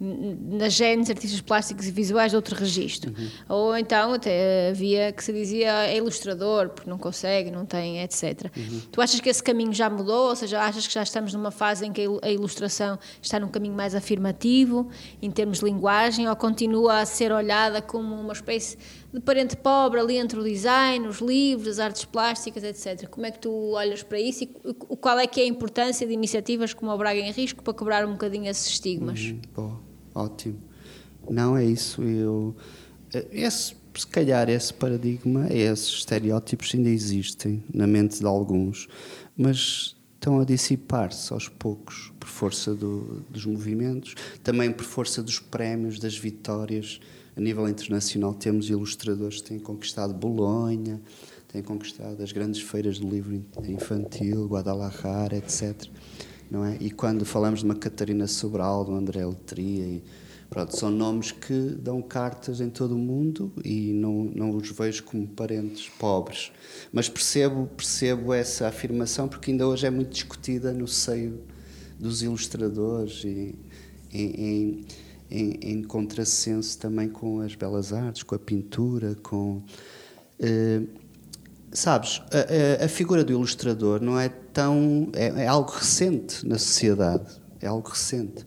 nas 0.00 0.72
genes 0.74 1.10
artistas 1.10 1.40
plásticos 1.40 1.86
e 1.86 1.90
visuais 1.90 2.30
de 2.30 2.36
outro 2.36 2.54
registro. 2.54 3.12
Ou 3.48 3.76
então 3.76 4.12
até 4.12 4.70
havia 4.70 5.12
que 5.12 5.24
se 5.24 5.32
dizia 5.32 5.86
é 5.86 5.96
ilustrador, 5.96 6.68
porque 6.68 6.88
não 6.88 6.98
consegue, 6.98 7.50
não 7.50 7.66
tem, 7.66 8.00
etc. 8.00 8.50
Tu 8.92 9.00
achas 9.00 9.20
que 9.20 9.28
esse 9.28 9.42
caminho 9.42 9.72
já 9.72 9.90
mudou? 9.90 10.28
Ou 10.28 10.36
seja, 10.36 10.60
achas 10.60 10.86
que 10.86 10.94
já 10.94 11.02
estamos 11.02 11.32
numa 11.34 11.50
fase 11.50 11.84
em 11.86 11.92
que 11.92 12.00
a 12.00 12.04
il- 12.04 12.20
a 12.22 12.30
ilustração 12.30 12.98
está 13.20 13.40
num 13.40 13.48
caminho 13.48 13.74
mais 13.74 13.94
afirmativo, 13.94 14.88
em 15.20 15.30
termos 15.30 15.58
de 15.58 15.64
linguagem, 15.64 16.28
ou 16.28 16.36
continua 16.36 17.00
a 17.00 17.04
ser 17.06 17.32
olhada 17.32 17.82
como 17.82 18.14
uma 18.14 18.32
espécie 18.32 18.78
de 19.12 19.20
parente 19.20 19.56
pobre 19.56 19.98
ali 19.98 20.16
entre 20.16 20.38
o 20.38 20.44
design, 20.44 21.08
os 21.08 21.18
livros, 21.20 21.66
as 21.68 21.78
artes 21.78 22.04
plásticas, 22.04 22.62
etc. 22.62 23.08
Como 23.08 23.26
é 23.26 23.30
que 23.30 23.38
tu 23.38 23.50
olhas 23.72 24.02
para 24.02 24.20
isso 24.20 24.44
e 24.44 24.46
qual 25.00 25.18
é 25.18 25.26
que 25.26 25.40
é 25.40 25.44
a 25.44 25.46
importância 25.46 26.06
de 26.06 26.12
iniciativas 26.12 26.72
como 26.74 26.92
o 26.92 26.96
Braga 26.98 27.18
em 27.18 27.32
Risco 27.32 27.62
para 27.62 27.72
quebrar 27.74 28.06
um 28.06 28.12
bocadinho 28.12 28.48
esses 28.50 28.66
estigmas? 28.68 29.20
Uhum, 29.20 29.40
ótimo. 30.18 30.58
Não 31.30 31.56
é 31.56 31.64
isso. 31.64 32.02
Eu, 32.02 32.54
esse, 33.32 33.74
se 33.94 34.06
calhar 34.06 34.48
esse 34.48 34.72
paradigma, 34.72 35.46
esses 35.52 35.88
estereótipos 35.88 36.74
ainda 36.74 36.88
existem 36.88 37.62
na 37.72 37.86
mente 37.86 38.18
de 38.18 38.26
alguns, 38.26 38.88
mas 39.36 39.94
estão 40.14 40.40
a 40.40 40.44
dissipar-se 40.44 41.32
aos 41.32 41.48
poucos 41.48 42.12
por 42.18 42.28
força 42.28 42.74
do- 42.74 43.22
dos 43.30 43.44
movimentos, 43.46 44.14
também 44.42 44.72
por 44.72 44.84
força 44.84 45.22
dos 45.22 45.38
prémios, 45.38 45.98
das 45.98 46.16
vitórias. 46.16 47.00
A 47.36 47.40
nível 47.40 47.68
internacional 47.68 48.34
temos 48.34 48.68
ilustradores 48.68 49.40
que 49.40 49.50
têm 49.50 49.58
conquistado 49.60 50.12
Bolonha, 50.12 51.00
têm 51.46 51.62
conquistado 51.62 52.20
as 52.20 52.32
grandes 52.32 52.60
feiras 52.60 52.98
do 52.98 53.08
livro 53.08 53.44
infantil, 53.68 54.46
Guadalajara, 54.48 55.36
etc 55.36 55.88
não 56.50 56.64
é? 56.64 56.76
E 56.80 56.90
quando 56.90 57.24
falamos 57.24 57.60
de 57.60 57.64
uma 57.64 57.74
Catarina 57.74 58.26
Sobral, 58.26 58.84
do 58.84 58.94
André 58.94 59.24
Letria, 59.24 59.84
e, 59.84 60.02
pronto, 60.48 60.76
são 60.76 60.90
nomes 60.90 61.30
que 61.30 61.76
dão 61.78 62.00
cartas 62.00 62.60
em 62.60 62.70
todo 62.70 62.94
o 62.94 62.98
mundo 62.98 63.52
e 63.64 63.92
não, 63.92 64.24
não 64.34 64.50
os 64.50 64.70
vejo 64.70 65.04
como 65.04 65.26
parentes 65.26 65.88
pobres. 65.98 66.50
Mas 66.92 67.08
percebo, 67.08 67.66
percebo 67.76 68.32
essa 68.32 68.68
afirmação 68.68 69.28
porque 69.28 69.50
ainda 69.50 69.66
hoje 69.66 69.86
é 69.86 69.90
muito 69.90 70.10
discutida 70.10 70.72
no 70.72 70.88
seio 70.88 71.40
dos 71.98 72.22
ilustradores 72.22 73.24
e 73.24 73.54
em, 74.12 74.30
em, 74.30 74.86
em, 75.30 75.58
em 75.62 75.82
contrassenso 75.82 76.78
também 76.78 77.08
com 77.08 77.40
as 77.40 77.54
belas 77.54 77.92
artes, 77.92 78.22
com 78.22 78.34
a 78.34 78.38
pintura, 78.38 79.16
com... 79.22 79.62
eh, 80.38 80.82
Sabes, 81.72 82.22
a, 82.32 82.82
a- 82.82 82.86
a 82.86 82.88
figura 82.88 83.22
do 83.24 83.32
ilustrador 83.32 84.00
não 84.00 84.18
é 84.18 84.28
tão. 84.28 85.10
É, 85.14 85.44
é 85.44 85.46
algo 85.46 85.70
recente 85.70 86.46
na 86.46 86.58
sociedade. 86.58 87.26
É 87.60 87.66
algo 87.66 87.88
recente. 87.88 88.44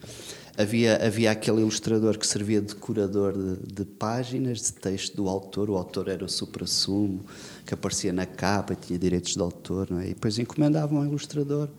Havia, 0.57 1.03
havia 1.05 1.31
aquele 1.31 1.62
ilustrador 1.62 2.17
que 2.17 2.27
servia 2.27 2.62
de 2.62 2.75
curador 2.75 3.34
de, 3.34 3.73
de 3.73 3.86
páginas, 3.86 4.60
de 4.63 4.73
texto 4.73 5.15
do 5.15 5.27
autor. 5.29 5.69
O 5.69 5.75
autor 5.77 6.07
era 6.07 6.23
o 6.25 6.29
supra-sumo, 6.29 7.23
que 7.65 7.73
aparecia 7.73 8.12
na 8.12 8.25
capa 8.25 8.73
e 8.73 8.75
tinha 8.75 8.99
direitos 8.99 9.34
de 9.34 9.39
autor. 9.39 9.88
Não 9.89 9.99
é? 9.99 10.05
E 10.05 10.13
depois 10.13 10.38
encomendavam 10.39 10.99
ao 10.99 11.05
ilustrador, 11.05 11.69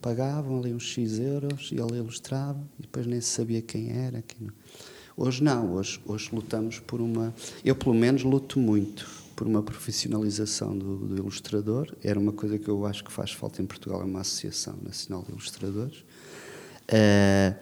pagavam 0.00 0.58
ali 0.60 0.72
uns 0.72 0.82
X 0.84 1.18
euros 1.18 1.70
e 1.72 1.76
ele 1.80 1.98
ilustrava, 1.98 2.58
e 2.78 2.82
depois 2.82 3.06
nem 3.06 3.20
se 3.20 3.28
sabia 3.28 3.60
quem 3.60 3.90
era. 3.90 4.22
Quem 4.22 4.46
não. 4.46 4.52
Hoje 5.14 5.42
não, 5.44 5.74
hoje, 5.74 6.00
hoje 6.06 6.30
lutamos 6.32 6.78
por 6.78 7.00
uma. 7.00 7.34
Eu, 7.64 7.74
pelo 7.76 7.94
menos, 7.94 8.22
luto 8.22 8.58
muito 8.58 9.06
por 9.42 9.48
uma 9.48 9.60
profissionalização 9.60 10.78
do, 10.78 10.98
do 10.98 11.16
ilustrador. 11.16 11.92
Era 12.00 12.16
uma 12.16 12.32
coisa 12.32 12.60
que 12.60 12.68
eu 12.68 12.86
acho 12.86 13.02
que 13.02 13.10
faz 13.10 13.32
falta 13.32 13.60
em 13.60 13.66
Portugal, 13.66 14.00
é 14.00 14.04
uma 14.04 14.20
Associação 14.20 14.78
Nacional 14.80 15.24
de 15.24 15.32
Ilustradores. 15.32 16.04
Eh, 16.86 17.52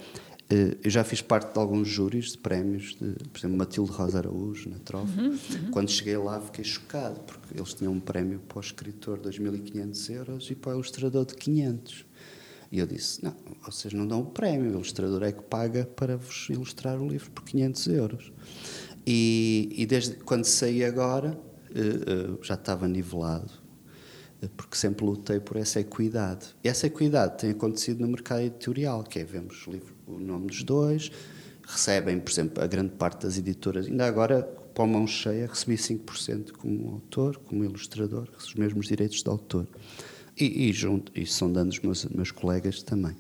eh, 0.51 0.77
eu 0.85 0.91
já 0.91 1.03
fiz 1.03 1.23
parte 1.23 1.55
de 1.55 1.59
alguns 1.59 1.89
júris 1.89 2.33
de 2.33 2.39
prémios, 2.39 2.99
de, 3.01 3.15
por 3.31 3.39
exemplo, 3.39 3.57
Matilde 3.57 3.91
Rosa 3.93 4.19
Araújo, 4.19 4.69
na 4.69 4.79
Trofa. 4.79 5.11
Quando 5.71 5.91
cheguei 5.91 6.19
lá 6.19 6.39
fiquei 6.39 6.65
chocado, 6.65 7.19
porque 7.21 7.57
eles 7.57 7.73
tinham 7.73 7.95
um 7.95 8.01
prémio 8.01 8.41
para 8.41 8.59
o 8.59 8.61
escritor 8.61 9.19
de 9.19 9.31
2.500 9.31 10.11
euros 10.11 10.51
e 10.51 10.55
para 10.55 10.73
o 10.73 10.75
ilustrador 10.75 11.25
de 11.25 11.35
500. 11.35 12.05
E 12.71 12.79
eu 12.79 12.87
disse, 12.87 13.25
não, 13.25 13.35
vocês 13.65 13.95
não 13.95 14.07
dão 14.07 14.21
o 14.21 14.27
prémio, 14.27 14.69
o 14.69 14.75
ilustrador 14.75 15.23
é 15.23 15.33
que 15.33 15.43
paga 15.45 15.87
para 15.97 16.19
vos 16.19 16.47
ilustrar 16.51 17.01
o 17.01 17.09
livro 17.09 17.31
por 17.31 17.43
500 17.43 17.87
euros. 17.87 18.33
E, 19.07 19.73
e 19.79 19.87
desde 19.87 20.17
quando 20.17 20.45
saí 20.45 20.85
agora, 20.85 21.41
já 22.43 22.55
estava 22.55 22.87
nivelado, 22.89 23.53
eh, 24.43 24.49
porque 24.57 24.77
sempre 24.77 25.05
lutei 25.05 25.41
por 25.41 25.57
essa 25.57 25.81
equidade. 25.81 26.55
E 26.65 26.69
essa 26.69 26.87
equidade 26.87 27.39
tem 27.39 27.51
acontecido 27.51 28.01
no 28.01 28.09
mercado 28.09 28.43
editorial, 28.43 29.05
que 29.05 29.19
é, 29.19 29.25
vemos 29.25 29.67
livro, 29.67 29.95
o 30.07 30.19
nome 30.19 30.49
dos 30.49 30.63
dois, 30.63 31.11
recebem, 31.67 32.19
por 32.19 32.31
exemplo, 32.31 32.63
a 32.63 32.67
grande 32.67 32.93
parte 32.93 33.23
das 33.23 33.39
editoras, 33.39 33.87
ainda 33.87 34.07
agora, 34.07 34.43
para 34.75 34.85
a 34.85 34.87
mão 34.87 35.07
cheia, 35.07 35.47
recebi 35.47 35.77
5% 35.77 36.53
como 36.53 36.93
autor, 36.93 37.39
como 37.39 37.65
ilustrador, 37.65 38.29
os 38.39 38.55
mesmos 38.55 38.87
direitos 38.87 39.23
de 39.23 39.29
autor. 39.29 39.67
E, 40.39 40.69
e, 40.69 40.73
junto, 40.73 41.13
e 41.15 41.23
os 41.23 41.81
meus, 41.81 42.05
meus 42.07 42.31
colegas 42.31 42.83
também. 42.83 43.15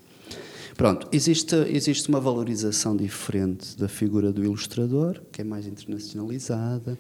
Pronto, 0.77 1.07
existe, 1.13 1.55
existe 1.69 2.09
uma 2.09 2.21
valorização 2.21 2.97
diferente 2.97 3.77
da 3.77 3.89
figura 3.89 4.33
do 4.33 4.43
ilustrador, 4.43 5.21
que 5.31 5.43
é 5.43 5.45
mais 5.45 5.67
internacionalizada, 5.67 6.99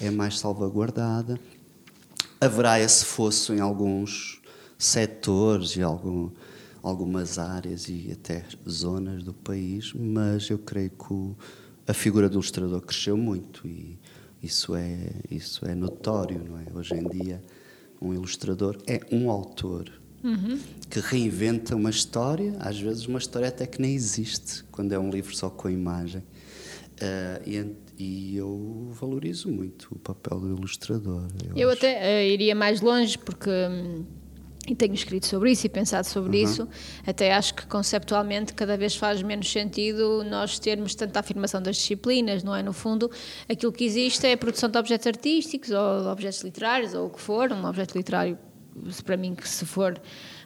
é 0.00 0.10
mais 0.10 0.38
salvaguardada. 0.38 1.38
Haverá 2.40 2.80
esse 2.80 3.04
fosso 3.04 3.52
em 3.52 3.60
alguns 3.60 4.40
setores 4.78 5.76
e 5.76 5.82
algum, 5.82 6.30
algumas 6.82 7.38
áreas 7.38 7.88
e 7.88 8.10
até 8.12 8.44
zonas 8.68 9.22
do 9.22 9.34
país, 9.34 9.92
mas 9.92 10.48
eu 10.48 10.58
creio 10.58 10.90
que 10.90 11.12
o, 11.12 11.36
a 11.86 11.92
figura 11.92 12.28
do 12.28 12.34
ilustrador 12.34 12.80
cresceu 12.80 13.16
muito 13.16 13.66
e 13.66 13.98
isso 14.42 14.76
é, 14.76 15.10
isso 15.30 15.66
é 15.66 15.74
notório, 15.74 16.40
não 16.48 16.58
é? 16.58 16.64
Hoje 16.72 16.94
em 16.94 17.08
dia, 17.08 17.42
um 18.00 18.14
ilustrador 18.14 18.78
é 18.86 19.00
um 19.10 19.30
autor 19.30 19.90
que 20.88 21.00
reinventa 21.00 21.74
uma 21.74 21.90
história, 21.90 22.56
às 22.60 22.78
vezes 22.78 23.06
uma 23.06 23.18
história 23.18 23.48
até 23.48 23.66
que 23.66 23.80
nem 23.80 23.94
existe, 23.94 24.64
quando 24.70 24.92
é 24.92 24.98
um 24.98 25.10
livro 25.10 25.34
só 25.34 25.50
com 25.50 25.68
imagem. 25.68 26.22
Ah, 27.00 27.40
e, 27.46 27.66
e 27.98 28.36
eu 28.36 28.90
valorizo 28.92 29.50
muito 29.50 29.88
o 29.92 29.98
papel 29.98 30.38
do 30.40 30.48
ilustrador. 30.50 31.26
Eu 31.56 31.68
acho. 31.68 31.78
até 31.78 32.20
eh, 32.20 32.28
iria 32.28 32.54
mais 32.54 32.80
longe 32.80 33.18
porque 33.18 33.50
hum, 33.50 34.04
e 34.68 34.74
tenho 34.74 34.94
escrito 34.94 35.26
sobre 35.26 35.50
isso 35.50 35.66
e 35.66 35.68
pensado 35.68 36.06
sobre 36.06 36.42
isso. 36.42 36.68
Até 37.06 37.32
acho 37.32 37.54
que 37.54 37.66
conceptualmente 37.66 38.52
cada 38.52 38.76
vez 38.76 38.94
faz 38.94 39.22
menos 39.22 39.50
sentido 39.50 40.22
nós 40.24 40.58
termos 40.58 40.94
tanta 40.94 41.20
afirmação 41.20 41.62
das 41.62 41.76
disciplinas, 41.76 42.44
não 42.44 42.54
é? 42.54 42.62
No 42.62 42.72
fundo, 42.72 43.10
aquilo 43.48 43.72
que 43.72 43.84
existe 43.84 44.26
é 44.26 44.34
a 44.34 44.36
produção 44.36 44.68
de 44.68 44.78
objetos 44.78 45.06
artísticos 45.06 45.70
ou 45.70 46.02
de 46.02 46.08
objetos 46.08 46.42
literários 46.42 46.92
ou 46.92 47.06
o 47.06 47.10
que 47.10 47.20
for. 47.20 47.50
Um 47.50 47.64
objeto 47.64 47.96
literário, 47.96 48.38
para 49.04 49.16
mim, 49.16 49.34
que 49.34 49.48
se 49.48 49.64
for 49.64 49.98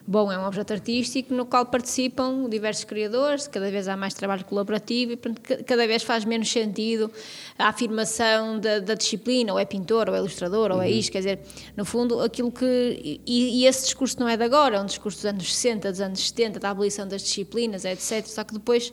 bom, 0.05 0.31
é 0.31 0.37
um 0.37 0.45
objeto 0.45 0.73
artístico 0.73 1.33
no 1.33 1.45
qual 1.45 1.65
participam 1.65 2.47
diversos 2.49 2.83
criadores, 2.83 3.47
cada 3.47 3.69
vez 3.71 3.87
há 3.87 3.95
mais 3.95 4.13
trabalho 4.13 4.43
colaborativo 4.45 5.13
e 5.13 5.15
portanto, 5.17 5.41
ca- 5.41 5.63
cada 5.63 5.87
vez 5.87 6.03
faz 6.03 6.25
menos 6.25 6.51
sentido 6.51 7.11
a 7.57 7.69
afirmação 7.69 8.59
da, 8.59 8.79
da 8.79 8.93
disciplina, 8.95 9.53
ou 9.53 9.59
é 9.59 9.65
pintor, 9.65 10.09
ou 10.09 10.15
é 10.15 10.19
ilustrador, 10.19 10.71
ou 10.71 10.81
é 10.81 10.89
isto, 10.89 11.11
quer 11.11 11.19
dizer, 11.19 11.39
no 11.77 11.85
fundo, 11.85 12.19
aquilo 12.21 12.51
que. 12.51 13.21
E, 13.25 13.61
e 13.61 13.65
esse 13.65 13.83
discurso 13.85 14.19
não 14.19 14.27
é 14.27 14.35
de 14.35 14.43
agora, 14.43 14.77
é 14.77 14.81
um 14.81 14.85
discurso 14.85 15.19
dos 15.19 15.25
anos 15.25 15.55
60, 15.55 15.91
dos 15.91 16.01
anos 16.01 16.27
70, 16.29 16.59
da 16.59 16.69
abolição 16.71 17.07
das 17.07 17.21
disciplinas, 17.21 17.85
etc. 17.85 18.25
Só 18.25 18.43
que 18.43 18.53
depois. 18.53 18.91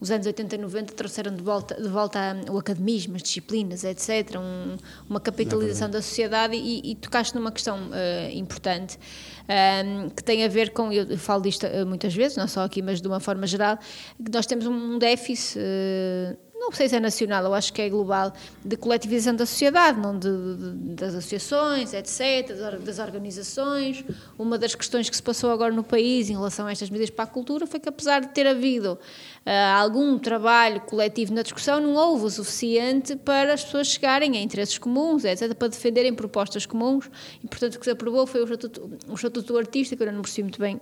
Os 0.00 0.10
anos 0.10 0.26
80 0.26 0.54
e 0.54 0.58
90 0.58 0.94
trouxeram 0.94 1.34
de 1.34 1.42
volta, 1.42 1.74
de 1.74 1.88
volta 1.88 2.18
o 2.50 2.58
academismo, 2.58 3.16
as 3.16 3.22
disciplinas, 3.22 3.84
etc. 3.84 4.36
Um, 4.38 4.76
uma 5.08 5.20
capitalização 5.20 5.90
da 5.90 6.00
sociedade 6.00 6.56
e, 6.56 6.92
e 6.92 6.94
tocaste 6.94 7.34
numa 7.34 7.52
questão 7.52 7.90
eh, 7.92 8.30
importante 8.32 8.98
ehm, 9.46 10.08
que 10.08 10.24
tem 10.24 10.42
a 10.42 10.48
ver 10.48 10.70
com, 10.72 10.90
eu 10.90 11.18
falo 11.18 11.42
disto 11.42 11.66
eh, 11.66 11.84
muitas 11.84 12.14
vezes, 12.14 12.38
não 12.38 12.48
só 12.48 12.64
aqui, 12.64 12.80
mas 12.80 13.02
de 13.02 13.08
uma 13.08 13.20
forma 13.20 13.46
geral, 13.46 13.78
que 14.24 14.32
nós 14.32 14.46
temos 14.46 14.66
um 14.66 14.98
déficit, 14.98 15.58
eh, 15.58 16.36
não 16.60 16.70
sei 16.72 16.88
se 16.88 16.94
é 16.96 17.00
nacional, 17.00 17.42
eu 17.44 17.54
acho 17.54 17.72
que 17.72 17.80
é 17.80 17.88
global, 17.88 18.32
de 18.62 18.76
coletivização 18.76 19.34
da 19.34 19.46
sociedade, 19.46 19.98
não 19.98 20.16
de, 20.18 20.28
de- 20.28 20.94
das 20.94 21.14
associações, 21.14 21.94
etc., 21.94 22.48
das, 22.48 22.60
or- 22.60 22.78
das 22.78 22.98
organizações. 22.98 24.04
Uma 24.38 24.58
das 24.58 24.74
questões 24.74 25.08
que 25.08 25.16
se 25.16 25.22
passou 25.22 25.50
agora 25.50 25.72
no 25.72 25.82
país 25.82 26.28
em 26.28 26.34
relação 26.34 26.66
a 26.66 26.72
estas 26.72 26.90
medidas 26.90 27.10
para 27.10 27.24
a 27.24 27.26
cultura 27.26 27.66
foi 27.66 27.80
que, 27.80 27.88
apesar 27.88 28.20
de 28.20 28.28
ter 28.28 28.46
havido 28.46 28.98
ah, 29.46 29.80
algum 29.80 30.18
trabalho 30.18 30.82
coletivo 30.82 31.32
na 31.32 31.42
discussão, 31.42 31.80
não 31.80 31.94
houve 31.94 32.26
o 32.26 32.30
suficiente 32.30 33.16
para 33.16 33.54
as 33.54 33.64
pessoas 33.64 33.86
chegarem 33.88 34.36
a 34.36 34.40
interesses 34.40 34.76
comuns, 34.76 35.24
etc., 35.24 35.54
para 35.54 35.68
defenderem 35.68 36.14
propostas 36.14 36.66
comuns. 36.66 37.10
E, 37.42 37.48
portanto, 37.48 37.76
o 37.76 37.78
que 37.78 37.84
se 37.86 37.90
aprovou 37.90 38.26
foi 38.26 38.42
o 38.42 38.44
Estatuto, 38.44 38.90
o 39.08 39.14
estatuto 39.14 39.54
que 39.70 40.02
eu 40.02 40.12
não 40.12 40.22
percebi 40.22 40.42
muito 40.42 40.60
bem 40.60 40.80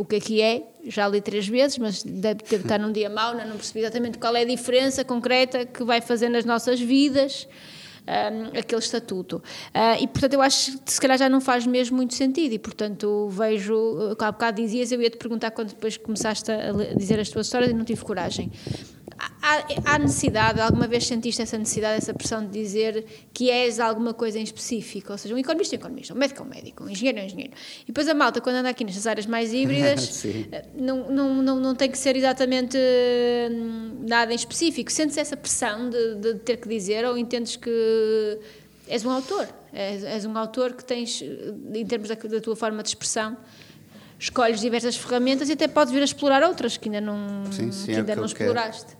o 0.00 0.04
que 0.06 0.16
é 0.16 0.20
que 0.20 0.40
é, 0.40 0.62
já 0.86 1.06
li 1.06 1.20
três 1.20 1.46
vezes, 1.46 1.76
mas 1.76 2.02
deve 2.02 2.42
estar 2.56 2.78
num 2.78 2.90
dia 2.90 3.10
mau, 3.10 3.34
não, 3.34 3.50
percebi 3.50 3.80
exatamente 3.80 4.16
qual 4.16 4.34
é 4.34 4.40
a 4.40 4.44
diferença 4.46 5.04
concreta 5.04 5.66
que 5.66 5.84
vai 5.84 6.00
fazer 6.00 6.30
nas 6.30 6.46
nossas 6.46 6.80
vidas 6.80 7.46
hum, 8.06 8.58
aquele 8.58 8.80
estatuto. 8.80 9.42
Ah, 9.74 10.00
e, 10.00 10.06
portanto, 10.06 10.32
eu 10.32 10.40
acho 10.40 10.78
que 10.78 10.90
se 10.90 10.98
calhar 10.98 11.18
já 11.18 11.28
não 11.28 11.38
faz 11.38 11.66
mesmo 11.66 11.98
muito 11.98 12.14
sentido 12.14 12.54
e, 12.54 12.58
portanto, 12.58 13.28
vejo, 13.28 13.74
uh, 13.74 14.16
há 14.18 14.32
bocado 14.32 14.62
dizias, 14.62 14.90
eu 14.90 15.02
ia-te 15.02 15.18
perguntar 15.18 15.50
quando 15.50 15.68
depois 15.68 15.98
começaste 15.98 16.50
a 16.50 16.72
dizer 16.96 17.20
as 17.20 17.28
tuas 17.28 17.46
histórias 17.46 17.70
e 17.70 17.74
não 17.74 17.84
tive 17.84 18.02
coragem. 18.02 18.50
Há, 19.42 19.64
há 19.84 19.98
necessidade, 19.98 20.60
alguma 20.60 20.86
vez 20.86 21.06
sentiste 21.06 21.42
essa 21.42 21.58
necessidade, 21.58 21.98
essa 21.98 22.14
pressão 22.14 22.44
de 22.44 22.50
dizer 22.50 23.04
que 23.34 23.50
és 23.50 23.78
alguma 23.78 24.14
coisa 24.14 24.38
em 24.38 24.42
específico? 24.42 25.12
Ou 25.12 25.18
seja, 25.18 25.34
um 25.34 25.38
economista 25.38 25.74
é 25.74 25.76
um 25.76 25.80
economista, 25.80 26.14
um 26.14 26.16
médico 26.16 26.42
é 26.42 26.46
um 26.46 26.48
médico, 26.48 26.84
um 26.84 26.88
engenheiro 26.88 27.18
é 27.18 27.22
um 27.22 27.26
engenheiro. 27.26 27.52
E 27.82 27.86
depois 27.86 28.08
a 28.08 28.14
malta, 28.14 28.40
quando 28.40 28.56
anda 28.56 28.70
aqui 28.70 28.82
nestas 28.82 29.06
áreas 29.06 29.26
mais 29.26 29.52
híbridas, 29.52 30.24
eh, 30.24 30.64
não, 30.74 31.10
não, 31.10 31.42
não, 31.42 31.60
não 31.60 31.74
tem 31.74 31.90
que 31.90 31.98
ser 31.98 32.16
exatamente 32.16 32.78
hum, 32.78 34.04
nada 34.08 34.32
em 34.32 34.36
específico. 34.36 34.90
Sentes 34.90 35.18
essa 35.18 35.36
pressão 35.36 35.90
de, 35.90 36.14
de 36.14 36.34
ter 36.36 36.56
que 36.56 36.68
dizer 36.68 37.04
ou 37.04 37.18
entendes 37.18 37.56
que 37.56 38.38
és 38.88 39.04
um 39.04 39.10
autor? 39.10 39.48
És, 39.72 40.02
és 40.02 40.24
um 40.24 40.36
autor 40.36 40.72
que 40.72 40.84
tens, 40.84 41.22
eh, 41.22 41.78
em 41.78 41.84
termos 41.84 42.08
da, 42.08 42.14
da 42.14 42.40
tua 42.40 42.56
forma 42.56 42.82
de 42.82 42.88
expressão, 42.88 43.36
escolhes 44.18 44.60
diversas 44.60 44.96
ferramentas 44.96 45.48
e 45.48 45.52
até 45.52 45.66
podes 45.66 45.92
vir 45.92 46.00
a 46.00 46.04
explorar 46.04 46.42
outras 46.42 46.76
que 46.76 46.88
ainda 46.88 47.00
não, 47.00 47.50
Sim, 47.50 47.72
sim, 47.72 47.86
que 47.86 47.92
é 47.92 47.94
o 47.94 47.98
ainda 47.98 48.12
que 48.12 48.20
não 48.20 48.28
eu 48.28 48.54
quero. 48.54 48.99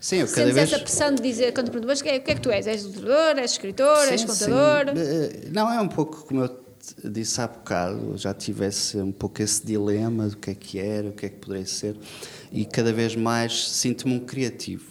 Sim, 0.00 0.16
eu 0.18 0.26
cada 0.28 0.36
Sentes 0.42 0.54
vez. 0.54 0.72
essa 0.72 0.82
pressão 0.82 1.14
de 1.14 1.22
dizer, 1.22 1.52
quando 1.52 1.70
perguntas, 1.70 1.88
mas 1.88 2.00
o 2.00 2.04
que 2.04 2.08
é 2.10 2.16
o 2.18 2.22
que 2.22 2.30
é 2.30 2.34
que 2.36 2.40
tu 2.40 2.50
és? 2.50 2.66
És 2.66 2.82
ilustrador, 2.82 3.38
és 3.38 3.50
escritor, 3.52 4.08
és 4.08 4.20
Sim, 4.20 4.26
contador? 4.28 4.96
sim. 4.96 5.02
Eh, 5.02 5.48
Não, 5.50 5.70
é 5.72 5.80
um 5.80 5.88
pouco 5.88 6.24
como 6.24 6.42
eu 6.44 6.64
disse 7.04 7.40
há 7.40 7.48
bocado, 7.48 8.16
já 8.16 8.32
tivesse 8.32 8.96
um 8.98 9.10
pouco 9.12 9.42
esse 9.42 9.66
dilema 9.66 10.28
do 10.28 10.36
que 10.36 10.50
é 10.50 10.54
que 10.54 10.78
era, 10.78 11.08
o 11.08 11.12
que 11.12 11.26
é 11.26 11.28
que 11.28 11.36
poderia 11.36 11.66
ser, 11.66 11.96
e 12.52 12.64
cada 12.64 12.92
vez 12.92 13.14
mais 13.16 13.68
sinto-me 13.70 14.14
um 14.14 14.20
criativo. 14.20 14.86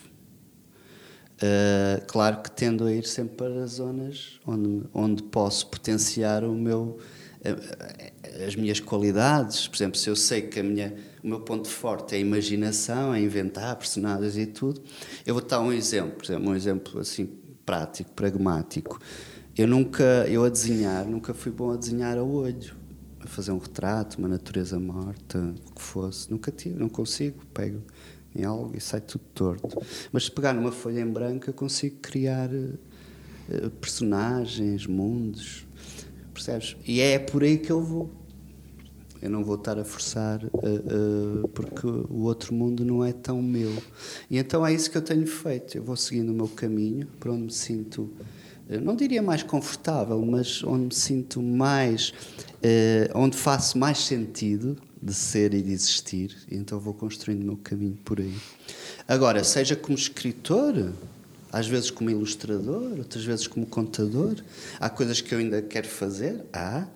Eh, 1.41 2.01
claro 2.07 2.41
que 2.41 2.49
tendo 2.51 2.85
a 2.85 2.91
ir 2.91 3.05
sempre 3.05 3.35
para 3.35 3.65
zonas 3.67 4.39
onde, 4.45 4.83
onde 4.93 5.23
posso 5.23 5.67
potenciar 5.67 6.43
o 6.43 6.53
meu, 6.53 6.97
eh, 7.43 8.11
as 8.45 8.55
minhas 8.55 8.79
qualidades. 8.79 9.67
Por 9.67 9.75
exemplo, 9.77 9.97
se 9.99 10.09
eu 10.09 10.15
sei 10.15 10.41
que 10.41 10.59
a 10.59 10.63
minha, 10.63 10.93
o 11.23 11.27
meu 11.27 11.39
ponto 11.41 11.67
forte 11.67 12.15
é 12.15 12.17
a 12.17 12.21
imaginação, 12.21 13.13
é 13.13 13.21
inventar 13.21 13.75
personagens 13.75 14.37
e 14.37 14.45
tudo, 14.45 14.81
eu 15.25 15.33
vou 15.33 15.43
dar 15.43 15.59
um 15.61 15.71
exemplo, 15.71 16.23
um 16.39 16.55
exemplo 16.55 16.99
assim 16.99 17.29
prático, 17.65 18.11
pragmático. 18.11 18.99
Eu 19.57 19.67
nunca, 19.67 20.25
eu 20.29 20.43
a 20.43 20.49
desenhar, 20.49 21.05
nunca 21.05 21.33
fui 21.33 21.51
bom 21.51 21.71
a 21.71 21.75
desenhar 21.75 22.17
a 22.17 22.23
olho, 22.23 22.75
a 23.19 23.27
fazer 23.27 23.51
um 23.51 23.57
retrato, 23.57 24.19
uma 24.19 24.27
natureza 24.27 24.79
morta, 24.79 25.53
o 25.69 25.73
que 25.73 25.81
fosse. 25.81 26.29
Nunca 26.31 26.51
tive, 26.51 26.79
não 26.79 26.87
consigo, 26.87 27.45
pego 27.53 27.81
em 28.35 28.45
algo 28.45 28.77
e 28.77 28.79
sai 28.79 29.01
tudo 29.01 29.23
torto. 29.33 29.83
Mas 30.11 30.25
se 30.25 30.31
pegar 30.31 30.53
numa 30.53 30.71
folha 30.71 31.01
em 31.01 31.11
branco, 31.11 31.49
eu 31.49 31.53
consigo 31.53 31.97
criar 32.01 32.49
eh, 32.53 33.69
personagens, 33.81 34.85
mundos, 34.85 35.65
percebes? 36.33 36.77
E 36.85 37.01
é 37.01 37.17
por 37.17 37.43
aí 37.43 37.57
que 37.57 37.71
eu 37.71 37.81
vou. 37.81 38.11
Eu 39.21 39.29
não 39.29 39.43
vou 39.43 39.55
estar 39.55 39.77
a 39.79 39.83
forçar 39.83 40.43
eh, 40.43 40.49
eh, 40.63 41.47
porque 41.53 41.87
o 41.87 42.23
outro 42.23 42.53
mundo 42.53 42.85
não 42.85 43.03
é 43.03 43.11
tão 43.11 43.41
meu. 43.41 43.71
E 44.29 44.37
então 44.37 44.65
é 44.65 44.73
isso 44.73 44.91
que 44.91 44.97
eu 44.97 45.01
tenho 45.01 45.25
feito. 45.25 45.77
Eu 45.77 45.83
vou 45.83 45.95
seguindo 45.95 46.29
o 46.29 46.33
meu 46.33 46.47
caminho, 46.47 47.07
para 47.19 47.31
onde 47.31 47.43
me 47.43 47.51
sinto, 47.51 48.09
eh, 48.69 48.79
não 48.79 48.95
diria 48.95 49.21
mais 49.21 49.43
confortável, 49.43 50.23
mas 50.25 50.63
onde 50.63 50.85
me 50.85 50.93
sinto 50.93 51.41
mais, 51.41 52.13
eh, 52.61 53.09
onde 53.15 53.37
faço 53.37 53.77
mais 53.77 53.99
sentido 53.99 54.77
de 55.01 55.13
ser 55.13 55.53
e 55.53 55.61
de 55.61 55.71
existir. 55.71 56.35
E 56.49 56.55
então 56.55 56.79
vou 56.79 56.93
construindo 56.93 57.43
o 57.43 57.45
meu 57.45 57.57
caminho 57.57 57.97
por 58.03 58.19
aí. 58.19 58.35
Agora, 59.07 59.43
seja 59.43 59.75
como 59.75 59.97
escritor, 59.97 60.91
às 61.51 61.67
vezes 61.67 61.89
como 61.89 62.09
ilustrador, 62.09 62.97
outras 62.97 63.23
vezes 63.23 63.47
como 63.47 63.65
contador, 63.65 64.35
há 64.79 64.89
coisas 64.89 65.21
que 65.21 65.33
eu 65.33 65.39
ainda 65.39 65.61
quero 65.61 65.87
fazer. 65.87 66.43
Há. 66.51 66.87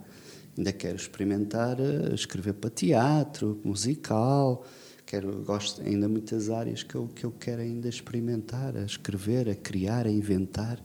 Ainda 0.61 0.71
quero 0.71 0.95
experimentar 0.95 1.79
eh, 1.79 2.13
escrever 2.13 2.53
para 2.53 2.69
teatro, 2.69 3.59
musical. 3.63 4.63
Quero, 5.07 5.41
gosto 5.41 5.81
ainda 5.81 6.07
muitas 6.07 6.51
áreas 6.51 6.83
que 6.83 6.93
eu, 6.93 7.09
que 7.15 7.23
eu 7.23 7.31
quero 7.31 7.63
ainda 7.63 7.89
experimentar, 7.89 8.77
a 8.77 8.83
escrever, 8.83 9.49
a 9.49 9.55
criar, 9.55 10.05
a 10.05 10.11
inventar, 10.11 10.79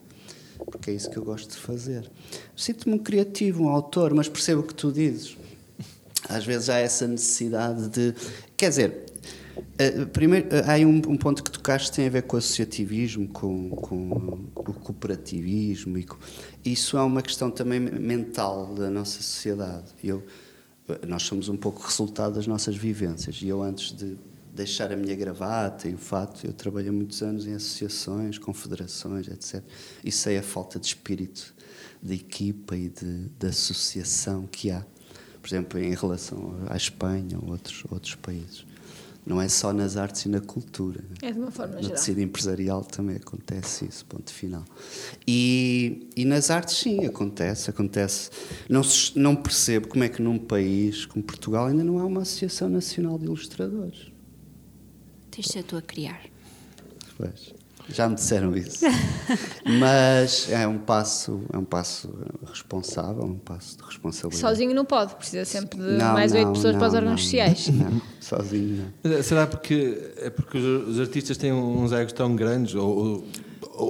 porque 0.64 0.90
é 0.90 0.94
isso 0.94 1.10
que 1.10 1.18
eu 1.18 1.22
gosto 1.22 1.50
de 1.50 1.58
fazer. 1.58 2.10
Sinto-me 2.56 2.94
um 2.94 2.98
criativo, 2.98 3.64
um 3.64 3.68
autor, 3.68 4.14
mas 4.14 4.30
percebo 4.30 4.62
o 4.62 4.64
que 4.64 4.74
tu 4.74 4.90
dizes. 4.90 5.36
Às 6.26 6.46
vezes 6.46 6.70
há 6.70 6.78
essa 6.78 7.06
necessidade 7.06 7.90
de. 7.90 8.14
Quer 8.56 8.70
dizer, 8.70 9.05
eh, 9.78 10.04
primeiro, 10.06 10.48
eh, 10.54 10.62
há 10.66 10.72
aí 10.72 10.86
um, 10.86 10.96
um 10.96 11.16
ponto 11.16 11.42
que 11.42 11.50
tocaste 11.50 11.90
que 11.90 11.96
tem 11.96 12.06
a 12.06 12.10
ver 12.10 12.22
com 12.22 12.36
o 12.36 12.38
associativismo, 12.38 13.28
com, 13.28 13.70
com 13.70 14.08
o 14.54 14.72
cooperativismo. 14.74 16.02
Com- 16.04 16.18
isso 16.64 16.96
é 16.96 17.02
uma 17.02 17.22
questão 17.22 17.50
também 17.50 17.80
mental 17.80 18.74
da 18.74 18.90
nossa 18.90 19.22
sociedade. 19.22 19.92
Eu, 20.02 20.24
eh, 20.88 21.06
nós 21.06 21.22
somos 21.22 21.48
um 21.48 21.56
pouco 21.56 21.82
resultado 21.82 22.34
das 22.34 22.46
nossas 22.46 22.76
vivências. 22.76 23.40
E 23.42 23.48
eu, 23.48 23.62
antes 23.62 23.92
de 23.92 24.16
deixar 24.54 24.92
a 24.92 24.96
minha 24.96 25.14
gravata 25.14 25.88
e 25.88 25.94
o 25.94 25.98
fato, 25.98 26.46
eu 26.46 26.52
trabalhei 26.52 26.90
muitos 26.90 27.22
anos 27.22 27.46
em 27.46 27.54
associações, 27.54 28.38
confederações, 28.38 29.28
etc. 29.28 29.62
E 30.02 30.10
sei 30.10 30.38
a 30.38 30.42
falta 30.42 30.78
de 30.78 30.86
espírito 30.86 31.54
de 32.02 32.14
equipa 32.14 32.76
e 32.76 32.88
de, 32.88 33.28
de 33.38 33.46
associação 33.46 34.46
que 34.46 34.70
há 34.70 34.84
por 35.46 35.50
exemplo, 35.50 35.78
em 35.78 35.94
relação 35.94 36.56
à 36.68 36.76
Espanha 36.76 37.38
ou 37.40 37.50
outros, 37.50 37.84
outros 37.88 38.16
países. 38.16 38.65
Não 39.26 39.42
é 39.42 39.48
só 39.48 39.72
nas 39.72 39.96
artes 39.96 40.24
e 40.24 40.28
na 40.28 40.40
cultura. 40.40 41.04
É 41.20 41.32
de 41.32 41.38
uma 41.40 41.50
forma 41.50 41.74
No 41.74 41.82
geral. 41.82 41.96
tecido 41.96 42.20
empresarial 42.20 42.84
também 42.84 43.16
acontece 43.16 43.84
isso, 43.84 44.04
ponto 44.06 44.32
final. 44.32 44.64
E, 45.26 46.08
e 46.16 46.24
nas 46.24 46.48
artes, 46.48 46.76
sim, 46.76 47.04
acontece. 47.04 47.68
acontece. 47.68 48.30
Não, 48.68 48.84
se- 48.84 49.18
não 49.18 49.34
percebo 49.34 49.88
como 49.88 50.04
é 50.04 50.08
que 50.08 50.22
num 50.22 50.38
país 50.38 51.04
como 51.06 51.24
Portugal 51.24 51.66
ainda 51.66 51.82
não 51.82 51.98
há 51.98 52.04
uma 52.04 52.22
Associação 52.22 52.68
Nacional 52.68 53.18
de 53.18 53.24
Ilustradores. 53.24 54.12
Tens 55.30 55.46
de 55.48 55.52
ser 55.52 55.64
tu 55.64 55.76
a 55.76 55.82
criar. 55.82 56.22
Pois. 57.18 57.52
Já 57.88 58.08
me 58.08 58.14
disseram 58.16 58.56
isso. 58.56 58.84
Mas 59.78 60.50
é 60.50 60.66
um 60.66 60.78
passo, 60.78 61.40
é 61.52 61.58
um 61.58 61.64
passo 61.64 62.12
responsável, 62.44 63.22
um 63.24 63.38
passo 63.38 63.76
de 63.78 63.84
responsabilidade. 63.84 64.40
Sozinho 64.40 64.74
não 64.74 64.84
pode, 64.84 65.14
precisa 65.14 65.44
sempre 65.44 65.78
de 65.78 65.84
Não, 65.92 66.12
mais 66.12 66.32
oito 66.32 66.46
não, 66.46 66.52
pessoas 66.52 66.76
para 66.76 66.86
os 66.86 66.92
não, 66.92 66.98
órgãos 67.00 67.20
não, 67.20 67.24
sociais. 67.24 67.68
Não, 67.68 68.02
sozinho 68.20 68.92
não. 69.04 69.12
Eh, 69.12 69.22
Será 69.22 69.46
porque 69.46 70.12
é 70.16 70.30
porque 70.30 70.58
os 70.58 70.98
artistas 71.00 71.36
têm 71.36 71.52
uns 71.52 71.92
egos 71.92 72.12
tão 72.12 72.34
grandes 72.34 72.74
ou, 72.74 72.88
ou, 72.96 73.24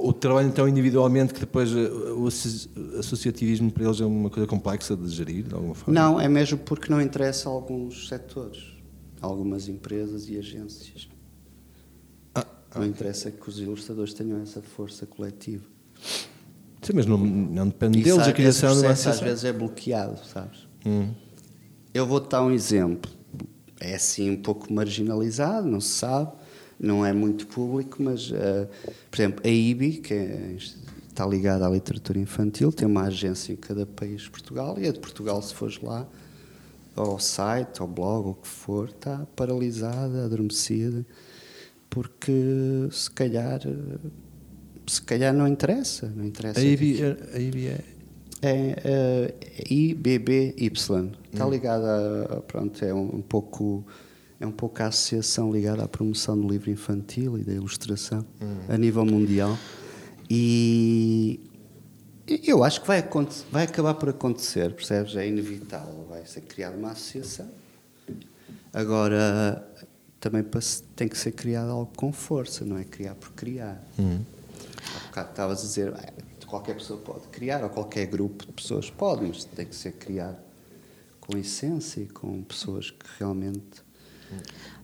ou 0.05 0.13
trabalham 0.13 0.51
tão 0.51 0.67
individualmente 0.67 1.33
que 1.33 1.39
depois 1.39 1.71
eh, 1.71 1.89
o 2.15 2.27
asso- 2.27 2.69
associativismo 2.99 3.71
para 3.71 3.85
eles 3.85 3.99
é 3.99 4.05
uma 4.05 4.29
coisa 4.29 4.47
complexa 4.47 4.95
de 4.95 5.07
gerir 5.09 5.43
de 5.43 5.53
alguma 5.55 5.73
forma? 5.75 5.99
Não, 5.99 6.19
é 6.19 6.27
mesmo 6.27 6.57
porque 6.59 6.91
não 6.91 7.01
interessa 7.01 7.49
a 7.49 7.51
alguns 7.51 8.07
setores, 8.07 8.63
algumas 9.21 9.67
empresas 9.67 10.29
e 10.29 10.37
agências. 10.37 11.09
Ah, 12.77 12.81
Não 12.81 12.87
interessa 12.87 13.31
que 13.31 13.49
os 13.49 13.59
ilustradores 13.59 14.13
tenham 14.13 14.41
essa 14.41 14.61
força 14.61 15.05
coletiva. 15.05 15.63
Sim, 16.81 16.93
mas 16.93 17.05
não, 17.05 17.17
não 17.17 17.67
depende 17.67 18.01
deles 18.03 18.19
às- 18.19 18.27
a 18.27 18.33
criação 18.33 18.69
esse 18.71 18.79
de 18.81 18.85
uma 18.85 18.93
processo 18.93 19.09
às 19.09 19.19
vezes 19.19 19.43
é 19.45 19.51
bloqueado, 19.53 20.19
sabes? 20.25 20.67
Hum. 20.85 21.09
Eu 21.93 22.05
vou-te 22.05 22.29
dar 22.29 22.43
um 22.43 22.51
exemplo. 22.51 23.11
É 23.79 23.95
assim 23.95 24.29
um 24.31 24.41
pouco 24.41 24.71
marginalizado, 24.71 25.67
não 25.67 25.81
se 25.81 25.89
sabe, 25.89 26.31
não 26.79 27.05
é 27.05 27.11
muito 27.13 27.47
público, 27.47 28.01
mas, 28.01 28.31
eh, 28.33 28.67
por 29.09 29.19
exemplo, 29.19 29.41
a 29.45 29.49
IBI, 29.49 29.93
que 29.97 30.13
é- 30.13 30.55
está 31.09 31.25
ligada 31.25 31.65
à 31.65 31.69
literatura 31.69 32.19
infantil, 32.19 32.71
tem 32.71 32.87
uma 32.87 33.03
agência 33.03 33.51
em 33.51 33.55
cada 33.55 33.85
país 33.85 34.21
de 34.21 34.29
Portugal, 34.29 34.77
e 34.79 34.87
a 34.87 34.91
de 34.91 34.99
Portugal, 34.99 35.41
se 35.41 35.53
fores 35.53 35.79
lá, 35.81 36.07
ao 36.95 37.19
site, 37.19 37.81
ao 37.81 37.87
blog, 37.87 38.29
o 38.29 38.33
que 38.35 38.47
for, 38.47 38.89
está 38.89 39.25
paralisada, 39.35 40.25
adormecida, 40.25 41.05
porque 41.89 42.87
se 42.91 43.09
calhar, 43.11 43.61
se 44.85 45.01
calhar 45.01 45.33
não 45.33 45.47
interessa, 45.47 46.11
não 46.15 46.25
interessa. 46.25 46.59
A 46.59 46.63
IBI, 46.63 46.99
a 47.33 47.39
IBI 47.39 47.67
é. 47.67 47.83
É, 48.41 49.33
é 49.41 49.73
IBBY. 49.73 50.55
Está 51.33 51.45
ligada 51.47 52.25
a, 52.25 52.41
pronto, 52.41 52.83
é 52.83 52.93
um, 52.93 53.15
um 53.15 53.21
pouco 53.21 53.85
é 54.39 54.45
um 54.45 54.51
pouco 54.51 54.83
a 54.83 54.87
associação 54.87 55.51
ligada 55.51 55.83
à 55.83 55.87
promoção 55.87 56.39
do 56.39 56.47
livro 56.47 56.69
infantil 56.69 57.39
e 57.39 57.43
da 57.43 57.53
ilustração 57.53 58.23
a 58.69 58.77
nível 58.77 59.03
mundial. 59.03 59.57
E 60.29 61.39
eu 62.27 62.63
acho 62.63 62.81
que 62.81 62.87
vai, 62.87 63.03
vai 63.51 63.63
acabar 63.63 63.95
por 63.95 64.09
acontecer, 64.09 64.73
percebes? 64.73 65.15
É 65.15 65.27
inevitável, 65.27 66.05
vai 66.07 66.25
ser 66.25 66.41
criada 66.41 66.77
uma 66.77 66.91
associação. 66.91 67.49
Agora, 68.73 69.65
também 70.19 70.43
tem 70.95 71.07
que 71.07 71.17
ser 71.17 71.31
criado 71.31 71.69
algo 71.71 71.91
com 71.95 72.11
força, 72.11 72.65
não 72.65 72.77
é 72.77 72.83
criar 72.83 73.15
por 73.15 73.31
criar. 73.31 73.81
Há 73.99 75.07
bocado 75.07 75.29
estavas 75.29 75.59
a 75.59 75.61
dizer, 75.63 75.93
"Ah, 75.93 76.13
qualquer 76.45 76.75
pessoa 76.75 76.99
pode 76.99 77.27
criar, 77.27 77.63
ou 77.63 77.69
qualquer 77.69 78.07
grupo 78.07 78.45
de 78.45 78.51
pessoas 78.53 78.89
pode, 78.89 79.25
mas 79.25 79.43
tem 79.45 79.65
que 79.65 79.75
ser 79.75 79.93
criado 79.93 80.37
com 81.19 81.37
essência 81.37 82.01
e 82.01 82.07
com 82.07 82.41
pessoas 82.43 82.89
que 82.89 83.05
realmente 83.19 83.85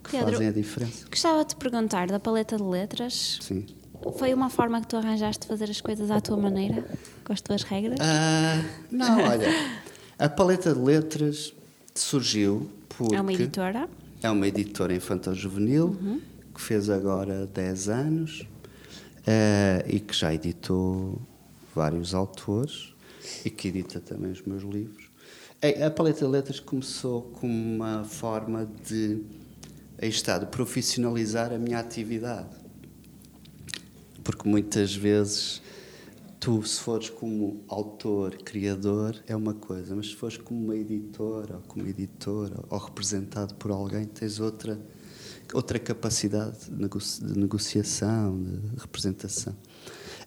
que 0.03 0.11
Pedro, 0.11 0.31
fazem 0.31 0.47
a 0.47 0.51
diferença. 0.51 1.05
Gostava 1.09 1.39
de 1.43 1.49
te 1.49 1.55
perguntar 1.55 2.07
da 2.07 2.19
paleta 2.19 2.57
de 2.57 2.63
letras. 2.63 3.39
Sim. 3.41 3.65
Foi 4.17 4.34
uma 4.34 4.49
forma 4.49 4.81
que 4.81 4.88
tu 4.88 4.97
arranjaste 4.97 5.43
de 5.43 5.47
fazer 5.47 5.69
as 5.69 5.79
coisas 5.79 6.11
à 6.11 6.19
tua 6.19 6.36
maneira, 6.36 6.86
com 7.23 7.31
as 7.31 7.39
tuas 7.39 7.63
regras? 7.63 7.97
Ah, 8.01 8.61
não, 8.91 9.23
olha, 9.23 9.47
a 10.19 10.27
paleta 10.27 10.73
de 10.73 10.79
letras 10.79 11.53
surgiu 11.95 12.69
porque 12.89 13.15
é 13.15 13.21
uma 13.21 13.31
editora. 13.31 13.88
É 14.24 14.30
uma 14.30 14.47
editora 14.47 14.95
infantil-juvenil 14.95 16.21
que 16.55 16.61
fez 16.61 16.89
agora 16.89 17.45
10 17.45 17.89
anos 17.89 18.47
eh, 19.28 19.84
e 19.86 19.99
que 19.99 20.15
já 20.15 20.34
editou 20.34 21.21
vários 21.76 22.15
autores 22.15 22.93
e 23.43 23.49
que 23.49 23.67
edita 23.67 23.99
também 23.99 24.32
os 24.32 24.41
meus 24.43 24.63
livros. 24.63 25.09
A, 25.61 25.88
a 25.88 25.91
Paleta 25.91 26.26
de 26.26 26.32
Letras 26.32 26.61
começou 26.61 27.24
como 27.34 27.53
uma 27.53 28.05
forma 28.05 28.65
de, 28.88 29.21
aí 30.01 30.07
está, 30.07 30.38
de 30.38 30.45
profissionalizar 30.45 31.51
a 31.51 31.57
minha 31.57 31.80
atividade. 31.80 32.55
Porque 34.24 34.47
muitas 34.47 34.95
vezes 34.95 35.61
tu, 36.44 36.62
se 36.64 36.82
fores 36.82 37.10
como 37.10 37.64
autor, 37.70 38.36
criador, 38.44 39.16
é 39.26 39.34
uma 39.34 39.54
coisa, 39.54 39.96
mas 39.96 40.08
se 40.08 40.16
fores 40.16 40.36
como 40.36 40.62
uma 40.62 40.76
editora, 40.76 41.56
ou 41.56 41.62
como 41.62 41.88
editora, 41.88 42.60
ou 42.70 42.78
representado 42.78 43.56
por 43.56 43.72
alguém, 43.72 44.04
tens 44.04 44.41
outra, 44.41 44.78
outra 45.54 45.80
capacidade 45.80 46.66
de, 46.66 46.82
negoci- 46.82 47.24
de 47.24 47.39
negociação, 47.39 48.44
de 48.44 48.60
representação. 48.78 49.56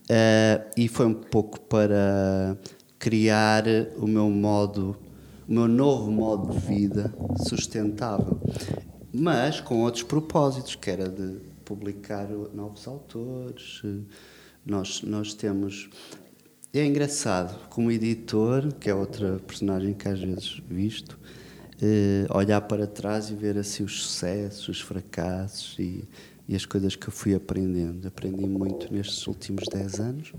Eh, 0.09 0.71
e 0.79 0.89
foi 0.89 1.05
um 1.05 1.13
pouco 1.13 1.61
para 1.61 2.57
criar 2.99 3.65
o 3.99 4.07
meu 4.07 4.31
modo, 4.31 4.97
o 5.47 5.53
meu 5.53 5.69
novo 5.69 6.11
modo 6.11 6.51
de 6.51 6.59
vida 6.61 7.15
sustentável, 7.47 8.41
mas 9.13 9.61
com 9.61 9.83
outros 9.83 10.03
propósitos, 10.03 10.77
que 10.77 10.91
era 10.91 11.11
de 11.11 11.41
publicar 11.63 12.27
novos 12.55 12.89
autores. 12.89 13.83
Nós, 14.67 15.01
nós 15.03 15.33
temos. 15.33 15.89
É 16.75 16.85
engraçado, 16.85 17.69
como 17.69 17.93
editor, 17.93 18.73
que 18.75 18.91
é 18.91 18.95
outra 18.95 19.39
personagem 19.47 19.95
que 19.95 20.09
às 20.09 20.21
vezes 20.21 20.61
visto, 20.69 21.17
eh, 21.81 22.27
olhar 22.31 22.61
para 22.63 22.85
trás 22.85 23.31
e 23.31 23.35
ver 23.35 23.57
assim 23.57 23.85
os 23.85 24.03
sucessos, 24.03 24.69
os 24.69 24.81
fracassos 24.81 25.79
e, 25.79 26.05
e 26.49 26.57
as 26.57 26.67
coisas 26.67 26.97
que 26.97 27.09
eu 27.09 27.13
fui 27.13 27.33
aprendendo. 27.33 28.09
Aprendi 28.09 28.45
muito 28.45 28.93
nestes 28.93 29.25
últimos 29.29 29.65
10 29.69 30.01
anos, 30.01 30.33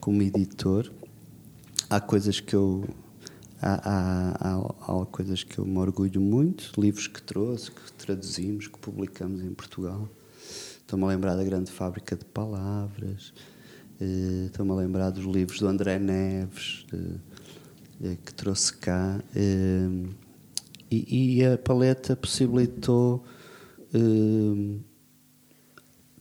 como 0.00 0.22
editor. 0.22 0.90
Há 1.90 2.00
coisas 2.00 2.40
que 2.40 2.56
eu. 2.56 2.88
Há, 3.60 3.80
há, 3.84 5.02
há 5.02 5.06
coisas 5.06 5.42
que 5.44 5.58
eu 5.58 5.66
me 5.66 5.78
orgulho 5.78 6.20
muito, 6.20 6.72
livros 6.78 7.06
que 7.06 7.22
trouxe, 7.22 7.70
que 7.70 7.92
traduzimos, 7.92 8.66
que 8.66 8.78
publicamos 8.78 9.42
em 9.42 9.52
Portugal. 9.52 10.08
Estou-me 10.86 11.04
a 11.04 11.08
lembrar 11.08 11.34
da 11.34 11.42
Grande 11.42 11.68
Fábrica 11.68 12.14
de 12.14 12.24
Palavras, 12.24 13.34
eh, 14.00 14.44
estou-me 14.46 14.70
a 14.70 14.74
lembrar 14.76 15.10
dos 15.10 15.24
livros 15.24 15.58
do 15.58 15.66
André 15.66 15.98
Neves, 15.98 16.86
eh, 18.04 18.16
que 18.24 18.32
trouxe 18.32 18.72
cá. 18.76 19.20
e, 20.88 21.38
e 21.38 21.44
a 21.44 21.58
paleta 21.58 22.14
possibilitou 22.14 23.24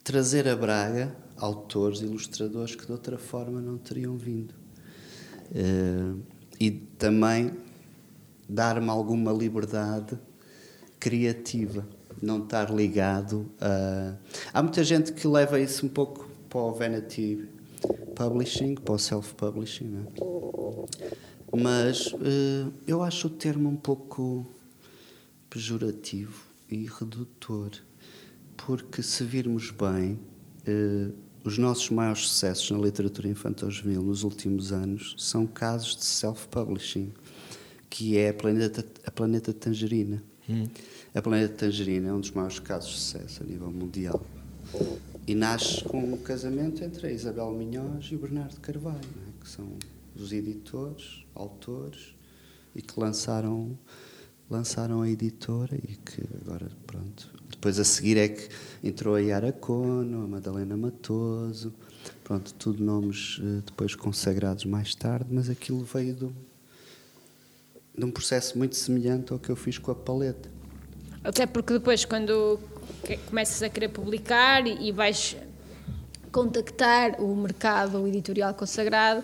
trazer 0.03 0.47
a 0.47 0.55
Braga 0.55 1.16
autores, 1.38 2.01
ilustradores 2.01 2.74
que 2.74 2.88
de 2.88 2.91
outra 2.91 3.20
forma 3.20 3.61
não 3.61 3.78
teriam 3.78 4.18
vindo. 4.18 4.55
Eh, 5.53 6.16
e 6.59 6.72
também 6.72 7.51
dar-me 8.49 8.89
alguma 8.89 9.32
liberdade 9.32 10.18
criativa, 10.99 11.88
não 12.22 12.43
estar 12.43 12.74
ligado 12.74 13.49
a. 13.59 14.16
Há 14.53 14.63
muita 14.63 14.84
gente 14.84 15.13
que 15.13 15.28
leva 15.28 15.59
isso 15.59 15.86
um 15.86 15.89
pouco 15.89 16.30
para 16.49 16.59
o 16.59 16.72
vanity 16.74 17.47
publishing, 18.16 18.76
para 18.76 18.93
o 18.93 18.99
self-publishing, 18.99 19.97
é? 19.97 21.57
mas 21.57 22.13
eh, 22.22 22.72
eu 22.88 23.03
acho 23.03 23.28
o 23.28 23.30
termo 23.30 23.70
um 23.70 23.76
pouco 23.76 24.45
pejorativo 25.49 26.43
e 26.70 26.86
redutor, 26.86 27.72
porque 28.57 29.03
se 29.03 29.24
virmos 29.24 29.72
bem, 29.72 30.20
eh, 30.66 31.11
os 31.43 31.57
nossos 31.57 31.89
maiores 31.91 32.22
sucessos 32.22 32.72
na 32.72 32.80
literatura 32.80 33.28
infantil-juvenil 33.28 34.01
nos 34.01 34.24
últimos 34.24 34.72
anos 34.72 35.16
são 35.18 35.45
casos 35.45 35.95
de 35.95 36.05
self-publishing, 36.05 37.13
que 37.89 38.18
é 38.18 38.30
a 38.30 38.34
Planeta, 38.34 38.84
a 39.05 39.11
Planeta 39.11 39.53
Tangerina. 39.53 40.24
A 41.13 41.21
Planeta 41.21 41.53
Tangerina 41.53 42.09
é 42.09 42.13
um 42.13 42.19
dos 42.19 42.31
maiores 42.31 42.59
casos 42.59 42.91
de 42.91 42.99
sucesso 42.99 43.43
a 43.43 43.45
nível 43.45 43.71
mundial. 43.71 44.23
E 45.27 45.33
nasce 45.33 45.83
com 45.83 46.03
um 46.03 46.17
casamento 46.17 46.83
entre 46.83 47.07
a 47.07 47.11
Isabel 47.11 47.51
Minhoz 47.51 48.05
e 48.11 48.15
o 48.15 48.19
Bernardo 48.19 48.59
Carvalho, 48.59 48.99
é? 48.99 49.43
que 49.43 49.49
são 49.49 49.67
os 50.15 50.31
editores, 50.31 51.25
autores, 51.33 52.15
e 52.75 52.81
que 52.81 52.99
lançaram, 52.99 53.77
lançaram 54.49 55.01
a 55.01 55.09
editora 55.09 55.75
e 55.75 55.95
que 55.95 56.21
agora, 56.41 56.69
pronto. 56.85 57.33
Depois 57.49 57.79
a 57.79 57.83
seguir 57.83 58.17
é 58.17 58.27
que 58.27 58.49
entrou 58.83 59.15
a 59.15 59.19
Yara 59.19 59.51
Cono, 59.51 60.23
a 60.23 60.27
Madalena 60.27 60.77
Matoso, 60.77 61.73
pronto, 62.23 62.53
tudo 62.53 62.83
nomes 62.83 63.39
eh, 63.41 63.61
depois 63.65 63.95
consagrados 63.95 64.65
mais 64.65 64.93
tarde, 64.93 65.27
mas 65.31 65.49
aquilo 65.49 65.83
veio 65.83 66.15
um, 66.25 66.33
de 67.97 68.03
um 68.05 68.11
processo 68.11 68.57
muito 68.57 68.75
semelhante 68.75 69.31
ao 69.33 69.39
que 69.39 69.49
eu 69.49 69.55
fiz 69.55 69.77
com 69.77 69.91
a 69.91 69.95
paleta. 69.95 70.49
Até 71.23 71.45
porque 71.45 71.73
depois, 71.73 72.05
quando 72.05 72.59
começas 73.29 73.61
a 73.63 73.69
querer 73.69 73.89
publicar 73.89 74.65
e, 74.67 74.91
vais 74.91 75.35
contactar 76.31 77.21
o 77.21 77.35
mercado 77.35 78.05
editorial 78.07 78.53
consagrado, 78.53 79.23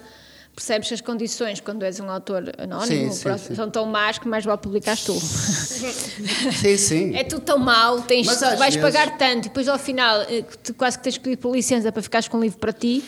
percebes 0.55 0.87
que 0.87 0.93
as 0.93 1.01
condições, 1.01 1.59
quando 1.59 1.83
és 1.83 1.99
um 1.99 2.09
autor 2.09 2.51
anónimo, 2.57 3.11
Sim, 3.13 3.37
sim, 3.37 3.55
são 3.55 3.69
tão 3.69 3.85
más 3.85 4.17
que 4.17 4.27
mais 4.27 4.45
vale 4.45 4.57
publicares 4.59 5.03
tu. 5.03 5.13
Sim, 5.19 6.77
sim. 6.77 7.15
É 7.15 7.23
tudo 7.23 7.41
tão 7.41 7.57
mau, 7.57 8.01
tens, 8.01 8.25
Mas 8.27 8.39
vais 8.41 8.75
vezes- 8.75 8.81
pagar 8.81 9.17
tanto 9.17 9.45
e 9.45 9.49
depois 9.49 9.67
ao 9.67 9.77
final 9.79 10.21
eh, 10.23 10.43
quase 10.77 10.97
que 10.97 11.03
tens 11.03 11.17
que 11.17 11.23
pedir 11.23 11.37
por 11.37 11.53
licença 11.55 11.91
para 11.91 12.01
ficares 12.01 12.27
com 12.27 12.37
um 12.37 12.41
livro 12.41 12.59
para 12.59 12.71
ti 12.73 13.03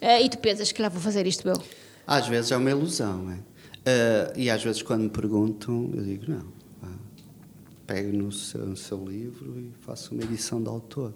eh, 0.00 0.22
e 0.22 0.28
tu 0.28 0.38
pensas 0.38 0.72
que 0.72 0.80
lá 0.82 0.88
vou 0.88 1.00
fazer 1.00 1.26
isto 1.26 1.46
eu. 1.48 1.60
Às 2.06 2.26
vezes 2.26 2.50
é 2.52 2.56
uma 2.56 2.70
ilusão, 2.70 3.30
é? 3.30 3.47
Ah, 3.90 4.32
e 4.36 4.50
às 4.50 4.62
vezes 4.62 4.82
quando 4.82 5.04
me 5.04 5.08
perguntam, 5.10 5.90
eu 5.94 6.02
digo, 6.04 6.30
não, 6.30 6.44
vá, 6.82 6.92
pegue 7.86 8.14
no 8.14 8.30
seu, 8.30 8.66
no 8.66 8.76
seu 8.76 9.02
livro 9.02 9.58
e 9.58 9.70
faça 9.80 10.12
uma 10.12 10.22
edição 10.22 10.62
de 10.62 10.68
autor. 10.68 11.14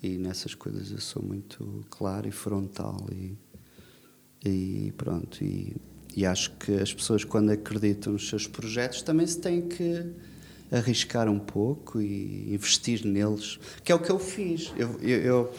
E 0.00 0.16
nessas 0.16 0.54
coisas 0.54 0.90
eu 0.92 1.00
sou 1.00 1.22
muito 1.22 1.84
claro 1.90 2.28
e 2.28 2.30
frontal 2.30 3.04
e, 3.12 3.36
e 4.44 4.92
pronto. 4.96 5.42
E, 5.42 5.76
e 6.14 6.24
acho 6.26 6.52
que 6.52 6.72
as 6.74 6.92
pessoas 6.94 7.24
quando 7.24 7.50
acreditam 7.50 8.12
nos 8.12 8.28
seus 8.28 8.46
projetos 8.46 9.02
também 9.02 9.26
se 9.26 9.40
têm 9.40 9.62
que 9.68 10.04
arriscar 10.70 11.28
um 11.28 11.38
pouco 11.38 12.00
e 12.00 12.52
investir 12.54 13.04
neles, 13.04 13.58
que 13.84 13.90
é 13.92 13.94
o 13.94 13.98
que 13.98 14.10
eu 14.10 14.18
fiz. 14.18 14.72
Eu, 14.76 14.98
eu- 15.00 15.20
eu- 15.20 15.52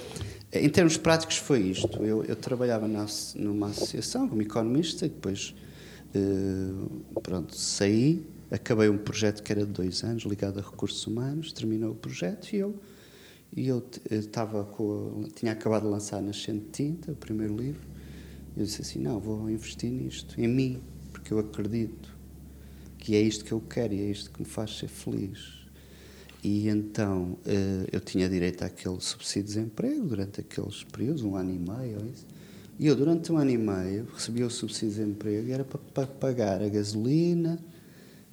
em 0.54 0.70
termos 0.70 0.96
práticos 0.98 1.38
foi 1.38 1.60
isto. 1.62 2.02
Eu, 2.04 2.24
eu 2.24 2.36
trabalhava 2.36 2.88
na 2.88 3.06
numa 3.36 3.68
associação 3.68 4.28
como 4.30 4.42
economista 4.42 5.06
e 5.06 5.10
depois 5.10 5.54
eh, 6.14 7.20
pronto, 7.22 7.56
saí, 7.56 8.26
acabei 8.52 8.90
um 8.90 8.98
projeto 8.98 9.42
que 9.44 9.52
era 9.52 9.66
de 9.66 9.72
dois 9.72 10.04
anos, 10.04 10.24
ligado 10.24 10.60
a 10.60 10.62
recursos 10.62 11.06
humanos, 11.08 11.52
terminou 11.52 11.92
o 11.92 11.96
projeto 11.96 12.54
e 12.54 12.58
eu 12.58 12.76
e 13.56 13.68
eu 13.68 13.84
estava 14.10 14.64
com 14.66 15.24
a- 15.26 15.30
tinha 15.36 15.52
acabado 15.52 15.84
de 15.84 15.90
lançar 15.90 16.20
Nascente 16.22 16.66
Tinta, 16.72 17.12
o 17.12 17.16
primeiro 17.16 17.56
livro. 17.56 17.82
Eu 18.58 18.64
disse 18.66 18.82
assim, 18.82 19.00
não, 19.00 19.20
vou 19.20 19.48
investir 19.50 19.92
nisto, 19.92 20.40
em 20.42 20.48
mim, 20.48 20.82
porque 21.12 21.32
eu 21.32 21.38
acredito 21.40 22.10
que 22.98 23.16
é 23.16 23.22
isto 23.22 23.46
que 23.46 23.52
eu 23.52 23.62
quero 23.62 23.94
e 23.94 24.02
é 24.02 24.06
isto 24.10 24.32
que 24.32 24.42
me 24.42 24.48
faz 24.48 24.78
ser 24.78 24.88
feliz. 24.88 25.62
E 26.44 26.68
então 26.68 27.38
eh, 27.46 27.88
eu 27.92 28.00
tinha 28.00 28.28
direito 28.28 28.64
àquele 28.64 29.00
subsídio 29.00 29.44
de 29.50 29.54
desemprego 29.56 30.06
durante 30.06 30.42
aqueles 30.42 30.84
períodos, 30.84 31.22
um 31.24 31.36
ano 31.36 31.52
e 31.52 31.60
meio 31.60 32.00
ou 32.00 32.06
isso. 32.08 32.26
E 32.80 32.88
eu, 32.88 32.96
durante 32.96 33.32
um 33.32 33.38
ano 33.38 33.52
e 33.52 33.58
meio, 33.58 34.08
recebia 34.14 34.46
o 34.46 34.50
subsídio 34.50 34.90
de 34.90 34.96
desemprego 35.02 35.48
e 35.48 35.52
era 35.52 35.64
para, 35.64 35.80
para 35.94 36.08
pagar 36.08 36.62
a 36.62 36.68
gasolina, 36.70 37.60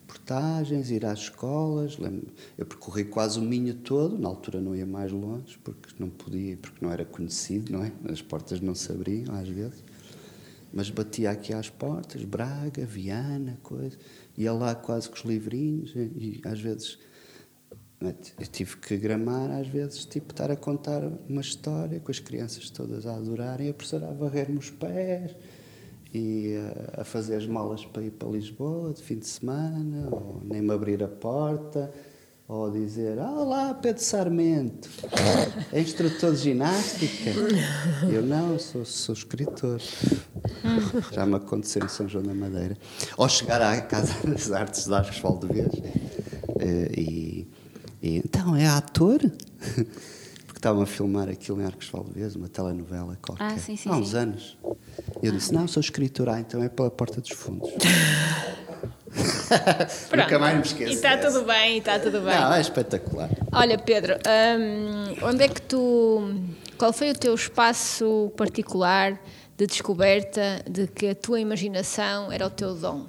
portagens, 0.06 0.90
ir 0.90 1.04
às 1.04 1.20
escolas. 1.20 1.98
Lembro- 1.98 2.28
Eu 2.56 2.64
percorri 2.66 3.04
quase 3.04 3.38
o 3.38 3.42
Minho 3.42 3.74
todo, 3.74 4.18
na 4.18 4.28
altura 4.28 4.60
não 4.60 4.74
ia 4.74 4.86
mais 4.86 5.12
longe, 5.12 5.58
porque 5.62 5.90
não 5.98 6.08
podia, 6.08 6.56
porque 6.56 6.84
não 6.84 6.90
era 6.90 7.04
conhecido, 7.04 7.72
não 7.72 7.84
é? 7.84 7.92
As 8.08 8.22
portas 8.22 8.60
não 8.60 8.74
se 8.74 8.90
abriam 8.90 9.34
às 9.34 9.48
vezes. 9.48 9.84
Mas 10.72 10.88
batia 10.88 11.30
aqui 11.30 11.52
às 11.52 11.68
portas, 11.68 12.22
Braga, 12.24 12.86
Viana, 12.86 13.58
coisa. 13.62 13.98
Ia 14.38 14.52
lá 14.52 14.74
quase 14.74 15.08
com 15.08 15.16
os 15.16 15.24
livrinhos 15.24 15.92
e, 15.96 16.40
às 16.44 16.60
vezes 16.60 16.98
eu 18.00 18.46
tive 18.46 18.78
que 18.78 18.96
gramar, 18.96 19.50
às 19.50 19.68
vezes, 19.68 20.06
tipo, 20.06 20.32
estar 20.32 20.50
a 20.50 20.56
contar 20.56 21.02
uma 21.28 21.42
história 21.42 22.00
com 22.00 22.10
as 22.10 22.18
crianças 22.18 22.70
todas 22.70 23.06
a 23.06 23.14
adorarem, 23.14 23.68
a 23.68 23.74
professora 23.74 24.08
a 24.08 24.12
varrer-me 24.12 24.58
os 24.58 24.70
pés 24.70 25.36
e 26.14 26.54
a, 26.96 27.04
fazer 27.04 27.36
as 27.36 27.46
malas 27.46 27.84
para 27.84 28.02
ir 28.02 28.12
para 28.12 28.28
Lisboa 28.28 28.94
de 28.94 29.02
fim 29.02 29.18
de 29.18 29.26
semana, 29.26 30.08
ou 30.10 30.40
nem 30.42 30.62
me 30.62 30.72
abrir 30.72 31.02
a 31.04 31.08
porta, 31.08 31.92
ou 32.48 32.70
dizer: 32.70 33.18
Olá, 33.18 33.74
Pedro 33.74 34.02
Sarmento, 34.02 34.88
é 35.70 35.80
instrutor 35.80 36.32
de 36.32 36.38
ginástica. 36.38 37.30
Eu 38.10 38.22
não, 38.22 38.58
sou, 38.58 38.84
sou 38.86 39.12
escritor. 39.12 39.80
Já 41.12 41.26
me 41.26 41.36
aconteceu 41.36 41.84
em 41.84 41.88
São 41.88 42.08
João 42.08 42.24
da 42.24 42.34
Madeira. 42.34 42.76
Ou 43.18 43.28
chegar 43.28 43.60
à 43.60 43.78
Casa 43.82 44.14
das 44.26 44.50
Artes 44.50 44.86
de 44.86 44.94
Arcos 44.94 45.18
Valdevez 45.18 45.72
eh, 46.58 46.92
e, 46.98 47.48
e 48.02 48.18
então 48.18 48.56
é 48.56 48.66
ator? 48.66 49.20
Porque 50.46 50.58
estavam 50.58 50.82
a 50.82 50.86
filmar 50.86 51.28
aquilo 51.28 51.60
em 51.60 51.64
Arcos 51.64 51.88
Valdevez, 51.88 52.34
uma 52.34 52.48
telenovela 52.48 53.18
qualquer. 53.22 53.44
Ah, 53.44 53.58
sim, 53.58 53.76
sim, 53.76 53.88
Há 53.88 53.96
uns 53.96 54.10
sim. 54.10 54.16
anos. 54.16 54.58
E 55.22 55.26
eu 55.26 55.32
disse: 55.32 55.52
Não, 55.52 55.68
sou 55.68 55.80
escritor. 55.80 56.28
Ah, 56.28 56.40
então 56.40 56.62
é 56.62 56.68
pela 56.68 56.90
porta 56.90 57.20
dos 57.20 57.30
fundos. 57.30 57.70
Nunca 60.16 60.38
mais 60.38 60.56
me 60.56 60.62
esqueço. 60.62 60.92
E 60.92 60.94
está 60.94 61.18
tudo 61.18 61.44
bem, 61.44 61.78
está 61.78 61.98
tudo 61.98 62.20
bem. 62.20 62.34
Não, 62.34 62.52
é 62.52 62.60
espetacular. 62.60 63.28
Olha, 63.52 63.78
Pedro, 63.78 64.14
hum, 64.14 65.16
onde 65.22 65.44
é 65.44 65.48
que 65.48 65.60
tu. 65.62 66.34
Qual 66.78 66.92
foi 66.92 67.10
o 67.10 67.14
teu 67.14 67.34
espaço 67.34 68.32
particular 68.36 69.20
de 69.56 69.66
descoberta 69.66 70.64
de 70.68 70.86
que 70.86 71.08
a 71.08 71.14
tua 71.14 71.40
imaginação 71.40 72.32
era 72.32 72.46
o 72.46 72.50
teu 72.50 72.74
dom? 72.74 73.06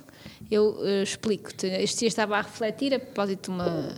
Eu 0.49 0.77
eh, 0.85 1.03
explico-te. 1.03 1.67
Este 1.67 1.99
dia 1.99 2.07
estava 2.09 2.37
a 2.37 2.41
refletir 2.41 2.93
a 2.93 2.99
propósito 2.99 3.49
de 3.51 3.55
uma 3.55 3.95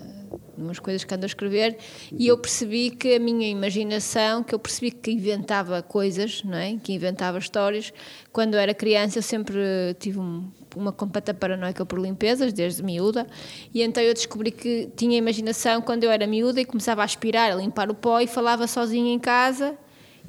umas 0.63 0.79
coisas 0.79 1.03
que 1.03 1.13
ando 1.13 1.25
a 1.25 1.27
escrever 1.27 1.77
e 2.11 2.27
eu 2.27 2.37
percebi 2.37 2.89
que 2.89 3.15
a 3.15 3.19
minha 3.19 3.47
imaginação, 3.47 4.43
que 4.43 4.55
eu 4.55 4.59
percebi 4.59 4.91
que 4.91 5.11
inventava 5.11 5.81
coisas, 5.83 6.43
não 6.43 6.57
é? 6.57 6.77
Que 6.81 6.93
inventava 6.93 7.37
histórias. 7.37 7.93
Quando 8.31 8.55
era 8.55 8.73
criança, 8.73 9.19
eu 9.19 9.23
sempre 9.23 9.61
tive 9.99 10.19
um- 10.19 10.49
uma 10.75 10.91
completa 10.91 11.33
paranoica 11.33 11.85
por 11.85 11.99
limpezas, 11.99 12.51
desde 12.51 12.81
miúda, 12.81 13.27
e 13.73 13.83
então 13.83 14.01
eu 14.01 14.13
descobri 14.13 14.49
que 14.51 14.89
tinha 14.95 15.17
imaginação 15.17 15.81
quando 15.81 16.03
eu 16.03 16.09
era 16.11 16.25
miúda 16.25 16.59
e 16.59 16.65
começava 16.65 17.01
a 17.01 17.05
aspirar, 17.05 17.51
a 17.51 17.55
limpar 17.55 17.91
o 17.91 17.93
pó 17.93 18.19
e 18.19 18.27
falava 18.27 18.65
sozinha 18.65 19.13
em 19.13 19.19
casa 19.19 19.77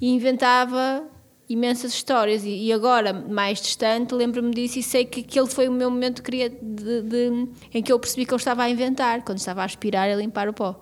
e 0.01 0.11
inventava 0.11 1.09
imensas 1.49 1.93
histórias 1.93 2.43
e, 2.45 2.49
e 2.49 2.73
agora 2.73 3.13
mais 3.13 3.61
distante 3.61 4.15
lembro-me 4.15 4.51
disso 4.55 4.79
e 4.79 4.83
sei 4.83 5.05
que 5.05 5.21
aquele 5.21 5.47
foi 5.47 5.69
o 5.69 5.73
meu 5.73 5.91
momento 5.91 6.23
cria- 6.23 6.49
de, 6.49 7.03
de- 7.03 7.49
em 7.73 7.83
que 7.83 7.93
eu 7.93 7.99
percebi 7.99 8.25
que 8.25 8.33
eu 8.33 8.37
estava 8.39 8.63
a 8.63 8.71
inventar 8.71 9.23
quando 9.23 9.39
estava 9.39 9.61
a 9.61 9.65
aspirar 9.65 10.09
e 10.09 10.13
a 10.13 10.17
limpar 10.17 10.49
o 10.49 10.53
pó. 10.55 10.81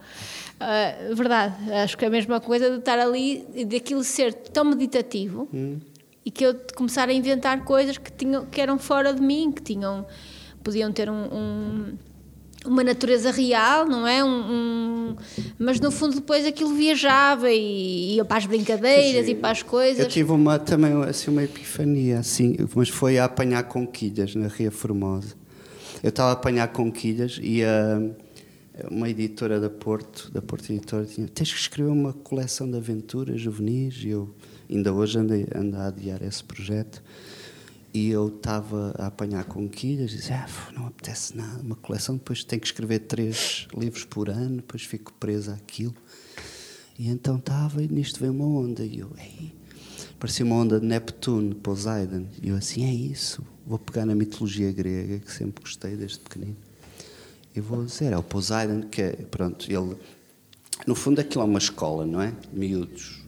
Ah, 0.60 0.94
verdade, 1.14 1.54
acho 1.72 1.98
que 1.98 2.04
é 2.04 2.08
a 2.08 2.10
mesma 2.10 2.40
coisa 2.40 2.70
de 2.70 2.78
estar 2.78 2.98
ali 2.98 3.44
daquilo 3.66 4.04
ser 4.04 4.32
tão 4.32 4.64
meditativo 4.64 5.48
e 6.24 6.30
que 6.30 6.44
eu 6.46 6.54
começar 6.76 7.08
a 7.08 7.12
inventar 7.12 7.64
coisas 7.64 7.98
que, 7.98 8.12
tinham, 8.12 8.46
que 8.46 8.60
eram 8.60 8.78
fora 8.78 9.12
de 9.12 9.20
mim 9.20 9.50
que 9.50 9.60
tinham, 9.62 10.06
podiam 10.62 10.92
ter 10.92 11.10
um- 11.10 11.24
um 11.34 11.98
uma 12.64 12.84
natureza 12.84 13.30
real, 13.30 13.86
não 13.86 14.06
é? 14.06 14.22
Um, 14.24 14.28
um- 14.28 15.16
mas 15.58 15.78
no 15.80 15.90
fundo 15.90 16.14
depois 16.16 16.46
aquilo 16.46 16.74
viajava 16.74 17.50
e 17.50 18.14
ia 18.16 18.24
para 18.24 18.38
as 18.38 18.46
brincadeiras 18.46 19.28
e 19.28 19.34
para 19.34 19.50
as 19.50 19.62
coisas. 19.62 19.98
Eu 20.04 20.08
tive 20.08 20.30
uma, 20.32 20.58
também 20.58 20.92
assim, 21.04 21.30
uma 21.30 21.42
epifania, 21.42 22.18
assim, 22.20 22.56
mas 22.74 22.88
foi 22.88 23.18
a 23.18 23.24
apanhar 23.24 23.62
conquilhas 23.64 24.34
na 24.34 24.48
Ria 24.48 24.70
Formosa. 24.70 25.34
Eu 26.02 26.08
estava 26.08 26.30
a 26.30 26.32
apanhar 26.32 26.68
conquilhas 26.68 27.38
e 27.42 27.62
a, 27.64 28.00
uma 28.90 29.08
editora 29.08 29.60
da 29.60 29.70
Porto, 29.70 30.30
da 30.32 30.40
Porto 30.42 30.70
Editora, 30.72 31.04
tinha 31.04 31.28
tens 31.28 31.52
que 31.52 31.58
escrever 31.60 31.90
uma 31.90 32.12
coleção 32.12 32.70
de 32.70 32.76
aventuras 32.76 33.40
juvenis 33.40 33.96
e 34.02 34.08
eu 34.08 34.34
ainda 34.70 34.92
hoje 34.92 35.18
andei, 35.18 35.46
ando 35.54 35.76
a 35.76 35.86
adiar 35.88 36.22
esse 36.22 36.42
projeto. 36.42 37.02
E 37.94 38.08
eu 38.08 38.28
estava 38.28 38.94
a 38.98 39.08
apanhar 39.08 39.44
conquilhas 39.44 40.12
e 40.12 40.16
disse, 40.16 40.32
ah, 40.32 40.48
não 40.74 40.86
apetece 40.86 41.36
nada, 41.36 41.60
uma 41.62 41.76
coleção, 41.76 42.16
depois 42.16 42.42
tenho 42.42 42.60
que 42.60 42.66
escrever 42.66 43.00
três 43.00 43.66
livros 43.76 44.04
por 44.04 44.30
ano, 44.30 44.56
depois 44.56 44.82
fico 44.82 45.12
presa 45.14 45.52
àquilo. 45.52 45.94
E 46.98 47.08
então 47.08 47.36
estava, 47.36 47.82
e 47.82 47.88
nisto 47.88 48.18
veio 48.18 48.32
uma 48.32 48.46
onda, 48.46 48.82
e 48.82 49.00
eu, 49.00 49.10
ei, 49.18 49.52
parecia 50.18 50.44
uma 50.44 50.56
onda 50.56 50.80
de 50.80 50.86
Neptuno, 50.86 51.54
Poseidon, 51.56 52.26
e 52.42 52.48
eu 52.48 52.56
assim, 52.56 52.84
é 52.84 52.94
isso, 52.94 53.44
vou 53.66 53.78
pegar 53.78 54.06
na 54.06 54.14
mitologia 54.14 54.72
grega, 54.72 55.18
que 55.18 55.30
sempre 55.30 55.62
gostei 55.62 55.94
desde 55.94 56.20
pequenino, 56.20 56.56
e 57.54 57.60
vou 57.60 57.84
dizer, 57.84 58.12
é 58.12 58.16
o 58.16 58.22
Poseidon, 58.22 58.88
que 58.88 59.02
é, 59.02 59.12
pronto, 59.12 59.70
ele, 59.70 59.96
no 60.86 60.94
fundo 60.94 61.20
aquilo 61.20 61.42
é 61.42 61.46
uma 61.46 61.58
escola, 61.58 62.06
não 62.06 62.22
é? 62.22 62.34
Miúdos. 62.52 63.21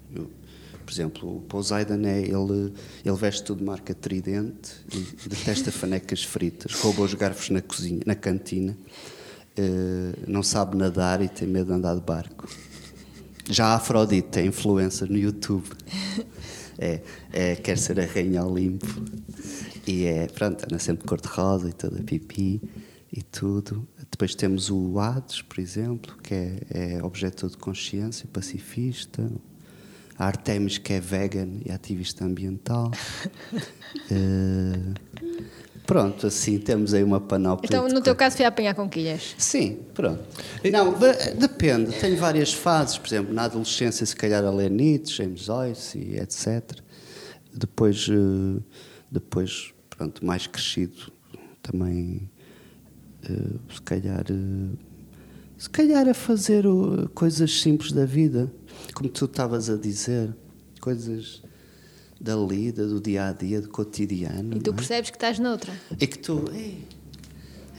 Por 0.85 0.93
exemplo, 0.93 1.37
o 1.39 1.41
Poseidon 1.41 2.03
é, 2.05 2.21
ele, 2.21 2.73
ele 3.05 3.17
veste 3.17 3.43
tudo 3.45 3.59
de 3.59 3.65
marca 3.65 3.95
tridente 3.95 4.73
e 4.93 5.29
detesta 5.29 5.73
fanecas 5.73 6.23
fritas, 6.23 6.75
rouba 6.75 7.03
os 7.03 7.15
garfos 7.15 7.51
na 7.51 7.63
cozinha, 7.63 8.03
na 8.05 8.15
cantina, 8.15 8.77
eh, 9.57 10.19
não 10.27 10.43
sabe 10.43 10.77
nadar 10.77 11.23
e 11.23 11.29
tem 11.29 11.47
medo 11.47 11.67
de 11.67 11.73
andar 11.73 11.95
de 11.95 12.01
barco. 12.01 12.49
Já 13.49 13.67
a 13.69 13.75
Afrodite 13.77 14.39
é 14.39 14.45
influencer 14.45 15.11
no 15.11 15.19
YouTube. 15.19 15.67
É, 16.77 17.01
é, 17.33 17.55
quer 17.55 17.79
ser 17.79 18.01
a 18.01 18.05
Rainha 18.05 18.45
Olimpo. 18.45 18.87
E 19.87 20.07
é, 20.07 20.27
pronto, 20.27 20.65
anda 20.65 20.77
sempre 20.81 21.03
de 21.03 21.09
cor-de-rosa 21.09 21.69
e 21.69 21.73
toda 21.73 22.03
pipi 22.03 22.61
e 23.13 23.23
tudo. 23.23 23.87
Depois 24.11 24.35
temos 24.35 24.71
o 24.71 24.99
Hades, 24.99 25.41
por 25.41 25.61
exemplo, 25.61 26.17
que 26.21 26.35
é, 26.35 26.59
é 26.71 27.05
objeto 27.05 27.49
de 27.49 27.57
consciência, 27.57 28.27
pacifista. 28.33 29.31
A 30.19 30.27
Artemis, 30.27 30.79
que 30.79 30.93
é 30.93 31.01
vegan 31.01 31.49
e 31.65 31.71
ativista 31.73 32.25
ambiental. 32.25 32.91
Eh, 34.11 34.93
pronto, 35.87 36.27
assim, 36.27 36.59
temos 36.59 36.93
aí 36.93 37.03
uma 37.03 37.21
panóplia. 37.21 37.69
Então, 37.69 37.89
no 37.89 38.03
teu 38.03 38.15
caso, 38.15 38.37
foi 38.37 38.45
a 38.45 38.49
apanhar 38.49 38.75
conquilhas. 38.75 39.35
Sim, 39.39 39.79
pronto. 39.95 40.21
Não, 40.71 40.93
de- 40.93 41.35
depende. 41.39 41.93
Tenho 42.01 42.17
várias 42.17 42.53
fases. 42.53 42.99
Por 42.99 43.07
exemplo, 43.07 43.33
na 43.33 43.45
adolescência, 43.45 44.05
se 44.05 44.15
calhar 44.17 44.45
a 44.45 44.51
ler 44.51 44.71
Nietzsche, 44.71 45.17
James 45.23 45.41
Joyce 45.43 45.97
e 45.99 46.19
etc. 46.19 46.81
Depois, 47.55 48.07
eh, 48.11 48.61
depois, 49.11 49.73
pronto, 49.89 50.27
mais 50.27 50.47
crescido, 50.49 51.13
também 51.63 52.29
eh, 53.23 53.31
se 53.73 53.81
calhar 53.83 54.25
se 55.57 55.71
calhar 55.71 56.09
a 56.09 56.15
fazer 56.15 56.65
coisas 57.15 57.61
simples 57.61 57.93
da 57.93 58.05
vida, 58.05 58.53
como 58.95 59.09
tu 59.09 59.25
estavas 59.27 59.71
a 59.71 59.77
dizer, 59.77 60.35
coisas 60.81 61.43
da 62.21 62.37
lida, 62.37 62.87
do 62.87 63.01
dia 63.01 63.29
a 63.29 63.33
dia, 63.33 63.61
do 63.61 63.69
cotidiano. 63.69 64.57
E 64.57 64.61
tu 64.61 64.71
não 64.71 64.75
é? 64.75 64.77
percebes 64.77 65.11
que 65.11 65.17
estás 65.17 65.39
noutra. 65.39 65.73
E 66.01 66.07
que 66.07 66.19
tu, 66.19 66.45
"Ei, 66.53 66.87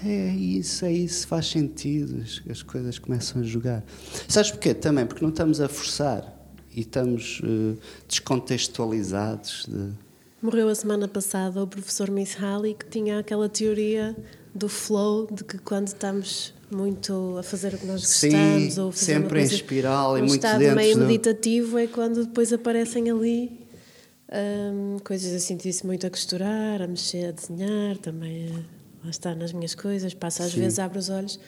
é 0.04 0.30
isso, 0.30 0.86
é 0.86 0.92
isso, 0.92 1.28
faz 1.28 1.48
sentido, 1.48 2.22
as, 2.22 2.42
as 2.50 2.62
coisas 2.62 3.00
começam 3.00 3.42
a 3.42 3.44
jogar. 3.44 3.84
Sabes 4.28 4.52
porquê? 4.52 4.74
Também 4.74 5.06
porque 5.06 5.24
não 5.24 5.30
estamos 5.30 5.62
a 5.62 5.68
forçar 5.70 6.36
e 6.76 6.82
estamos 6.82 7.42
eh, 7.44 7.76
descontextualizados. 8.08 9.66
De, 9.68 9.94
Morreu 10.42 10.68
a 10.70 10.76
semana 10.76 11.08
passada 11.08 11.64
o 11.64 11.68
professor 11.68 12.12
Miss 12.12 12.36
Halley 12.36 12.76
que 12.76 12.86
tinha 12.86 13.20
aquela 13.20 13.48
teoria 13.48 14.16
do 14.54 14.70
flow, 14.70 15.28
de 15.32 15.44
que 15.44 15.58
quando 15.58 15.88
estamos 15.88 16.54
muito 16.72 17.36
a 17.40 17.44
fazer 17.44 17.74
o 17.74 17.78
que 17.78 17.86
nós 17.86 18.08
Sim, 18.08 18.30
gostamos 18.32 18.78
ou 18.78 18.90
a 18.90 18.92
fazer 18.92 19.06
sempre 19.06 19.22
uma 19.24 19.28
em 19.28 19.42
coisa, 19.42 19.56
espiral 19.56 20.18
e 20.18 20.22
um 20.22 20.26
muito 20.26 20.36
estado 20.44 20.60
dentro 20.60 20.76
meio 20.76 20.96
do- 20.96 21.02
meditativo 21.06 21.78
é 21.78 21.88
quando 21.88 22.26
depois 22.26 22.52
aparecem 22.52 23.10
ali 23.10 23.60
hum, 24.32 24.98
coisas 25.04 25.34
a 25.34 25.40
sentir-se 25.40 25.86
muito 25.86 26.06
a 26.08 26.10
costurar, 26.10 26.82
a 26.82 26.88
mexer, 26.88 27.28
a 27.28 27.32
desenhar, 27.32 27.98
também 27.98 28.48
a, 28.50 29.06
lá 29.06 29.10
está 29.10 29.36
nas 29.36 29.54
minhas 29.54 29.76
coisas, 29.76 30.14
passa 30.14 30.44
às 30.44 30.52
Sim. 30.52 30.62
vezes, 30.62 30.80
abro 30.80 31.00
os 31.00 31.10
olhos 31.10 31.40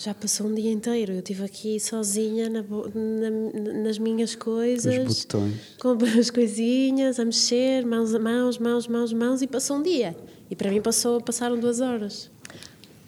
já 0.00 0.14
passou 0.14 0.46
um 0.46 0.54
dia 0.54 0.70
inteiro. 0.70 1.12
Eu 1.12 1.18
estive 1.18 1.42
aqui 1.44 1.80
sozinha 1.80 2.48
na 2.48 2.62
na- 2.62 3.72
nas 3.82 3.98
minhas 3.98 4.36
coisas, 4.36 5.08
Os 5.08 5.24
botões. 5.24 5.54
com 5.80 5.98
as 6.20 6.30
coisinhas, 6.30 7.18
a 7.18 7.24
mexer, 7.24 7.84
mãos, 7.84 8.12
mãos, 8.12 8.58
mãos, 8.58 8.86
mãos, 8.86 9.12
mãos, 9.12 9.42
e 9.42 9.48
passou 9.48 9.78
um 9.78 9.82
dia. 9.82 10.16
E 10.48 10.54
para 10.54 10.70
mim 10.70 10.80
passou, 10.80 11.20
passaram 11.20 11.58
duas 11.58 11.80
horas. 11.80 12.30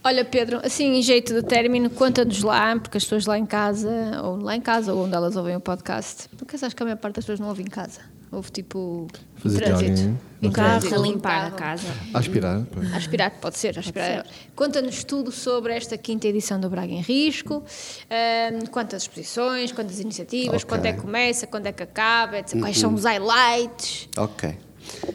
Olha, 0.03 0.24
Pedro, 0.24 0.61
assim, 0.64 0.96
em 0.96 1.03
jeito 1.03 1.34
de 1.34 1.42
término, 1.42 1.90
conta-nos 1.90 2.42
lá, 2.42 2.74
porque 2.78 2.96
as 2.96 3.05
pessoas 3.05 3.26
lá 3.26 3.38
em 3.38 3.44
casa, 3.44 3.90
ou 4.24 4.36
lá 4.36 4.57
em 4.57 4.61
casa, 4.61 4.94
ou 4.94 5.05
onde 5.05 5.14
elas 5.14 5.36
ouvem 5.36 5.55
o 5.57 5.61
podcast, 5.61 6.26
porque 6.38 6.57
acho 6.57 6.74
que 6.74 6.82
a 6.82 6.86
maior 6.86 6.96
parte 6.96 7.16
das 7.16 7.24
pessoas 7.24 7.38
não 7.40 7.48
ouve 7.48 7.62
em 7.62 7.66
casa. 7.66 8.01
Ouve 8.32 8.51
tipo 8.53 9.09
Fazer 9.36 9.61
trânsito. 9.61 10.01
Em 10.40 10.46
no 10.46 10.53
trânsito, 10.53 10.94
A 10.94 10.98
limpar 10.98 11.46
a 11.48 11.51
casa. 11.51 11.88
Aspirar. 12.14 12.62
pois. 12.72 12.94
Aspirar, 12.94 13.30
pode 13.40 13.59
ser, 13.59 13.76
aspirar. 13.76 14.24
Conta-nos 14.55 15.03
tudo 15.03 15.32
sobre 15.32 15.74
esta 15.74 15.98
quinta 15.98 16.28
edição 16.28 16.61
do 16.61 16.70
Braga 16.70 16.92
em 16.92 17.01
Risco, 17.03 17.62
ahm, 18.09 18.66
quantas 18.70 19.03
exposições, 19.03 19.72
quantas 19.72 19.98
iniciativas, 19.98 20.62
Ok. 20.62 20.66
quando 20.68 20.86
é 20.86 20.92
que 20.92 21.01
começa, 21.01 21.46
quando 21.46 21.66
é 21.66 21.72
que 21.72 21.82
acaba, 21.82 22.38
etc. 22.38 22.59
quais 22.61 22.78
são 22.78 22.94
os 22.94 23.05
highlights. 23.05 24.09
Ok. 24.16 24.57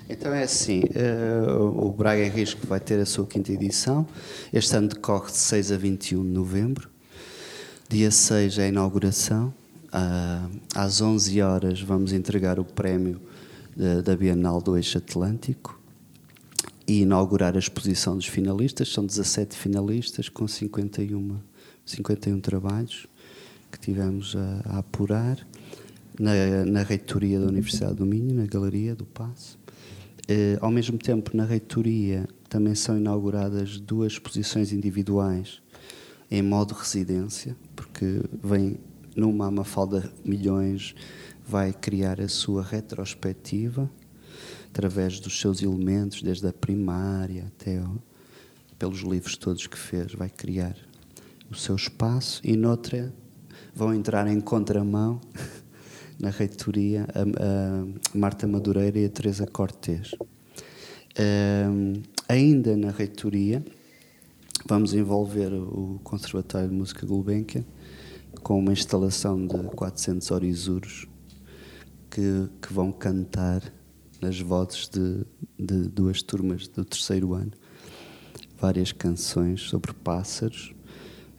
Então 0.09 0.33
é 0.33 0.43
assim, 0.43 0.83
eh, 0.93 1.51
o 1.51 1.91
Braga 1.91 2.25
em 2.25 2.29
Risco 2.29 2.65
vai 2.67 2.79
ter 2.79 2.99
a 2.99 3.05
sua 3.05 3.25
quinta 3.25 3.51
edição. 3.51 4.07
Este 4.53 4.75
ano 4.75 4.89
decorre 4.89 5.31
de 5.31 5.37
6 5.37 5.71
a 5.71 5.77
21 5.77 6.23
de 6.23 6.29
novembro. 6.29 6.89
Dia 7.89 8.11
6 8.11 8.59
é 8.59 8.65
a 8.65 8.67
inauguração. 8.67 9.53
Ah, 9.91 10.47
às 10.73 11.01
11 11.01 11.41
horas 11.41 11.81
vamos 11.81 12.11
entregar 12.11 12.59
o 12.59 12.65
prémio 12.65 13.21
da, 13.75 14.01
da 14.01 14.15
Bienal 14.15 14.61
do 14.61 14.75
Eixo 14.75 14.97
Atlântico 14.97 15.79
e 16.87 17.01
inaugurar 17.01 17.55
a 17.55 17.59
exposição 17.59 18.15
dos 18.17 18.27
finalistas. 18.27 18.91
São 18.91 19.05
17 19.05 19.55
finalistas 19.55 20.29
com 20.29 20.47
51, 20.47 21.37
51 21.85 22.39
trabalhos 22.39 23.07
que 23.71 23.79
tivemos 23.79 24.35
a, 24.35 24.75
a 24.75 24.79
apurar 24.79 25.45
na, 26.19 26.65
na 26.65 26.83
reitoria 26.83 27.39
da 27.39 27.47
Universidade 27.47 27.95
do 27.95 28.05
Minho, 28.05 28.33
na 28.33 28.45
Galeria 28.45 28.95
do 28.95 29.05
Passo. 29.05 29.57
Eh, 30.27 30.57
ao 30.61 30.71
mesmo 30.71 30.97
tempo, 30.97 31.35
na 31.35 31.45
reitoria 31.45 32.27
também 32.49 32.73
são 32.75 32.97
inauguradas 32.97 33.79
duas 33.79 34.13
exposições 34.13 34.71
individuais 34.71 35.61
em 36.31 36.41
modo 36.41 36.73
residência, 36.73 37.55
porque 37.75 38.21
vem 38.43 38.79
numa 39.15 39.51
Mafalda 39.51 40.11
Milhões 40.23 40.95
vai 41.47 41.71
criar 41.71 42.19
a 42.19 42.27
sua 42.27 42.63
retrospectiva 42.63 43.89
através 44.69 45.19
dos 45.19 45.39
seus 45.39 45.61
elementos, 45.61 46.21
desde 46.23 46.47
a 46.47 46.51
primária 46.53 47.45
até 47.47 47.79
o- 47.79 48.01
pelos 48.79 48.99
livros 49.01 49.37
todos 49.37 49.67
que 49.67 49.77
fez, 49.77 50.13
vai 50.13 50.29
criar 50.29 50.75
o 51.49 51.55
seu 51.55 51.75
espaço 51.75 52.41
e 52.43 52.57
noutra 52.57 53.13
vão 53.73 53.93
entrar 53.93 54.27
em 54.27 54.41
contramão 54.41 55.21
na 56.19 56.29
reitoria 56.29 57.07
a, 57.13 57.21
a 57.21 58.17
Marta 58.17 58.47
Madureira 58.47 58.99
e 58.99 59.05
a 59.05 59.09
Teresa 59.09 59.45
Cortês. 59.45 60.11
Ahm, 61.17 62.01
ainda 62.27 62.75
na 62.75 62.91
reitoria 62.91 63.63
vamos 64.67 64.93
envolver 64.93 65.53
o 65.53 65.99
Conservatório 66.03 66.69
de 66.69 66.75
Música 66.75 67.05
Gulbenkian 67.05 67.63
com 68.41 68.59
uma 68.59 68.73
instalação 68.73 69.47
de 69.47 69.57
400 69.75 70.31
orisuros 70.31 71.07
que, 72.09 72.49
que 72.61 72.73
vão 72.73 72.91
cantar 72.91 73.61
nas 74.21 74.39
vozes 74.39 74.89
de, 74.89 75.25
de 75.57 75.87
duas 75.89 76.21
turmas 76.21 76.67
do 76.67 76.83
terceiro 76.83 77.33
ano 77.33 77.51
várias 78.59 78.91
canções 78.91 79.61
sobre 79.61 79.93
pássaros 79.93 80.74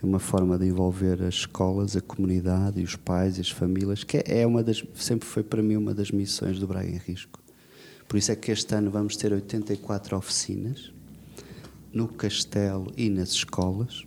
é 0.03 0.07
uma 0.07 0.19
forma 0.19 0.59
de 0.59 0.67
envolver 0.67 1.23
as 1.23 1.35
escolas, 1.35 1.97
a 1.97 2.01
comunidade 2.01 2.81
e 2.81 2.85
os 2.85 2.97
pais 2.97 3.39
e 3.39 3.41
as 3.41 3.51
famílias, 3.51 4.05
que 4.05 4.23
é 4.27 4.47
uma 4.47 4.63
das, 4.63 4.85
sempre 4.95 5.27
foi 5.27 5.43
para 5.43 5.63
mim 5.63 5.77
uma 5.77 5.95
das 5.95 6.11
missões 6.11 6.59
do 6.59 6.67
Braga 6.67 6.89
em 6.89 6.99
Risco. 6.99 7.41
Por 8.07 8.17
isso 8.17 8.31
é 8.31 8.37
que 8.37 8.53
este 8.53 8.75
ano 8.75 8.91
vamos 8.91 9.17
ter 9.17 9.33
84 9.33 10.17
oficinas 10.17 10.93
no 11.93 12.07
castelo 12.07 12.93
e 12.97 13.09
nas 13.09 13.31
escolas. 13.31 14.05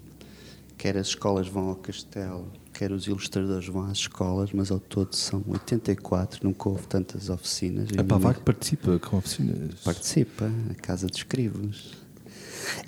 Quer 0.77 0.95
as 0.95 1.07
escolas 1.07 1.47
vão 1.47 1.69
ao 1.69 1.75
castelo, 1.75 2.49
quer 2.71 2.91
os 2.91 3.07
ilustradores 3.07 3.67
vão 3.67 3.83
às 3.83 3.97
escolas, 3.97 4.53
mas 4.53 4.71
ao 4.71 4.79
todo 4.79 5.13
são 5.13 5.43
84, 5.45 6.39
nunca 6.43 6.69
houve 6.69 6.87
tantas 6.87 7.29
oficinas. 7.29 7.89
A 7.97 8.03
Pavac 8.03 8.41
participa 8.41 8.97
com 8.99 9.17
oficinas. 9.17 9.81
Participa, 9.83 10.49
a 10.69 10.73
Casa 10.75 11.07
de 11.07 11.17
Escrivos. 11.17 11.97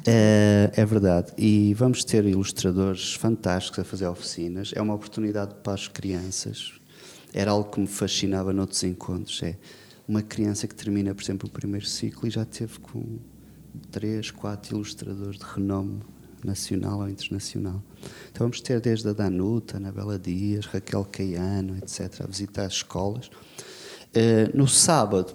É, 0.06 0.72
é 0.74 0.86
verdade. 0.86 1.32
E 1.38 1.74
vamos 1.74 2.04
ter 2.04 2.26
ilustradores 2.26 3.14
fantásticos 3.14 3.80
a 3.80 3.84
fazer 3.84 4.08
oficinas. 4.08 4.72
É 4.76 4.82
uma 4.82 4.94
oportunidade 4.94 5.56
para 5.64 5.74
as 5.74 5.88
crianças. 5.88 6.74
Era 7.34 7.52
algo 7.52 7.70
que 7.70 7.80
me 7.80 7.88
fascinava 7.88 8.52
noutros 8.52 8.84
encontros. 8.84 9.42
É 9.44 9.56
uma 10.08 10.22
criança 10.22 10.68
que 10.68 10.76
termina, 10.76 11.14
por 11.16 11.24
exemplo, 11.24 11.48
o 11.48 11.52
primeiro 11.52 11.86
ciclo 11.86 12.28
e 12.28 12.32
já 12.32 12.44
teve 12.44 12.80
com 12.80 13.20
três, 13.92 14.32
quatro 14.32 14.76
ilustradores 14.76 15.38
de 15.38 15.46
renome 15.46 16.02
nacional 16.44 17.00
ou 17.00 17.10
internacional. 17.10 17.82
Então 18.32 18.46
vamos 18.46 18.62
ter 18.62 18.82
desde 18.82 19.08
a 19.08 19.14
Danuta, 19.14 19.78
Anabela 19.78 20.18
Dias, 20.18 20.66
Raquel 20.66 21.06
Caiano, 21.06 21.78
etc., 21.78 22.22
a 22.22 22.28
visitar 22.28 22.66
as 22.66 22.74
escolas. 22.74 23.30
Eh, 24.14 24.50
no 24.54 24.68
sábado, 24.68 25.34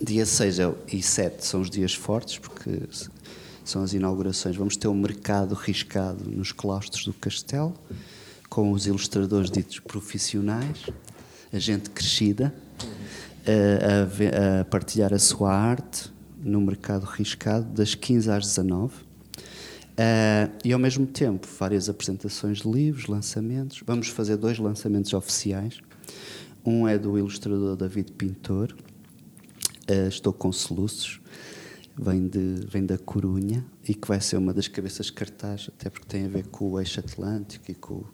dia 0.00 0.26
6 0.26 0.58
e 0.92 1.02
7 1.02 1.44
são 1.44 1.60
os 1.60 1.70
dias 1.70 1.94
fortes, 1.94 2.38
porque 2.38 2.82
são 3.66 3.82
as 3.82 3.92
inaugurações. 3.92 4.56
Vamos 4.56 4.76
ter 4.76 4.88
um 4.88 4.94
mercado 4.94 5.54
riscado 5.54 6.24
nos 6.30 6.52
claustros 6.52 7.04
do 7.04 7.12
castelo, 7.12 7.74
com 8.48 8.70
os 8.72 8.86
ilustradores 8.86 9.50
ditos 9.50 9.80
profissionais, 9.80 10.86
a 11.52 11.58
gente 11.58 11.90
crescida, 11.90 12.54
a, 13.46 14.02
a 14.02 14.04
ve- 14.04 14.30
a 14.60 14.64
partilhar 14.64 15.12
a 15.12 15.18
sua 15.18 15.52
arte 15.54 16.10
no 16.42 16.60
mercado 16.60 17.04
riscado, 17.04 17.66
das 17.72 17.94
15 17.94 18.30
às 18.30 18.44
19. 18.46 18.94
Ah, 19.98 20.48
e 20.64 20.72
ao 20.72 20.78
mesmo 20.78 21.06
tempo, 21.06 21.46
várias 21.58 21.88
apresentações 21.88 22.58
de 22.58 22.70
livros, 22.70 23.06
lançamentos. 23.06 23.82
Vamos 23.86 24.08
fazer 24.08 24.36
dois 24.36 24.58
lançamentos 24.58 25.12
oficiais. 25.12 25.78
Um 26.64 26.86
é 26.86 26.98
do 26.98 27.16
ilustrador 27.18 27.76
David 27.76 28.12
Pintor, 28.12 28.74
ah, 29.88 30.08
Estou 30.08 30.32
com 30.32 30.52
Soluços, 30.52 31.20
vem, 31.98 32.28
de, 32.28 32.66
vem 32.68 32.84
da 32.84 32.98
Corunha 32.98 33.64
e 33.88 33.94
que 33.94 34.06
vai 34.06 34.20
ser 34.20 34.36
uma 34.36 34.52
das 34.52 34.68
cabeças 34.68 35.06
de 35.06 35.12
cartaz, 35.12 35.70
até 35.74 35.88
porque 35.88 36.06
tem 36.06 36.26
a 36.26 36.28
ver 36.28 36.46
com 36.48 36.70
o 36.70 36.80
eixo 36.80 37.00
atlântico 37.00 37.70
e 37.70 37.74
com, 37.74 38.04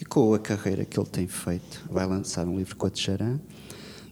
e 0.00 0.04
com 0.04 0.34
a 0.34 0.38
carreira 0.38 0.84
que 0.84 0.98
ele 0.98 1.08
tem 1.08 1.26
feito. 1.26 1.84
Vai 1.90 2.06
lançar 2.06 2.46
um 2.46 2.56
livro 2.56 2.76
com 2.76 2.86
a 2.86 2.90
Tcharam. 2.90 3.40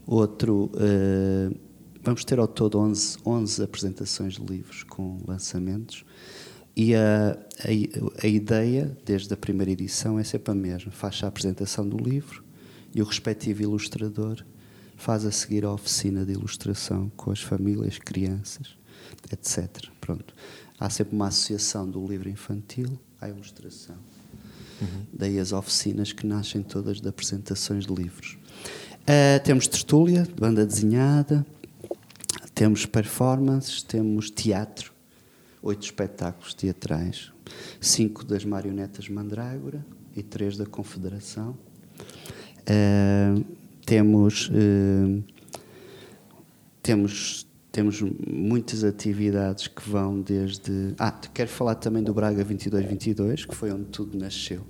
Outro, 0.07 0.71
ah, 0.77 1.55
vamos 2.03 2.25
ter 2.25 2.39
ao 2.39 2.49
todo 2.49 2.79
11, 2.79 3.19
11 3.25 3.63
apresentações 3.63 4.35
de 4.35 4.45
livros 4.45 4.83
com 4.83 5.19
lançamentos. 5.27 6.05
E 6.77 6.95
a, 6.95 7.37
a, 7.61 8.25
a 8.25 8.27
ideia, 8.27 8.97
desde 9.05 9.33
a 9.35 9.37
primeira 9.37 9.73
edição, 9.73 10.19
é 10.19 10.25
sempre 10.25 10.53
a 10.53 10.55
mesma. 10.55 10.93
Faz 10.93 11.21
a 11.23 11.27
apresentação 11.27 11.89
do 11.89 11.97
livro 11.97 12.45
e 12.95 13.03
o 13.03 13.05
respectivo 13.05 13.63
ilustrador 13.63 14.45
faz 14.97 15.25
a 15.25 15.31
seguir 15.31 15.65
a 15.65 15.73
oficina 15.73 16.25
de 16.25 16.33
ilustração 16.33 17.11
com 17.17 17.31
as 17.31 17.41
famílias, 17.41 17.99
crianças, 17.99 18.77
etc. 19.33 19.89
Pronto. 20.01 20.35
Há 20.79 20.89
sempre 20.91 21.15
uma 21.15 21.29
associação 21.29 21.89
do 21.89 22.07
livro 22.07 22.29
infantil 22.29 22.99
à 23.21 23.29
ilustração. 23.29 23.97
Daí 25.13 25.41
as 25.41 25.53
oficinas 25.53 26.13
que 26.13 26.25
nascem 26.25 26.63
todas 26.63 27.01
de 27.01 27.09
apresentações 27.09 27.85
de 27.85 27.93
livros. 27.93 28.39
Ah, 29.11 29.41
temos 29.41 29.67
tertúlia, 29.67 30.29
banda 30.39 30.67
desenhada, 30.67 31.45
temos 32.55 32.85
performances, 32.85 33.83
temos 33.83 34.31
teatro, 34.31 34.93
oito 35.63 35.83
espetáculos 35.83 36.53
teatrais, 36.53 37.33
cinco 37.81 38.23
das 38.23 38.45
marionetas 38.45 39.09
Mandrágora 39.09 39.83
e 40.15 40.23
três 40.23 40.59
da 40.59 40.67
Confederação. 40.67 41.57
Uh, 42.69 43.43
temos, 43.87 44.51
uh, 44.51 45.25
temos, 46.83 47.48
temos 47.79 48.03
muitas 48.27 48.83
atividades 48.83 49.69
que 49.69 49.89
vão 49.89 50.21
desde. 50.21 50.97
Ah, 50.99 51.13
quero 51.13 51.49
falar 51.49 51.77
também 51.77 52.03
do 52.03 52.13
Braga 52.13 52.43
2222, 52.43 53.45
que 53.45 53.55
foi 53.55 53.71
onde 53.71 53.85
tudo 53.85 54.19
nasceu. 54.19 54.67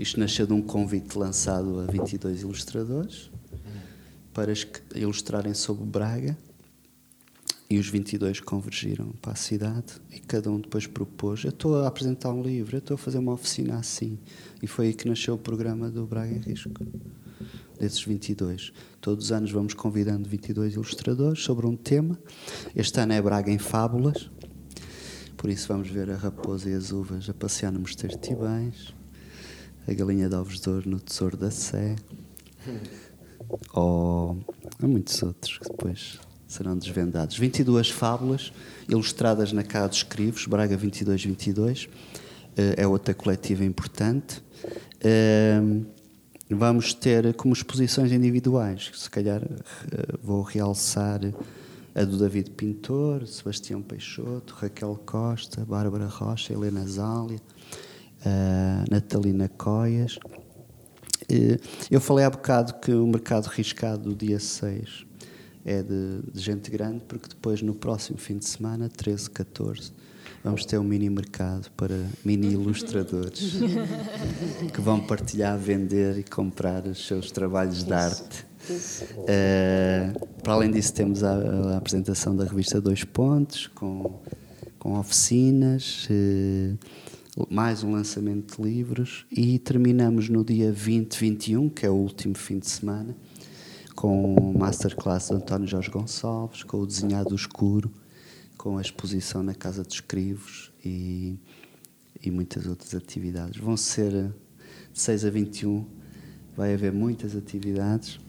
Isto 0.00 0.18
nasceu 0.18 0.46
de 0.46 0.54
um 0.54 0.62
convite 0.62 1.18
lançado 1.18 1.80
a 1.80 1.92
22 1.92 2.40
ilustradores 2.40 3.30
para 4.32 4.50
ilustrarem 4.94 5.52
sobre 5.52 5.84
Braga 5.84 6.34
e 7.68 7.78
os 7.78 7.88
22 7.90 8.40
convergiram 8.40 9.10
para 9.20 9.32
a 9.32 9.36
cidade 9.36 10.00
e 10.10 10.18
cada 10.18 10.50
um 10.50 10.58
depois 10.58 10.86
propôs: 10.86 11.44
Eu 11.44 11.50
estou 11.50 11.82
a 11.82 11.86
apresentar 11.86 12.32
um 12.32 12.42
livro, 12.42 12.76
eu 12.76 12.78
estou 12.78 12.94
a 12.94 12.98
fazer 12.98 13.18
uma 13.18 13.34
oficina 13.34 13.76
assim. 13.76 14.18
E 14.62 14.66
foi 14.66 14.86
aí 14.86 14.94
que 14.94 15.06
nasceu 15.06 15.34
o 15.34 15.38
programa 15.38 15.90
do 15.90 16.06
Braga 16.06 16.32
em 16.32 16.38
Risco, 16.38 16.70
desses 17.82 18.04
22. 18.04 18.72
Todos 19.00 19.24
os 19.26 19.32
anos 19.32 19.50
vamos 19.50 19.74
convidando 19.74 20.28
22 20.28 20.74
ilustradores 20.74 21.42
sobre 21.42 21.66
um 21.66 21.76
tema. 21.76 22.16
Este 22.76 23.00
ano 23.00 23.12
é 23.12 23.20
Braga 23.20 23.50
em 23.50 23.58
Fábulas, 23.58 24.30
por 25.36 25.50
isso 25.50 25.66
vamos 25.66 25.88
ver 25.88 26.08
a 26.08 26.16
raposa 26.16 26.70
e 26.70 26.74
as 26.74 26.92
uvas 26.92 27.28
a 27.28 27.34
passear 27.34 27.72
no 27.72 27.80
Mosteiro 27.80 28.16
de 28.16 28.22
Tibães, 28.22 28.94
a 29.88 29.92
galinha 29.92 30.28
de 30.28 30.34
ovos 30.36 30.60
de 30.60 30.70
ouro 30.70 30.88
no 30.88 31.00
Tesouro 31.00 31.36
da 31.36 31.50
Sé, 31.50 31.96
ou 33.74 34.38
há 34.80 34.86
muitos 34.86 35.20
outros 35.20 35.58
que 35.58 35.68
depois 35.68 36.20
serão 36.46 36.78
desvendados. 36.78 37.36
22 37.36 37.90
fábulas 37.90 38.52
ilustradas 38.88 39.52
na 39.52 39.64
Casa 39.64 39.88
dos 39.88 40.02
Crivos, 40.04 40.46
Braga 40.46 40.76
2222, 40.76 41.88
eh, 42.56 42.74
é 42.76 42.86
outra 42.86 43.12
coletiva 43.12 43.64
importante. 43.64 44.40
Ehm, 45.00 45.84
vamos 46.54 46.94
ter 46.94 47.34
como 47.34 47.52
exposições 47.52 48.12
individuais, 48.12 48.90
se 48.94 49.10
calhar 49.10 49.42
eh, 49.42 50.18
vou 50.22 50.42
realçar 50.42 51.20
a 51.94 52.04
do 52.04 52.18
David 52.18 52.50
Pintor, 52.50 53.26
Sebastião 53.26 53.82
Peixoto, 53.82 54.54
Raquel 54.54 54.98
Costa, 55.04 55.64
Bárbara 55.64 56.06
Rocha, 56.06 56.52
Helena 56.52 56.86
Zália, 56.86 57.40
eh, 58.24 58.84
Natalina 58.90 59.48
Coias. 59.48 60.18
Eu 61.90 62.00
falei 62.00 62.24
há 62.24 62.30
bocado 62.30 62.74
que 62.74 62.92
o 62.92 63.06
mercado 63.06 63.46
riscado 63.46 64.10
do 64.10 64.14
dia 64.14 64.38
6 64.38 65.06
é 65.64 65.82
de, 65.82 66.20
de, 66.32 66.40
gente 66.40 66.70
grande, 66.70 67.02
porque 67.06 67.28
depois 67.28 67.62
no 67.62 67.74
próximo 67.74 68.18
fim 68.18 68.36
de 68.36 68.44
semana, 68.44 68.88
13, 68.88 69.30
14, 69.30 69.92
vamos 70.42 70.64
ter 70.64 70.78
um 70.78 70.84
mini 70.84 71.08
mercado 71.08 71.70
para 71.76 71.96
mini 72.24 72.52
ilustradores 72.52 73.54
que 74.72 74.80
vão 74.80 75.00
partilhar, 75.00 75.56
vender 75.58 76.18
e 76.18 76.22
comprar 76.22 76.84
os 76.86 77.06
seus 77.06 77.30
trabalhos 77.30 77.84
de 77.84 77.92
arte. 77.92 78.44
Uh, 79.18 80.26
para 80.42 80.52
além 80.52 80.70
disso, 80.70 80.94
temos 80.94 81.24
a, 81.24 81.34
a, 81.34 81.76
apresentação 81.76 82.34
da 82.36 82.44
revista 82.44 82.80
Dois 82.80 83.02
Pontos, 83.02 83.66
com, 83.68 84.20
com 84.78 84.98
oficinas, 84.98 86.08
uh, 86.10 87.46
mais 87.50 87.82
um 87.82 87.92
lançamento 87.92 88.62
de 88.62 88.68
livros 88.68 89.26
e 89.30 89.58
terminamos 89.58 90.28
no 90.28 90.44
dia 90.44 90.70
20, 90.70 91.18
21, 91.18 91.68
que 91.68 91.86
é 91.86 91.90
o 91.90 91.94
último 91.94 92.36
fim 92.36 92.58
de 92.58 92.68
semana 92.68 93.16
com 93.94 94.34
o 94.34 94.58
masterclass 94.58 95.28
do 95.28 95.36
António 95.36 95.68
Jorge 95.68 95.90
Gonçalves, 95.90 96.62
com 96.62 96.78
o 96.78 96.86
desenhado 96.86 97.34
escuro, 97.34 97.90
com 98.62 98.78
a 98.78 98.80
exposição 98.80 99.42
na 99.42 99.56
Casa 99.56 99.82
dos 99.82 99.98
Crivos 99.98 100.70
e, 100.84 101.36
e 102.22 102.30
muitas 102.30 102.64
outras 102.64 102.94
atividades. 102.94 103.60
Vão 103.60 103.76
ser 103.76 104.12
de 104.92 105.00
6 105.00 105.24
a 105.24 105.30
21, 105.30 105.84
vai 106.56 106.72
haver 106.72 106.92
muitas 106.92 107.34
atividades. 107.34 108.20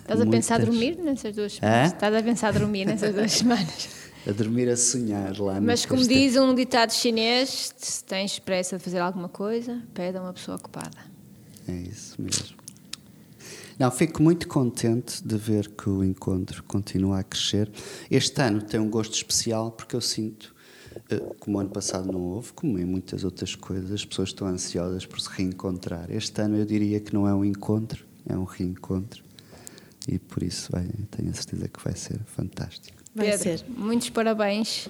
Estás 0.00 0.20
a 0.20 0.26
pensar 0.26 0.60
dormir 0.60 0.98
nessas 0.98 1.34
duas 1.34 1.54
semanas? 1.54 1.92
É? 1.92 1.94
Estás 1.94 2.14
a 2.14 2.22
pensar 2.22 2.52
dormir 2.52 2.84
nessas 2.84 3.14
duas 3.14 3.32
semanas? 3.32 3.88
a 4.26 4.32
dormir 4.32 4.68
a 4.68 4.76
sonhar 4.76 5.40
lá 5.40 5.58
Mas 5.58 5.86
como 5.86 6.06
diz 6.06 6.36
um 6.36 6.54
ditado 6.54 6.92
chinês, 6.92 7.72
se 7.74 8.04
tens 8.04 8.38
pressa 8.38 8.76
de 8.76 8.84
fazer 8.84 8.98
alguma 8.98 9.30
coisa, 9.30 9.82
pede 9.94 10.18
a 10.18 10.20
uma 10.20 10.34
pessoa 10.34 10.58
ocupada. 10.58 10.98
É 11.66 11.72
isso 11.72 12.20
mesmo. 12.20 12.54
Não, 13.78 13.90
fico 13.92 14.20
muito 14.20 14.48
contente 14.48 15.24
de 15.24 15.36
ver 15.36 15.68
que 15.68 15.88
o 15.88 16.02
encontro 16.02 16.64
continua 16.64 17.20
a 17.20 17.22
crescer. 17.22 17.70
Este 18.10 18.42
ano 18.42 18.60
tem 18.60 18.80
um 18.80 18.90
gosto 18.90 19.14
especial 19.14 19.70
porque 19.70 19.94
eu 19.94 20.00
sinto, 20.00 20.52
eh, 21.08 21.20
como 21.38 21.60
ano 21.60 21.70
passado 21.70 22.10
não 22.10 22.20
houve, 22.20 22.52
como 22.54 22.76
em 22.76 22.84
muitas 22.84 23.22
outras 23.22 23.54
coisas, 23.54 23.92
as 23.92 24.04
pessoas 24.04 24.30
estão 24.30 24.48
ansiosas 24.48 25.06
por 25.06 25.20
se 25.20 25.28
reencontrar. 25.30 26.10
Este 26.10 26.40
ano 26.42 26.56
eu 26.56 26.64
diria 26.64 26.98
que 26.98 27.14
não 27.14 27.28
é 27.28 27.32
um 27.32 27.44
encontro, 27.44 28.04
é 28.28 28.36
um 28.36 28.42
reencontro. 28.42 29.22
E 30.08 30.18
por 30.18 30.42
isso 30.42 30.72
vai, 30.72 30.88
tenho 31.10 31.30
a 31.30 31.34
certeza 31.34 31.68
que 31.68 31.84
vai 31.84 31.94
ser 31.94 32.18
fantástico. 32.24 32.98
Vai 33.14 33.30
Pedro, 33.30 33.42
ser. 33.42 33.64
muitos 33.68 34.10
parabéns 34.10 34.88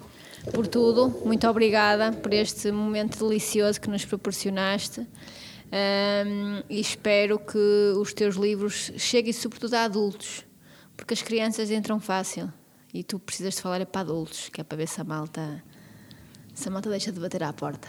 por 0.52 0.66
tudo. 0.66 1.10
Muito 1.26 1.46
obrigada 1.46 2.12
por 2.12 2.32
este 2.32 2.72
momento 2.72 3.18
delicioso 3.18 3.80
que 3.80 3.90
nos 3.90 4.04
proporcionaste. 4.04 5.06
Um, 5.70 6.62
e 6.68 6.80
espero 6.80 7.38
que 7.38 7.92
os 7.98 8.14
teus 8.14 8.36
livros 8.36 8.90
cheguem 8.96 9.32
sobretudo 9.32 9.74
a 9.74 9.84
adultos, 9.84 10.44
porque 10.96 11.12
as 11.12 11.22
crianças 11.22 11.70
entram 11.70 12.00
fácil 12.00 12.50
e 12.92 13.04
tu 13.04 13.18
precisas 13.18 13.56
de 13.56 13.62
falar 13.62 13.80
é 13.80 13.84
para 13.84 14.00
adultos, 14.00 14.48
que 14.48 14.60
é 14.60 14.64
para 14.64 14.78
ver 14.78 14.88
se 14.88 15.00
a 15.00 15.04
malta, 15.04 15.62
se 16.54 16.68
a 16.68 16.70
malta 16.70 16.88
deixa 16.88 17.12
de 17.12 17.20
bater 17.20 17.42
à 17.42 17.52
porta. 17.52 17.88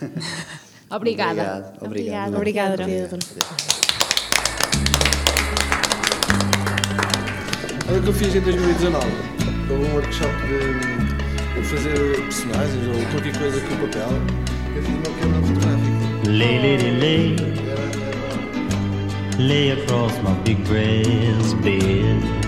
Obrigada. 0.90 1.74
Obrigado. 1.80 2.34
Obrigado. 2.34 2.36
Obrigada, 2.36 2.84
Pedro. 2.84 3.18
Olha 7.88 7.98
o 7.98 8.02
que 8.02 8.08
eu 8.08 8.12
fiz 8.12 8.34
em 8.34 8.40
2019. 8.40 9.06
Houve 9.70 9.84
um 9.84 9.94
workshop 9.94 10.32
de 11.54 11.62
fazer 11.62 12.20
personagens 12.22 12.86
ou 12.88 13.10
qualquer 13.12 13.38
coisa 13.38 13.60
com 13.60 13.76
papel. 13.76 14.08
Eu 14.74 14.82
fiz 14.82 14.94
uma 14.94 15.04
fotográfica. 15.04 15.55
Lay, 16.26 16.58
lady, 16.58 16.90
lay. 16.90 17.36
Lay 19.38 19.70
across 19.70 20.20
my 20.22 20.34
big 20.42 20.64
brass 20.64 21.54
bed. 21.62 22.45